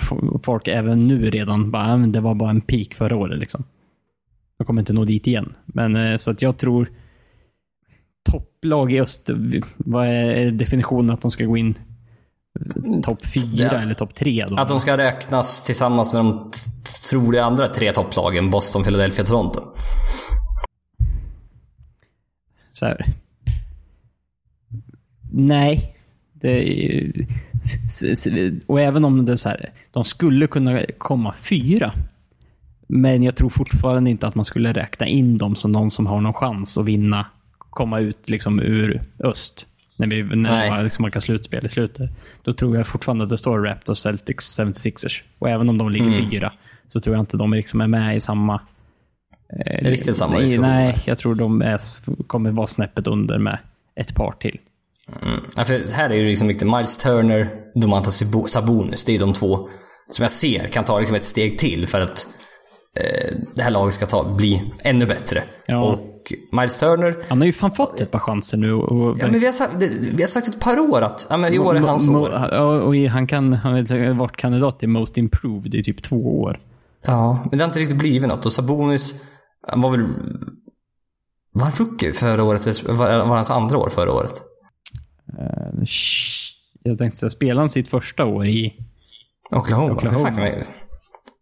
folk 0.44 0.68
även 0.68 1.08
nu 1.08 1.26
redan 1.30 1.72
bara, 1.72 1.90
"Ja, 1.90 1.98
men 1.98 2.12
det 2.12 2.20
var 2.20 2.36
bara 2.36 2.50
en 2.50 2.62
peak 2.62 2.94
förra 2.94 3.16
året 3.16 3.40
liksom. 3.40 3.64
De 4.58 4.66
kommer 4.66 4.82
inte 4.82 4.94
nå 4.94 5.06
dit 5.06 5.28
igen. 5.28 5.54
Men 5.66 5.96
eh, 5.96 6.18
så 6.18 6.32
att 6.32 6.42
jag 6.42 6.58
tror, 6.58 6.88
topplag 8.32 8.92
i 8.92 9.02
öst. 9.02 9.30
Vad 9.78 10.08
är 10.08 10.52
definitionen 10.52 11.10
att 11.10 11.22
de 11.22 11.32
ska 11.32 11.46
gå 11.46 11.58
in 11.58 11.76
topp 13.04 13.26
fyra 13.26 13.70
Ja. 13.74 13.82
eller 13.82 13.94
topp 13.94 14.16
tre 14.16 14.46
då? 14.50 14.56
Att 14.56 14.68
de 14.68 14.80
ska 14.80 14.98
räknas 14.98 15.64
tillsammans 15.64 16.14
med 16.14 16.20
de 16.26 16.52
troliga 17.10 17.46
andra 17.46 17.68
tre 17.68 17.92
topplagen. 17.92 18.50
Boston, 18.50 18.84
Philadelphia, 18.84 19.26
Toronto. 19.26 19.62
Så 22.72 22.86
här. 22.86 23.06
Nej. 25.32 25.98
Det 26.34 26.50
är, 26.50 27.12
och 28.68 28.82
även 28.82 29.06
om 29.06 29.26
det 29.26 29.38
så 29.38 29.50
här, 29.50 29.70
de 29.92 30.04
skulle 30.04 30.48
kunna 30.48 30.82
komma 30.98 31.34
fyra. 31.34 31.92
Men 32.88 33.24
jag 33.24 33.36
tror 33.36 33.50
fortfarande 33.50 34.10
inte 34.10 34.28
att 34.28 34.36
man 34.36 34.46
skulle 34.46 34.74
räkna 34.74 35.06
in 35.08 35.38
dem 35.38 35.56
som 35.56 35.72
någon 35.72 35.92
som 35.92 36.06
har 36.08 36.22
någon 36.22 36.34
chans 36.34 36.78
att 36.78 36.86
vinna, 36.86 37.26
komma 37.58 38.00
ut 38.00 38.30
liksom 38.30 38.60
ur 38.60 39.02
öst. 39.20 39.68
När 40.08 40.16
vi 40.16 40.24
när 40.36 40.70
man 40.70 40.84
liksom 40.84 41.12
kan 41.12 41.22
slutspel 41.22 41.66
i 41.66 41.70
slutet. 41.70 42.10
Då 42.44 42.54
tror 42.54 42.78
jag 42.78 42.88
fortfarande 42.88 43.24
att 43.24 43.30
det 43.30 43.38
står 43.38 43.60
Raptors, 43.60 43.98
Celtics, 43.98 44.60
76ers. 44.60 45.22
Och 45.40 45.50
även 45.50 45.70
om 45.70 45.78
de 45.78 45.90
ligger 45.92 46.08
Mm. 46.08 46.32
fyra, 46.32 46.54
så 46.88 47.00
tror 47.00 47.16
jag 47.16 47.22
inte 47.22 47.38
de 47.38 47.54
liksom 47.54 47.82
är 47.82 47.88
med 47.88 48.16
i 48.18 48.20
samma... 48.20 48.62
Eh, 49.66 49.86
Riktigt 49.86 50.16
samma 50.16 50.38
nej, 50.38 50.58
nej, 50.58 51.02
jag 51.06 51.18
tror 51.18 51.36
de 51.36 51.62
är, 51.62 51.80
kommer 52.28 52.52
vara 52.52 52.68
snäppet 52.68 53.08
under 53.08 53.40
med 53.40 53.58
ett 53.96 54.16
par 54.16 54.32
till. 54.32 54.60
Ja, 55.56 55.66
för 55.66 55.94
här 55.96 56.10
är 56.10 56.14
ju 56.16 56.26
liksom 56.26 56.48
viktigt. 56.48 56.68
Miles 56.72 56.98
Turner, 56.98 57.48
Domantas 57.76 58.22
Sabo- 58.22 58.48
Sabonis. 58.48 59.06
Det 59.06 59.16
är 59.16 59.20
de 59.20 59.34
två 59.34 59.70
som 60.12 60.24
jag 60.24 60.32
ser 60.32 60.68
kan 60.68 60.84
ta 60.84 61.00
liksom 61.00 61.16
ett 61.16 61.24
steg 61.24 61.58
till 61.58 61.88
för 61.88 62.02
att 62.02 62.28
eh, 63.00 63.36
det 63.56 63.64
här 63.64 63.72
laget 63.72 63.94
ska 63.94 64.06
ta, 64.06 64.24
bli 64.36 64.72
ännu 64.84 65.06
bättre. 65.06 65.44
Ja. 65.66 65.78
Och 65.84 66.13
Miles 66.52 66.78
Turner, 66.78 67.16
Han 67.30 67.38
har 67.38 67.46
ju 67.46 67.54
fan 67.54 67.72
fått 67.72 68.02
ett 68.02 68.12
par 68.12 68.20
chanser 68.20 68.58
nu. 68.58 68.74
Och, 68.74 69.20
ja, 69.20 69.26
men 69.26 69.40
vi, 69.40 69.46
har 69.46 69.54
sagt, 69.54 69.76
vi 70.14 70.22
har 70.24 70.28
sagt 70.28 70.48
ett 70.48 70.60
par 70.60 70.80
år 70.80 71.02
att 71.02 71.28
ja, 71.30 71.38
men 71.38 71.54
i 71.54 71.60
år 71.60 71.76
är 71.76 71.80
hans 71.80 72.10
år. 72.10 72.54
och 72.82 72.96
han 72.96 73.28
kan 73.28 73.54
han 73.54 73.74
har 73.74 74.14
varit 74.14 74.38
kandidat 74.38 74.80
till 74.80 74.90
Most 74.90 75.18
Improved 75.18 75.76
i 75.76 75.84
typ 75.84 76.04
två 76.04 76.42
år. 76.42 76.58
Ja, 77.06 77.46
men 77.50 77.58
det 77.58 77.64
har 77.64 77.70
inte 77.70 77.80
riktigt 77.80 77.98
blivit 77.98 78.30
något. 78.30 78.46
Och 78.46 78.54
Sabonis, 78.54 79.16
han 79.68 79.82
var 79.82 79.90
väl... 79.90 80.06
Var 81.54 81.64
han 81.64 81.72
rookie 81.78 82.14
förra 82.14 82.44
året? 82.44 82.84
Var, 82.84 82.96
var 83.26 83.36
hans 83.36 83.52
andra 83.52 83.78
år 83.78 83.90
förra 83.90 84.12
året? 84.12 84.42
Eh, 85.40 85.84
Jag 86.84 86.98
tänkte 86.98 87.20
säga, 87.20 87.30
spelade 87.30 87.62
han 87.62 87.70
sitt 87.70 87.88
första 87.88 88.26
år 88.26 88.48
i... 88.48 88.74
Oklahoma. 89.52 89.94
Oklahoma. 89.94 90.30
Det 90.30 90.46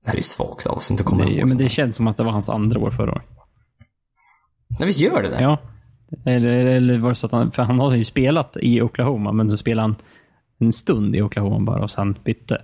här 0.05 0.13
är 0.13 0.17
ju 0.17 0.23
svagt 0.23 0.65
av 0.67 0.77
oss 0.77 0.87
att 0.87 0.91
inte 0.91 1.03
komma 1.03 1.25
ihåg. 1.25 1.47
men 1.49 1.57
det 1.57 1.69
känns 1.69 1.95
som 1.95 2.07
att 2.07 2.17
det 2.17 2.23
var 2.23 2.31
hans 2.31 2.49
andra 2.49 2.79
år 2.79 2.91
förra 2.91 3.11
året. 3.11 3.25
Nej, 4.79 4.87
visst 4.87 4.99
gör 4.99 5.23
det 5.23 5.29
det? 5.29 5.41
Ja. 5.41 5.57
Eller, 6.25 6.65
eller 6.65 6.97
var 6.97 7.09
det 7.09 7.15
så 7.15 7.25
att 7.25 7.31
han... 7.31 7.51
För 7.51 7.63
han 7.63 7.79
har 7.79 7.95
ju 7.95 8.03
spelat 8.03 8.57
i 8.61 8.81
Oklahoma, 8.81 9.31
men 9.31 9.49
så 9.49 9.57
spelade 9.57 9.81
han 9.81 9.95
en 10.59 10.73
stund 10.73 11.15
i 11.15 11.21
Oklahoma 11.21 11.59
bara 11.59 11.83
och 11.83 11.91
sen 11.91 12.15
bytte. 12.23 12.61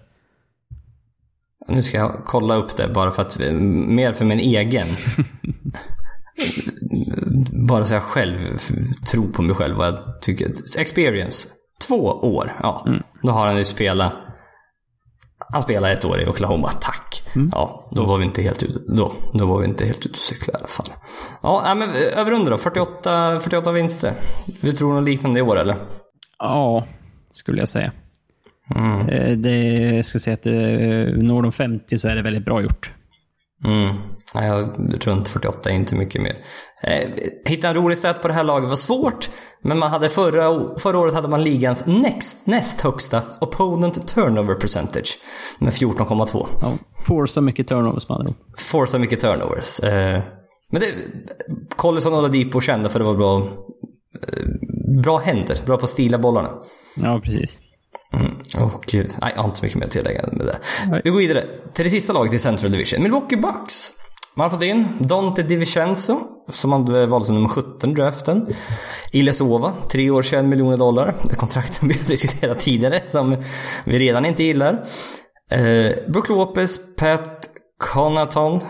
Nu 1.67 1.83
ska 1.83 1.97
jag 1.97 2.21
kolla 2.25 2.55
upp 2.55 2.77
det 2.77 2.87
bara 2.87 3.11
för 3.11 3.21
att, 3.21 3.39
mer 3.59 4.13
för 4.13 4.25
min 4.25 4.39
egen. 4.39 4.87
bara 7.67 7.85
så 7.85 7.93
jag 7.93 8.03
själv 8.03 8.57
tror 9.11 9.27
på 9.27 9.41
mig 9.41 9.55
själv 9.55 9.75
vad 9.75 9.87
jag 9.87 10.21
tycker. 10.21 10.53
Experience. 10.77 11.49
Två 11.87 12.03
år. 12.05 12.59
Ja, 12.61 12.87
då 13.21 13.31
har 13.31 13.47
han 13.47 13.57
ju 13.57 13.65
spelat. 13.65 14.13
Han 15.49 15.61
spelade 15.61 15.93
ett 15.93 16.05
år 16.05 16.21
i 16.21 16.27
Oklahoma, 16.27 16.71
tack. 16.71 17.23
Ja, 17.51 17.87
då 17.91 18.05
var 18.05 18.17
vi 18.17 18.25
inte 18.25 18.41
helt 18.41 18.63
ute. 18.63 18.79
Då, 18.87 19.11
då 19.33 19.45
var 19.45 19.59
vi 19.59 19.65
inte 19.67 19.85
helt 19.85 19.99
ute 20.05 20.09
och 20.09 20.17
cyklade 20.17 20.57
i 20.57 20.59
alla 20.59 20.67
fall. 20.67 20.87
Ja, 21.41 21.61
nej, 21.65 21.75
men 21.75 21.89
över 21.95 22.31
under 22.31 22.51
då. 22.51 22.57
48, 22.57 23.39
48 23.39 23.71
vinster. 23.71 24.13
Vi 24.61 24.73
tror 24.73 24.93
något 24.93 25.03
liknande 25.03 25.39
i 25.39 25.41
år 25.41 25.59
eller? 25.59 25.75
Ja, 26.39 26.85
skulle 27.31 27.59
jag 27.61 27.69
säga. 27.69 27.91
Mm. 28.75 29.09
Eh, 29.09 29.37
Det, 29.37 29.57
jag 29.95 30.05
ska 30.05 30.19
säga 30.19 30.33
att 30.33 30.45
eh, 30.45 30.53
når 31.23 31.41
de 31.41 31.51
50 31.51 31.99
så 31.99 32.07
är 32.07 32.15
det 32.15 32.21
väldigt 32.21 32.45
bra 32.45 32.61
gjort. 32.61 32.91
Mm. 33.65 33.95
Nej, 34.39 34.47
jag, 34.47 34.69
runt 35.07 35.27
48 35.27 35.69
är 35.69 35.73
inte 35.73 35.95
mycket 35.95 36.21
mer. 36.21 36.35
Eh, 36.83 37.09
hitta 37.45 37.67
en 37.67 37.75
rolig 37.75 37.97
stat 37.97 38.21
på 38.21 38.27
det 38.27 38.33
här 38.33 38.43
laget 38.43 38.69
var 38.69 38.75
svårt, 38.75 39.29
men 39.61 39.79
man 39.79 39.91
hade 39.91 40.09
förra, 40.09 40.77
förra 40.79 40.99
året 40.99 41.13
hade 41.13 41.27
man 41.27 41.43
ligans 41.43 41.85
näst, 41.85 42.47
näst 42.47 42.81
högsta 42.81 43.21
opponent 43.41 44.07
turnover 44.07 44.55
percentage 44.55 45.19
med 45.59 45.73
14,2. 45.73 46.47
Ja, 46.61 46.73
får 47.05 47.25
så 47.25 47.41
mycket 47.41 47.67
turnovers 47.67 48.09
ord. 48.09 48.33
Forsa 48.57 48.97
mycket 48.97 49.19
turnovers. 49.19 49.79
Eh, 49.79 50.21
men 50.71 50.81
det, 50.81 50.93
Collison 51.75 52.13
och 52.13 52.19
Oladipo 52.19 52.61
kände 52.61 52.89
för 52.89 52.99
det 52.99 53.05
var 53.05 53.15
bra, 53.15 53.37
eh, 53.37 55.01
bra 55.01 55.17
händer, 55.17 55.57
bra 55.65 55.77
på 55.77 55.83
att 55.83 55.89
stila 55.89 56.17
bollarna. 56.17 56.49
Ja, 56.95 57.21
precis. 57.23 57.59
Mm. 58.13 58.65
Och 58.65 58.93
nej, 58.93 59.33
jag 59.35 59.41
har 59.41 59.45
inte 59.45 59.59
så 59.59 59.65
mycket 59.65 59.79
mer 59.79 59.85
att 59.85 59.91
tillägga 59.91 60.29
med 60.31 60.45
det. 60.45 60.59
Nej. 60.89 61.01
Vi 61.03 61.09
går 61.09 61.17
vidare 61.17 61.45
till 61.73 61.85
det 61.85 61.91
sista 61.91 62.13
laget 62.13 62.33
i 62.33 62.39
Central 62.39 62.71
Division. 62.71 63.03
Milwaukee 63.03 63.37
Bucks. 63.37 63.93
Man 64.37 64.43
har 64.43 64.49
fått 64.49 64.63
in 64.63 64.87
Dante 64.99 65.43
DiVincenzo, 65.43 66.19
som 66.49 66.71
han 66.71 67.09
valde 67.09 67.25
som 67.25 67.35
nummer 67.35 67.49
17 67.49 67.89
i 67.89 67.93
draften. 67.93 68.47
Iles 69.11 69.41
Ova, 69.41 69.73
3 69.91 70.09
år 70.09 70.23
21 70.23 70.45
miljoner 70.45 70.77
dollar. 70.77 71.15
Ett 71.23 71.37
kontrakt 71.37 71.73
som 71.73 71.87
vi 71.87 71.93
har 71.93 72.07
diskuterat 72.07 72.59
tidigare, 72.59 73.01
som 73.05 73.35
vi 73.85 73.99
redan 73.99 74.25
inte 74.25 74.43
gillar. 74.43 74.83
Eh, 75.51 75.91
Brook 76.07 76.29
Lopez, 76.29 76.79
Pat 76.97 77.49
Conaton, 77.93 78.61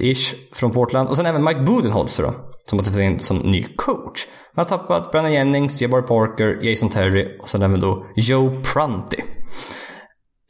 ish, 0.00 0.34
från 0.52 0.70
Portland. 0.70 1.08
Och 1.08 1.16
sen 1.16 1.26
även 1.26 1.44
Mike 1.44 1.60
Budenholzer 1.60 2.22
då, 2.22 2.34
som 2.66 2.78
har 2.78 2.84
tagits 2.84 2.98
in 2.98 3.18
som 3.20 3.38
ny 3.38 3.62
coach. 3.62 4.26
Man 4.54 4.64
har 4.66 4.78
tappat 4.78 5.12
Brandon 5.12 5.32
Jennings, 5.32 5.82
Jabbar 5.82 6.02
Parker, 6.02 6.58
Jason 6.62 6.88
Terry 6.88 7.38
och 7.40 7.48
sen 7.48 7.62
även 7.62 7.80
då 7.80 8.06
Joe 8.16 8.50
Prunty. 8.62 9.22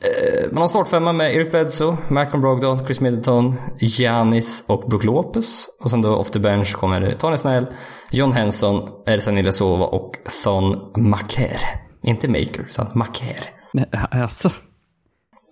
Eh, 0.04 0.52
Man 0.52 0.60
har 0.60 0.68
startfemma 0.68 1.12
med 1.12 1.34
Eric 1.34 1.50
Bledsoe, 1.50 1.96
Malcolm 2.08 2.40
Brogdon, 2.40 2.84
Chris 2.84 3.00
Middleton, 3.00 3.54
Giannis 3.78 4.64
och 4.66 4.88
Brook 4.88 5.04
Lopez. 5.04 5.66
Och 5.80 5.90
sen 5.90 6.02
då 6.02 6.16
off 6.16 6.30
the 6.30 6.38
bench 6.38 6.74
kommer 6.76 7.10
Tony 7.18 7.36
Snell, 7.38 7.66
John 8.12 8.32
Henson, 8.32 8.88
Ersan 9.06 9.38
Ilyasova 9.38 9.86
och 9.86 10.12
Thon 10.44 10.92
Maker. 10.96 11.56
Inte 12.02 12.28
Maker, 12.28 12.66
utan 12.70 12.90
Maker. 12.94 13.36
Nej, 13.72 13.86
Alltså. 14.10 14.50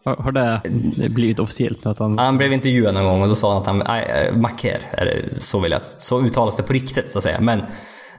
Har, 0.05 0.17
har 0.17 0.33
det 0.33 0.61
blivit 1.09 1.39
officiellt 1.39 1.85
nu 1.85 1.91
att 1.91 1.99
han... 1.99 2.19
Han 2.19 2.37
blev 2.37 2.53
intervjuad 2.53 2.95
någon 2.95 3.05
gång 3.05 3.23
och 3.23 3.29
då 3.29 3.35
sa 3.35 3.53
han 3.53 3.61
att 3.61 3.67
han, 3.67 3.83
nej, 3.89 4.29
eh, 4.29 4.37
Maker, 4.37 4.79
är 4.91 5.05
det, 5.05 5.41
så 5.41 5.61
vill 5.61 5.71
jag, 5.71 5.81
att- 5.81 6.03
så 6.03 6.21
uttalas 6.21 6.57
det 6.57 6.63
på 6.63 6.73
riktigt 6.73 7.09
så 7.11 7.19
att 7.19 7.25
säga. 7.25 7.41
Men 7.41 7.63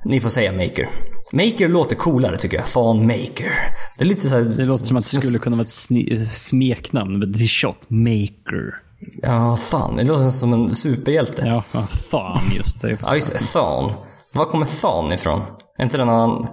ni 0.05 0.21
får 0.21 0.29
säga 0.29 0.51
Maker. 0.51 0.87
Maker 1.35 1.69
låter 1.69 1.95
coolare 1.95 2.37
tycker 2.37 2.57
jag. 2.57 2.67
Fan 2.67 3.07
Maker. 3.07 3.51
Det 3.97 4.03
är 4.03 4.05
lite 4.05 4.29
så 4.29 4.35
här, 4.35 4.43
Det 4.57 4.65
låter 4.65 4.85
som 4.85 4.97
att 4.97 5.11
det 5.11 5.21
skulle 5.21 5.39
kunna 5.39 5.55
vara 5.55 5.65
ett 6.11 6.27
smeknamn. 6.27 7.19
men 7.19 7.31
det 7.31 7.39
är 7.43 7.47
Shot 7.47 7.89
Maker. 7.89 8.75
Ja, 9.21 9.57
fan. 9.57 9.95
Det 9.95 10.03
låter 10.03 10.29
som 10.29 10.53
en 10.53 10.75
superhjälte. 10.75 11.43
Ja, 11.73 11.81
fan 11.87 12.41
just 12.55 12.81
det. 12.81 12.97
Ja, 13.05 13.15
just 13.15 13.31
det. 13.33 13.39
Thon. 13.53 13.91
Var 14.31 14.45
kommer 14.45 14.65
Thon 14.81 15.13
ifrån? 15.13 15.41
Är 15.77 15.83
inte 15.83 15.97
det 15.97 16.05
någon... 16.05 16.47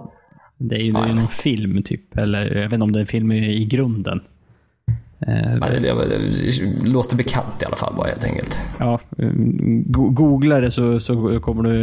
Det 0.57 0.75
är 0.75 0.79
ju 0.79 0.91
någon 0.91 1.21
film 1.27 1.83
typ. 1.83 2.17
Eller 2.17 2.45
jag 2.45 2.63
vet 2.63 2.73
inte 2.73 2.83
om 2.83 2.91
det 2.91 2.99
är 2.99 3.01
en 3.01 3.07
film 3.07 3.31
i, 3.31 3.65
grunden. 3.65 4.19
Eh, 5.27 5.53
Ja, 5.61 5.67
det, 5.69 5.79
det, 5.79 6.05
det 6.83 6.87
låter 6.87 7.15
bekant 7.17 7.61
i 7.61 7.65
alla 7.65 7.75
fall 7.75 7.93
bara 7.97 8.07
helt 8.07 8.23
enkelt. 8.25 8.61
ja, 8.79 8.99
go- 9.85 10.09
googla 10.09 10.59
det 10.59 10.71
så, 10.71 10.99
så 10.99 11.39
kommer 11.39 11.63
du 11.63 11.81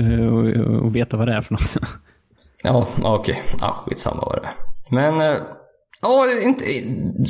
eh, 0.80 0.86
att 0.86 0.92
veta 0.92 1.16
vad 1.16 1.28
det 1.28 1.34
är 1.34 1.40
för 1.40 1.52
något. 1.54 1.76
Ja, 2.62 2.86
okej. 2.98 3.04
okej. 3.04 3.42
Ja, 3.60 3.72
skitsamma 3.72 4.22
vad 4.26 4.36
eh, 4.36 4.42
det 4.42 4.48
är. 4.96 5.12
Men... 5.12 5.36
Ja, 6.02 6.26
inte, 6.42 6.64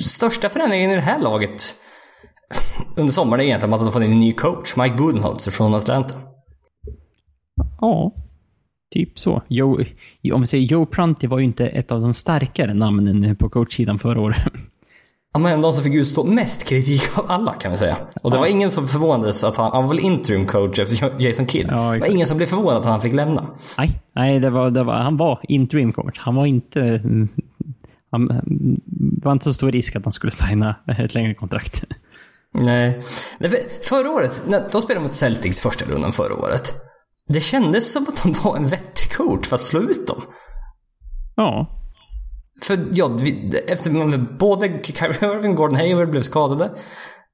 största 0.02 0.48
förändringen 0.48 0.90
i 0.90 0.94
det 0.94 1.00
här 1.00 1.18
laget 1.18 1.76
under 2.96 3.12
sommaren 3.12 3.40
är 3.40 3.44
egentligen 3.44 3.74
att 3.74 3.80
de 3.80 3.92
fått 3.92 4.02
in 4.02 4.12
en 4.12 4.20
ny 4.20 4.32
coach. 4.32 4.76
Mike 4.76 4.94
Budenholzer 4.94 5.50
från 5.50 5.74
Atlanta. 5.74 6.14
Ja, 7.80 8.14
typ 8.94 9.18
så. 9.18 9.42
Joe, 9.48 9.84
om 10.32 10.40
vi 10.40 10.46
säger 10.46 10.64
Joe 10.64 10.86
Prunty 10.86 11.26
var 11.26 11.38
ju 11.38 11.44
inte 11.44 11.66
ett 11.66 11.92
av 11.92 12.00
de 12.00 12.14
starkare 12.14 12.74
namnen 12.74 13.36
på 13.36 13.48
coachsidan 13.48 13.98
förra 13.98 14.20
året. 14.20 14.42
Ja, 15.32 15.40
men 15.40 15.60
de 15.60 15.72
som 15.72 15.84
fick 15.84 15.94
utstå 15.94 16.24
mest 16.24 16.64
kritik 16.64 17.18
av 17.18 17.24
alla 17.30 17.52
kan 17.52 17.70
vi 17.70 17.76
säga. 17.76 17.96
Och 18.22 18.30
det 18.30 18.38
var 18.38 18.46
ingen 18.46 18.70
som 18.70 18.86
förvånades 18.88 19.44
att 19.44 19.56
han, 19.56 19.72
han 19.72 19.82
var 19.82 19.88
väl 19.88 19.98
interim 19.98 20.46
coach 20.46 20.78
efter 20.78 21.20
Jason 21.22 21.46
Kidd. 21.46 21.66
Ja, 21.70 21.92
det 21.92 21.98
var 22.00 22.10
ingen 22.10 22.26
som 22.26 22.36
blev 22.36 22.46
förvånad 22.46 22.76
att 22.76 22.84
han 22.84 23.00
fick 23.00 23.12
lämna. 23.12 23.46
Nej, 23.78 24.00
nej 24.14 24.40
det 24.40 24.50
var, 24.50 24.70
det 24.70 24.84
var, 24.84 24.94
han 24.94 25.16
var 25.16 25.40
interim 25.42 25.92
coach. 25.92 26.18
Han 26.18 26.34
var 26.34 26.46
inte... 26.46 26.80
mm, 26.80 27.28
Han, 28.10 28.26
det 28.96 29.24
var 29.24 29.32
inte 29.32 29.44
så 29.44 29.54
stor 29.54 29.72
risk 29.72 29.96
att 29.96 30.04
han 30.04 30.12
skulle 30.12 30.30
signa 30.30 30.76
ett 30.98 31.14
längre 31.14 31.34
kontrakt. 31.34 31.84
Nej. 32.54 33.00
Nej, 33.38 33.50
för- 33.50 33.84
Förra 33.88 34.10
året, 34.10 34.42
de 34.72 34.82
spelade 34.82 35.02
mot 35.02 35.12
Celtics 35.12 35.60
första 35.60 35.84
rundan 35.84 36.12
förra 36.12 36.34
året. 36.34 36.74
Det 37.28 37.40
kändes 37.40 37.92
som 37.92 38.06
att 38.08 38.22
de 38.22 38.32
var 38.44 38.56
en 38.56 38.66
vettig 38.66 39.12
coach 39.12 39.46
för 39.48 39.54
att 39.56 39.62
slå 39.62 39.80
ut 39.80 40.06
dem. 40.06 40.22
Ja, 41.36 41.76
För 42.62 42.88
ja, 42.92 43.08
vi, 43.08 43.62
efter 43.68 43.90
man, 43.90 44.36
både 44.38 44.82
Kyrie 44.82 45.34
Irving 45.34 45.50
och 45.50 45.56
Gordon 45.56 45.78
Hayward 45.78 46.10
blev 46.10 46.22
skadade 46.22 46.70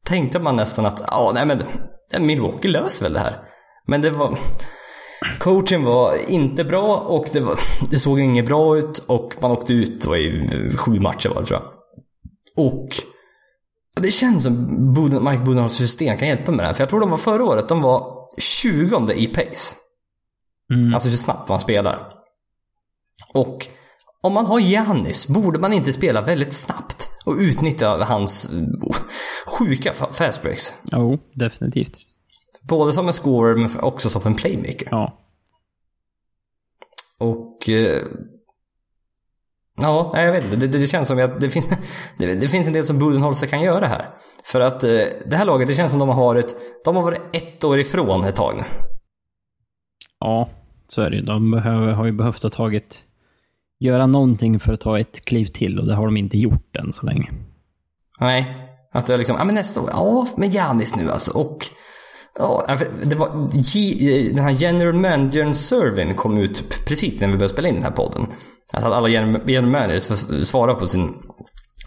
tänkte 0.05 0.39
man 0.39 0.57
nästan 0.57 0.87
att 0.87 1.03
ja, 1.07 1.33
nej 1.35 1.47
men 1.47 1.62
Milwaukee 2.27 2.68
löser 2.68 3.05
väl 3.05 3.12
det 3.12 3.20
här. 3.20 3.43
Men 3.87 4.03
det 4.03 4.11
var... 4.11 4.39
Coachen 5.39 5.85
var 5.85 6.31
inte 6.31 6.64
bra 6.64 6.97
och 6.97 7.27
det, 7.33 7.41
var, 7.41 7.59
det 7.91 7.99
såg 7.99 8.20
inget 8.20 8.47
bra 8.47 8.79
ut 8.79 8.99
och 8.99 9.35
man 9.41 9.51
åkte 9.51 9.72
ut 9.72 10.07
och 10.07 10.18
i 10.18 10.49
sju 10.77 11.01
matcher 11.01 11.29
var 11.29 11.41
det 11.41 11.47
tror 11.47 11.61
jag. 11.61 11.72
Och 12.66 12.89
det 14.01 14.11
känns 14.11 14.45
som 14.45 14.95
Boden, 14.95 15.24
Mike 15.24 15.43
Budenholms 15.43 15.77
system 15.77 16.18
kan 16.18 16.29
hjälpa 16.29 16.51
med 16.51 16.59
det 16.59 16.66
här. 16.66 16.74
För 16.74 16.83
jag 16.83 16.89
tror 16.89 17.01
de 17.01 17.11
var 17.11 17.16
förra 17.16 17.45
året, 17.45 17.68
de 17.68 17.83
var 17.83 18.27
20 18.39 19.12
i 19.12 19.27
pace. 19.27 19.77
Mm. 20.74 20.95
Alltså 20.95 21.09
hur 21.09 21.16
snabbt 21.16 21.49
man 21.49 21.61
spelar. 21.61 22.09
Och 23.33 23.68
om 24.20 24.32
man 24.32 24.46
har 24.46 24.58
Giannis 24.58 25.28
borde 25.28 25.58
man 25.58 25.72
inte 25.72 25.92
spela 25.92 26.22
väldigt 26.22 26.52
snabbt 26.52 27.08
och 27.24 27.34
utnyttja 27.34 28.04
hans 28.04 28.48
oh, 28.82 28.96
sjuka 29.58 29.92
fa- 29.92 30.12
fast 30.12 30.42
breaks. 30.42 30.74
Jo, 30.92 31.18
definitivt. 31.34 31.92
Både 32.62 32.92
som 32.92 33.06
en 33.06 33.12
scorer 33.12 33.56
men 33.56 33.80
också 33.80 34.10
som 34.10 34.22
en 34.24 34.34
playmaker. 34.34 34.88
Ja. 34.90 35.18
Och... 37.18 37.68
Eh, 37.70 38.02
ja, 39.76 40.10
jag 40.14 40.32
vet 40.32 40.44
inte. 40.44 40.56
Det, 40.56 40.66
det, 40.66 40.78
det 40.78 40.86
känns 40.86 41.08
som 41.08 41.24
att 41.24 41.40
det 41.40 41.50
finns, 41.50 41.68
det, 42.18 42.34
det 42.34 42.48
finns 42.48 42.66
en 42.66 42.72
del 42.72 42.84
som 42.84 42.98
Budenholzer 42.98 43.46
kan 43.46 43.62
göra 43.62 43.86
här. 43.86 44.08
För 44.44 44.60
att 44.60 44.84
eh, 44.84 44.90
det 45.26 45.36
här 45.36 45.44
laget, 45.44 45.68
det 45.68 45.74
känns 45.74 45.90
som 45.90 46.00
de 46.00 46.08
har 46.08 46.16
varit... 46.16 46.56
De 46.84 46.96
har 46.96 47.02
varit 47.02 47.20
ett 47.32 47.64
år 47.64 47.78
ifrån 47.78 48.24
ett 48.24 48.36
tag 48.36 48.56
nu. 48.56 48.62
Ja, 50.20 50.50
så 50.86 51.02
är 51.02 51.10
det. 51.10 51.22
De 51.22 51.50
behöver, 51.50 51.92
har 51.92 52.06
ju 52.06 52.12
behövt 52.12 52.42
ha 52.42 52.50
tagit... 52.50 53.05
Göra 53.79 54.07
någonting 54.07 54.61
för 54.61 54.72
att 54.72 54.81
ta 54.81 54.99
ett 54.99 55.24
kliv 55.24 55.47
till 55.47 55.79
och 55.79 55.87
det 55.87 55.95
har 55.95 56.05
de 56.07 56.16
inte 56.16 56.39
gjort 56.39 56.77
än 56.77 56.93
så 56.93 57.07
länge. 57.07 57.31
Nej. 58.20 58.66
Att 58.93 59.07
det 59.07 59.14
är 59.14 59.18
liksom, 59.18 59.37
ja 59.39 59.45
men 59.45 59.55
nästa 59.55 59.81
år, 59.81 59.91
ja 59.93 60.27
med 60.37 60.55
Janis 60.55 60.97
nu 60.97 61.11
alltså. 61.11 61.39
Och... 61.39 61.66
Ja, 62.39 62.77
för 62.79 62.89
det 63.05 63.16
var, 63.16 63.49
G, 63.53 64.31
den 64.35 64.45
här 64.45 64.51
general 64.51 64.95
managern 64.95 65.55
Servin 65.55 66.14
kom 66.14 66.39
ut 66.39 66.85
precis 66.87 67.20
när 67.20 67.29
vi 67.29 67.35
började 67.35 67.53
spela 67.53 67.68
in 67.68 67.74
den 67.74 67.85
här 67.85 67.91
podden. 67.91 68.27
Alltså 68.72 68.89
att 68.89 68.95
alla 68.95 69.09
general 69.09 69.70
managers 69.70 70.07
får 70.07 70.45
svara 70.45 70.74
på 70.74 70.87
sin 70.87 71.14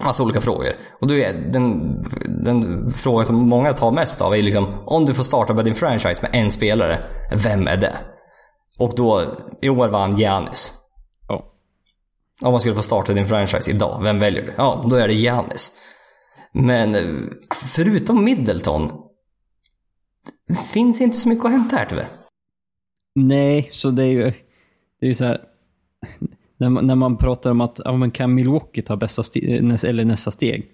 massa 0.05 0.23
olika 0.23 0.41
frågor. 0.41 0.71
Och 1.01 1.07
då 1.07 1.13
är 1.13 1.33
den, 1.33 1.95
den 2.45 2.91
frågan 2.93 3.25
som 3.25 3.35
många 3.35 3.73
tar 3.73 3.91
mest 3.91 4.21
av 4.21 4.35
är 4.35 4.41
liksom, 4.41 4.67
om 4.85 5.05
du 5.05 5.13
får 5.13 5.23
starta 5.23 5.53
med 5.53 5.65
din 5.65 5.75
franchise 5.75 6.21
med 6.21 6.31
en 6.33 6.51
spelare, 6.51 6.99
vem 7.43 7.67
är 7.67 7.77
det? 7.77 7.95
Och 8.77 8.93
då, 8.95 9.23
i 9.61 9.69
år 9.69 9.87
vann 9.87 10.17
Giannis. 10.17 10.73
Om 12.41 12.51
man 12.51 12.59
skulle 12.59 12.75
få 12.75 12.81
starta 12.81 13.13
din 13.13 13.25
franchise 13.25 13.71
idag, 13.71 13.99
vem 14.03 14.19
väljer 14.19 14.41
du? 14.45 14.53
Ja, 14.57 14.85
då 14.89 14.95
är 14.95 15.07
det 15.07 15.13
Giannis. 15.13 15.71
Men 16.51 16.95
eh, 16.95 17.03
förutom 17.75 18.23
Middleton 18.23 18.91
finns 20.73 21.01
inte 21.01 21.17
så 21.17 21.29
mycket 21.29 21.45
att 21.45 21.51
hämta 21.51 21.75
här 21.75 21.85
tyvärr. 21.89 22.07
Nej, 23.15 23.69
så 23.71 23.91
det 23.91 24.03
är 24.03 24.07
ju... 24.07 24.23
Det 24.99 25.05
är 25.05 25.07
ju 25.07 25.13
så 25.13 25.25
här... 25.25 25.41
När 26.57 26.69
man, 26.69 26.87
när 26.87 26.95
man 26.95 27.17
pratar 27.17 27.51
om 27.51 27.61
att 27.61 27.79
ja, 27.85 27.97
men 27.97 28.11
kan 28.11 28.33
Milwaukee 28.33 28.81
ta 28.81 28.95
bästa 28.95 29.21
ste- 29.21 29.87
eller 29.87 30.05
nästa 30.05 30.31
steg, 30.31 30.67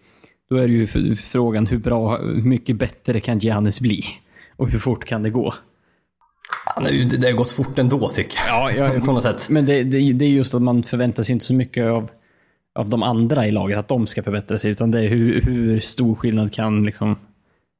då 0.49 0.55
är 0.55 0.67
det 0.67 0.73
ju 0.73 1.15
frågan 1.15 1.67
hur 1.67 1.77
bra, 1.77 2.17
hur 2.17 2.43
mycket 2.43 2.75
bättre 2.75 3.19
kan 3.19 3.39
Giannis 3.39 3.81
bli? 3.81 4.03
Och 4.57 4.69
hur 4.69 4.79
fort 4.79 5.05
kan 5.05 5.23
det 5.23 5.29
gå? 5.29 5.53
Han 6.75 6.85
är 6.85 6.89
ju- 6.91 7.03
Det 7.03 7.27
har 7.27 7.33
gått 7.33 7.51
fort 7.51 7.79
ändå 7.79 8.09
tycker 8.09 8.37
jag. 8.47 8.75
Ja, 8.77 8.99
På 9.05 9.11
något 9.11 9.23
sätt. 9.23 9.49
Men 9.49 9.65
det, 9.65 9.83
det, 9.83 10.13
det 10.13 10.25
är 10.25 10.29
just 10.29 10.55
att 10.55 10.61
man 10.61 10.83
förväntar 10.83 11.23
sig 11.23 11.33
inte 11.33 11.45
så 11.45 11.53
mycket 11.53 11.85
av, 11.85 12.09
av 12.79 12.89
de 12.89 13.03
andra 13.03 13.47
i 13.47 13.51
laget, 13.51 13.77
att 13.79 13.87
de 13.87 14.07
ska 14.07 14.23
förbättra 14.23 14.59
sig, 14.59 14.71
utan 14.71 14.91
det 14.91 14.99
är 14.99 15.07
hur, 15.07 15.41
hur 15.41 15.79
stor 15.79 16.15
skillnad 16.15 16.53
kan 16.53 16.83
liksom 16.83 17.15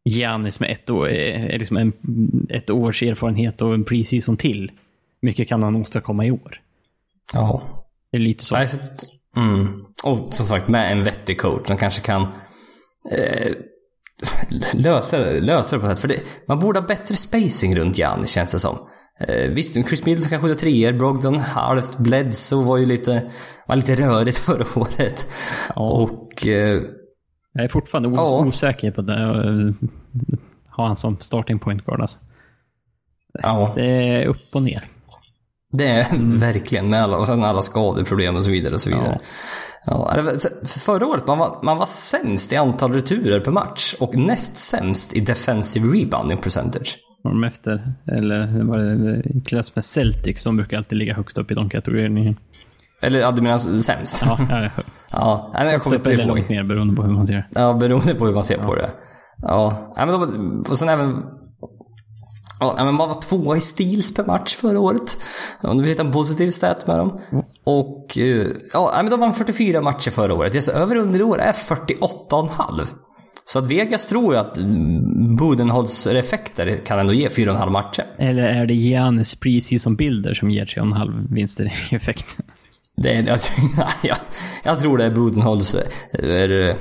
Giannis 0.10 0.60
med 0.60 0.72
ett, 0.72 0.90
år, 0.90 1.10
eh, 1.10 1.58
liksom 1.60 1.78
en, 1.78 1.94
ett 2.50 2.70
års 2.70 3.04
erfarenhet 3.04 3.62
och 3.62 3.74
en 3.74 3.84
preseason 3.84 4.38
till, 4.38 4.72
mycket 5.22 5.48
kan 5.48 5.64
han 5.64 5.76
åstadkomma 5.76 6.26
i 6.26 6.32
år? 6.32 6.62
Ja. 7.34 7.62
Det 8.12 8.18
är 8.18 8.22
lite 8.22 8.44
så. 8.44 8.56
Nej, 8.56 8.68
så, 8.68 8.78
mm. 9.38 9.86
Och 10.04 10.34
som 10.34 10.46
sagt 10.46 10.68
med 10.68 10.92
en 10.92 11.04
vettig 11.04 11.38
coach 11.40 11.68
som 11.68 11.78
kanske 11.78 12.02
kan 12.02 12.22
eh, 13.12 13.52
lösa, 14.74 15.18
lösa 15.18 15.76
det 15.76 15.82
på 15.82 15.88
något 15.88 16.00
sätt. 16.00 16.00
För 16.00 16.08
det, 16.08 16.20
man 16.48 16.60
borde 16.60 16.80
ha 16.80 16.88
bättre 16.88 17.16
spacing 17.16 17.76
runt 17.76 17.98
Giannis 17.98 18.30
känns 18.32 18.52
det 18.52 18.60
som. 18.60 18.78
Eh, 19.20 19.50
visst, 19.52 19.74
Chris 19.74 20.06
Middleton 20.06 20.30
kan 20.30 20.42
skjuta 20.42 20.60
treor, 20.60 20.92
Brogdon 20.94 21.36
halvt, 21.40 21.98
Bledsoe 21.98 22.64
var 22.66 22.78
ju 22.78 22.86
lite, 22.86 23.32
var 23.68 23.76
lite 23.76 23.96
rörigt 23.96 24.38
förra 24.46 24.66
året. 24.82 25.28
Ja. 25.76 25.82
Och 25.82 26.48
eh, 26.48 26.82
Jag 27.54 27.64
är 27.64 27.68
fortfarande 27.68 28.10
os 28.10 28.16
Ja. 28.32 28.40
osäker 28.46 28.92
på 28.92 29.02
det. 29.02 29.14
eh, 29.24 29.88
Ha 30.76 30.88
han 30.88 30.96
som 30.96 31.18
starting 31.20 31.60
point 31.60 31.86
guard 31.86 32.02
alltså. 32.02 32.18
ja, 33.44 33.72
Det 33.76 33.86
är 33.86 34.26
upp 34.26 34.38
och 34.56 34.64
ner. 34.64 34.84
Det 35.78 35.88
är 35.88 36.38
verkligen 36.40 36.90
med 36.90 37.04
alla, 37.04 37.18
och 37.18 37.28
sen 37.28 37.44
alla 37.44 37.62
skadeproblem 37.62 38.36
och 38.36 38.44
så 38.44 38.52
vidare 38.52 38.74
och 38.74 38.82
så 38.82 38.90
vidare. 38.90 39.18
Ja. 39.86 40.14
så- 40.38 40.80
förra 40.80 41.08
året 41.08 41.28
man 41.28 41.38
var, 41.38 41.60
man 41.64 41.78
var 41.78 41.86
sämst 41.86 42.54
i 42.54 42.56
antal 42.56 42.94
returer 42.94 43.40
per 43.40 43.52
match 43.52 43.96
och 44.00 44.16
näst 44.16 44.58
sämst 44.58 45.14
i 45.14 45.20
defensive 45.20 45.88
rebounding 45.88 46.38
percentage. 46.38 46.98
Var 47.24 47.32
de 47.32 47.44
efter, 47.44 47.94
eller 48.18 48.64
var 48.64 48.78
det 48.78 49.20
i 49.38 49.42
klass 49.42 49.76
med 49.76 49.86
Celtics 49.86 50.42
som 50.42 50.58
brukar 50.58 50.78
alltid 50.78 50.98
ligga 50.98 51.14
högst 51.14 51.38
upp 51.38 51.52
i 51.52 51.54
de 51.54 51.70
kategorierna. 51.70 52.36
Eller 53.02 53.20
ja, 53.20 53.32
du 53.32 53.42
menar 53.42 53.58
sämst? 53.58 54.24
Ja, 54.26 54.38
ja, 54.50 54.70
Ja, 55.12 55.52
nej, 55.54 55.72
jag 55.72 55.82
kommer 55.82 55.96
inte 55.96 56.12
ihåg. 56.12 56.28
långt 56.28 56.50
ner 56.50 56.64
beroende 56.64 56.96
på 56.96 57.04
hur 57.04 57.14
man 57.14 57.28
ser 57.28 57.36
det. 57.36 57.46
Ja, 57.56 57.74
beroende 57.74 58.16
på 58.16 58.26
hur 58.26 58.34
man 58.34 58.44
ser 58.44 58.58
på 58.58 58.76
det. 58.76 58.90
Ja, 59.42 59.94
men 59.98 60.08
de, 60.08 60.66
och 60.70 60.78
sen 60.80 60.90
även... 60.90 61.24
Ja, 62.60 62.76
men 62.78 62.96
man 62.96 63.10
var 63.10 63.22
tvåa 63.22 63.58
i 63.58 63.62
steals 63.62 64.14
per 64.14 64.26
match 64.26 64.56
förra 64.56 64.80
året. 64.80 65.18
Om 65.62 65.78
du 65.78 65.84
vill 65.84 65.92
hitta 65.92 66.04
en 66.04 66.12
positiv 66.12 66.52
stat 66.52 66.88
med 66.88 66.98
dem. 66.98 67.20
Och 67.64 68.18
eh, 68.18 68.48
ja, 68.74 68.92
men 68.96 69.10
de 69.10 69.20
vann 69.20 69.34
44 69.34 69.82
matcher 69.82 70.12
förra 70.12 70.34
året. 70.34 70.52
Det 70.52 70.58
är 70.58 70.62
så 70.62 70.72
över 70.72 70.96
under 70.96 71.22
år 71.22 71.40
är 71.40 71.52
48,5. 71.52 72.88
Så 73.48 73.60
att 73.60 73.66
Vegas 73.66 74.06
tror 74.06 74.34
ju 74.34 74.40
att 74.40 74.58
mm, 74.58 75.36
Budenholzer 75.36 76.16
effekter 76.16 76.78
kan 76.86 77.00
ändå 77.00 77.14
ge 77.14 77.28
4,5 77.28 77.70
matcher. 77.70 78.06
Eller 78.18 78.44
är 78.44 78.66
det 78.66 78.74
Giannis 78.74 79.36
preseason 79.36 79.96
bilder 79.96 80.34
som 80.34 80.52
ger 80.52 80.66
3,5 80.66 81.34
vinster 81.36 81.66
i 81.92 81.96
effekt? 81.96 82.38
Det 82.98 83.16
är, 83.16 83.24
jag, 83.24 83.40
jag, 84.04 84.18
jag 84.64 84.80
tror 84.80 84.98
det 84.98 85.06
är 85.06 85.12
Budenholzer 85.12 85.84
eh, 86.14 86.76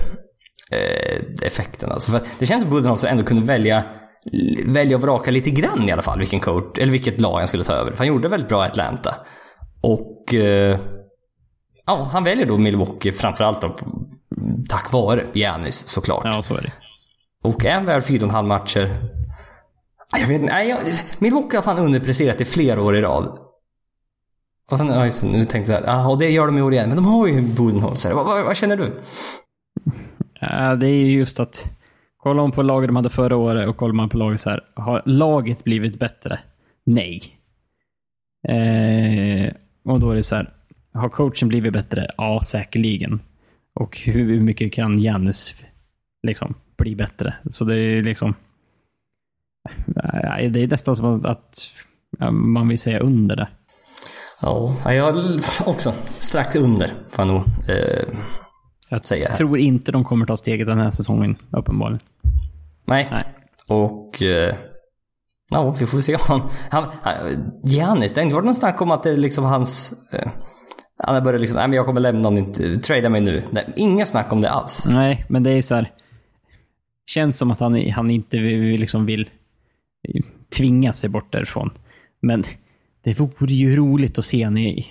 effekten 1.43 1.93
alltså. 1.93 2.11
För 2.11 2.19
att 2.19 2.27
det 2.39 2.47
känns 2.47 2.63
som 2.63 2.71
Budenholzer 2.71 3.09
ändå 3.09 3.23
kunde 3.23 3.47
välja 3.47 3.85
välja 4.67 4.97
och 4.97 5.03
vraka 5.03 5.31
lite 5.31 5.51
grann 5.51 5.89
i 5.89 5.93
alla 5.93 6.03
fall 6.03 6.19
vilken 6.19 6.41
coach, 6.41 6.79
eller 6.79 6.93
vilket 6.93 7.21
lag 7.21 7.39
han 7.39 7.49
skulle 7.49 7.65
ta 7.65 7.73
över. 7.73 7.91
För 7.91 7.99
han 7.99 8.07
gjorde 8.07 8.29
väldigt 8.29 8.49
bra 8.49 8.65
i 8.65 8.69
Atlanta. 8.69 9.15
Och 9.81 10.35
eh, 10.35 10.79
ja, 11.87 12.09
han 12.13 12.25
väljer 12.25 12.47
då 12.47 12.57
Milwaukee 12.59 13.13
framförallt 13.13 13.63
då, 13.63 13.77
tack 14.69 14.93
vare 14.93 15.25
Giannis 15.33 15.89
såklart. 15.89 16.25
Ja, 16.25 16.43
så 16.43 16.55
är 16.57 16.61
det. 16.63 16.73
Och 17.43 17.65
är 17.65 17.75
han 17.75 17.85
värd 17.85 18.03
4,5 18.03 18.43
matcher? 18.43 18.97
Ah, 20.11 20.19
Jag 20.19 20.27
vet 20.27 20.41
inte, 20.41 20.53
nej, 20.53 20.69
jag, 20.69 20.79
Milwaukee 21.19 21.57
har 21.57 21.63
fan 21.63 21.79
underpresterat 21.79 22.41
i 22.41 22.45
flera 22.45 22.83
år 22.83 22.97
i 22.97 23.01
rad. 23.01 23.39
Och 24.71 24.79
sen, 24.79 24.89
ja, 24.89 25.05
just, 25.05 25.23
nu 25.23 25.45
tänkte 25.45 25.73
jag, 25.73 25.83
ja, 25.87 26.09
och 26.09 26.19
det 26.19 26.31
gör 26.31 26.47
de 26.47 26.59
i 26.59 26.63
år 26.63 26.73
igen. 26.73 26.89
Men 26.89 26.97
de 26.97 27.05
har 27.05 27.27
ju 27.27 27.41
Budenholzer. 27.41 28.13
Vad, 28.13 28.27
vad, 28.27 28.45
vad 28.45 28.57
känner 28.57 28.77
du? 28.77 29.01
Ja, 30.41 30.75
det 30.77 30.87
är 30.87 31.05
ju 31.05 31.19
just 31.19 31.41
att 31.41 31.67
kollar 32.25 32.43
man 32.43 32.53
på 32.53 32.63
laget 32.63 32.89
de 32.89 32.97
hade 32.97 33.11
förra 33.11 33.37
året 33.37 33.69
och 33.69 33.77
kollar 33.77 33.95
man 33.95 34.09
på 34.09 34.19
laget 34.19 34.41
så 34.41 34.51
här. 34.51 34.61
Har 34.75 35.03
laget 35.05 35.65
blivit 35.65 35.99
bättre? 35.99 36.39
Nej. 36.85 37.23
Eh, 38.49 39.53
och 39.85 40.01
då 40.01 40.11
är 40.11 40.15
det 40.15 40.23
så 40.23 40.37
här. 40.37 40.51
Har 40.93 41.09
coachen 41.09 41.49
blivit 41.49 41.73
bättre? 41.73 42.11
Ja, 42.17 42.41
säkerligen. 42.45 43.21
Och 43.75 43.99
hur 43.99 44.41
mycket 44.41 44.73
kan 44.73 44.99
Jannis 44.99 45.65
liksom 46.23 46.55
bli 46.77 46.97
bättre? 46.97 47.35
Så 47.51 47.65
det 47.65 47.77
är 47.77 48.03
liksom... 48.03 48.35
Eh, 49.97 50.51
det 50.51 50.63
är 50.63 50.69
nästan 50.69 50.97
som 50.97 51.15
att, 51.15 51.25
att 51.25 51.75
man 52.33 52.69
vill 52.69 52.79
säga 52.79 52.99
under 52.99 53.37
det. 53.37 53.49
Ja, 54.43 54.93
jag 54.93 55.41
också 55.67 55.95
strax 56.21 56.57
under, 56.57 56.87
får 56.87 57.25
jag 57.25 57.29
nog 57.29 57.43
eh, 57.69 58.19
jag 58.91 59.05
säga. 59.05 59.29
här. 59.29 59.37
tror 59.37 59.59
inte 59.59 59.93
de 59.93 60.05
kommer 60.05 60.27
ta 60.27 60.37
steget 60.37 60.67
den 60.67 60.79
här 60.79 60.91
säsongen, 60.91 61.37
uppenbarligen. 61.57 62.01
Nej. 62.85 63.09
Nej. 63.11 63.25
Och... 63.67 64.23
Eh, 64.23 64.55
ja, 65.51 65.77
vi 65.81 65.87
får 65.87 66.01
se 66.01 66.15
om 66.15 66.21
han... 66.29 66.41
han, 66.71 66.85
han 67.03 67.15
Giannis, 67.65 68.15
det 68.15 68.21
har 68.21 68.25
inte 68.25 68.35
varit 68.35 68.47
någon 68.47 68.55
snack 68.55 68.83
om 68.83 68.91
att 68.91 69.03
det 69.03 69.11
är 69.11 69.17
liksom 69.17 69.45
hans... 69.45 69.95
Eh, 70.13 70.31
han 70.97 71.15
har 71.15 71.23
börjat 71.23 71.41
liksom, 71.41 71.57
nej 71.57 71.69
men 71.69 71.77
jag 71.77 71.87
kommer 71.87 72.01
lämna 72.01 72.29
om 72.29 72.35
ni 72.35 72.41
inte... 72.41 72.77
Trada 72.77 73.09
mig 73.09 73.21
nu. 73.21 73.43
Nej, 73.51 73.73
inga 73.77 74.07
snack 74.07 74.33
om 74.33 74.41
det 74.41 74.51
alls. 74.51 74.87
Nej, 74.87 75.25
men 75.29 75.43
det 75.43 75.51
är 75.51 75.63
så 75.63 75.75
här. 75.75 75.91
Känns 77.11 77.39
som 77.39 77.51
att 77.51 77.61
han, 77.61 77.91
han 77.91 78.11
inte 78.11 78.39
vill, 78.39 78.81
liksom 78.81 79.07
vill 79.07 79.31
tvinga 80.57 80.93
sig 80.93 81.11
bort 81.11 81.33
därifrån. 81.33 81.71
Men 82.21 82.45
det 83.03 83.21
vore 83.21 83.55
ju 83.55 83.77
roligt 83.77 84.19
att 84.19 84.25
se 84.25 84.45
honom 84.45 84.59
i, 84.59 84.87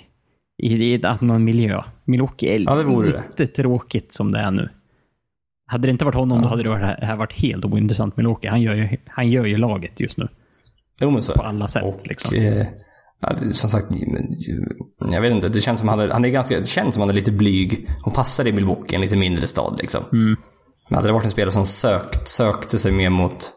i, 0.58 0.76
i 0.76 0.96
en 0.96 1.06
annan 1.06 1.44
miljö. 1.44 1.82
Milwaukee 2.06 2.56
är 2.56 2.60
Ja, 2.60 2.76
det 2.76 2.84
vore 2.84 3.12
det. 3.12 3.24
lite 3.38 3.48
tråkigt 3.62 4.12
som 4.12 4.32
det 4.32 4.40
är 4.40 4.52
nu. 4.52 4.70
Hade 5.66 5.88
det 5.88 5.92
inte 5.92 6.06
varit 6.06 6.16
honom, 6.16 6.42
då 6.42 6.48
hade 6.48 6.64
det 6.64 6.70
varit, 6.70 7.00
det 7.00 7.06
här 7.06 7.16
varit 7.16 7.34
helt 7.40 7.66
ointressant 7.66 8.18
Milwaukee. 8.18 8.48
Han 8.50 8.62
gör, 8.62 8.76
ju, 8.76 8.98
han 9.08 9.30
gör 9.30 9.46
ju 9.46 9.58
laget 9.58 10.00
just 10.00 10.18
nu. 10.18 10.28
Jo 11.02 11.10
men 11.10 11.22
så 11.22 11.34
På 11.34 11.42
det. 11.42 11.48
alla 11.48 11.68
sätt. 11.68 11.84
Och, 11.84 12.00
liksom. 12.08 12.36
eh, 12.38 12.68
Ja, 13.20 13.34
det- 13.42 13.54
som 13.54 13.70
sagt, 13.70 13.86
jag 15.12 15.22
vet 15.22 15.32
inte. 15.32 15.50
Det 15.50 15.62
känns 15.62 15.80
som 15.80 15.90
han 15.90 16.00
är, 16.00 16.10
han 16.10 16.26
är 16.26 16.30
ganska, 16.30 16.60
det 16.60 16.66
känns 16.68 16.94
som 16.94 17.02
han 17.02 17.10
är 17.10 17.14
lite 17.14 17.32
blyg. 17.32 17.88
Hon 18.04 18.14
passar 18.14 18.48
i 18.48 18.52
Milwaukee, 18.54 18.96
en 18.96 19.02
lite 19.02 19.16
mindre 19.16 19.48
stad 19.48 19.78
liksom. 19.82 20.04
Men 20.90 20.96
hade 20.96 21.08
det 21.08 21.12
varit 21.14 21.24
en 21.24 21.30
spelare 21.30 21.52
som 21.52 21.66
sökt, 21.66 22.28
sökte 22.28 22.80
sig 22.80 22.92
mer 22.92 23.10
mot 23.10 23.34
ja, 23.34 23.52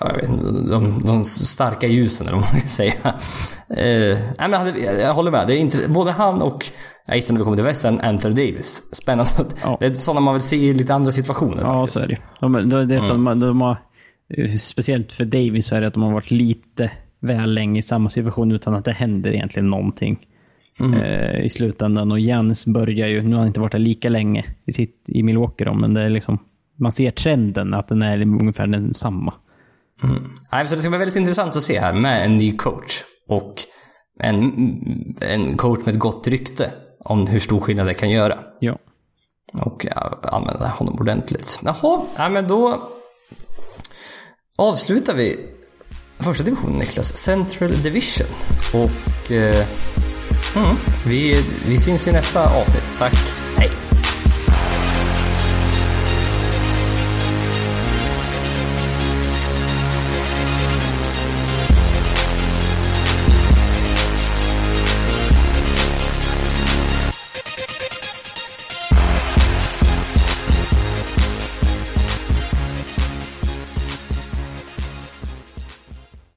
jag 0.00 0.14
vet 0.14 0.28
inte, 0.28 0.44
de, 0.70 1.02
de 1.06 1.24
starka 1.24 1.86
ljusen 1.86 2.26
eller 2.26 2.36
vad 2.36 2.46
man 2.46 2.54
vill 2.54 2.68
säga. 2.68 2.92
Eh, 3.68 4.18
nej, 4.38 4.48
men 4.50 4.74
jag, 5.00 5.14
håller 5.14 5.30
med. 5.30 5.46
Det 5.46 5.54
är 5.54 5.58
inte, 5.58 5.88
både 5.88 6.10
han 6.10 6.42
och, 6.42 6.66
jag 7.06 7.16
gissar 7.16 7.34
när 7.34 7.38
vi 7.38 7.44
kommer 7.44 7.56
till 7.56 7.64
västern, 7.64 8.00
Anthony 8.02 8.34
Davis. 8.34 8.82
Spännande. 8.92 9.30
Ja. 9.62 9.76
Det 9.80 9.86
är 9.86 9.94
sådana 9.94 10.20
man 10.20 10.34
vill 10.34 10.42
se 10.42 10.56
i 10.56 10.74
lite 10.74 10.94
andra 10.94 11.12
situationer 11.12 11.62
Ja, 11.62 11.80
faktiskt. 11.80 11.94
så 11.94 12.00
är 12.00 12.08
det 12.08 12.18
de, 12.40 12.68
de, 12.68 12.88
det 12.88 12.96
är 12.96 13.00
som, 13.00 13.24
de 13.24 13.60
har, 13.60 13.76
eh, 14.36 14.54
Speciellt 14.54 15.12
för 15.12 15.24
Davis 15.24 15.66
så 15.66 15.76
är 15.76 15.80
det 15.80 15.86
att 15.86 15.94
de 15.94 16.02
har 16.02 16.12
varit 16.12 16.30
lite 16.30 16.90
väl 17.20 17.54
länge 17.54 17.78
i 17.78 17.82
samma 17.82 18.08
situation 18.08 18.52
utan 18.52 18.74
att 18.74 18.84
det 18.84 18.92
händer 18.92 19.32
egentligen 19.32 19.70
någonting. 19.70 20.26
Eh, 21.02 21.44
I 21.44 21.48
slutändan. 21.48 22.12
Och 22.12 22.20
Jans 22.20 22.66
börjar 22.66 23.08
ju, 23.08 23.22
nu 23.22 23.30
har 23.30 23.38
han 23.38 23.46
inte 23.46 23.60
varit 23.60 23.72
där 23.72 23.78
lika 23.78 24.08
länge 24.08 24.44
i, 24.66 24.72
sitt, 24.72 25.04
i 25.08 25.22
Milwaukee 25.22 25.64
då, 25.64 25.74
men 25.74 25.94
det 25.94 26.02
är 26.02 26.08
liksom, 26.08 26.38
man 26.76 26.92
ser 26.92 27.10
trenden 27.10 27.74
att 27.74 27.88
den 27.88 28.02
är 28.02 28.22
ungefär 28.22 28.66
densamma. 28.66 29.34
Nej, 30.52 30.68
så 30.68 30.74
det 30.74 30.80
ska 30.80 30.90
bli 30.90 30.98
väldigt 30.98 31.16
intressant 31.16 31.56
att 31.56 31.62
se 31.62 31.80
här 31.80 31.94
med 31.94 32.24
en 32.24 32.36
ny 32.36 32.56
coach 32.56 33.02
och 33.28 33.54
en, 34.20 35.16
en 35.20 35.56
coach 35.56 35.80
med 35.84 35.94
ett 35.94 36.00
gott 36.00 36.26
rykte 36.26 36.72
om 37.04 37.26
hur 37.26 37.38
stor 37.38 37.60
skillnad 37.60 37.86
det 37.86 37.94
kan 37.94 38.10
göra. 38.10 38.38
Ja. 38.60 38.78
Och 39.52 39.86
använda 40.22 40.68
honom 40.68 41.00
ordentligt. 41.00 41.60
Jaha, 41.64 42.02
ja, 42.16 42.28
men 42.28 42.48
då 42.48 42.82
avslutar 44.56 45.14
vi 45.14 45.48
första 46.18 46.44
divisionen 46.44 46.78
Niklas. 46.78 47.16
Central 47.16 47.82
Division. 47.82 48.26
Och 48.74 49.32
eh, 49.32 49.66
mm, 50.56 50.76
vi, 51.06 51.44
vi 51.66 51.78
syns 51.78 52.08
i 52.08 52.12
nästa 52.12 52.44
avsnitt. 52.44 52.98
Tack. 52.98 53.14
Hej! 53.56 53.70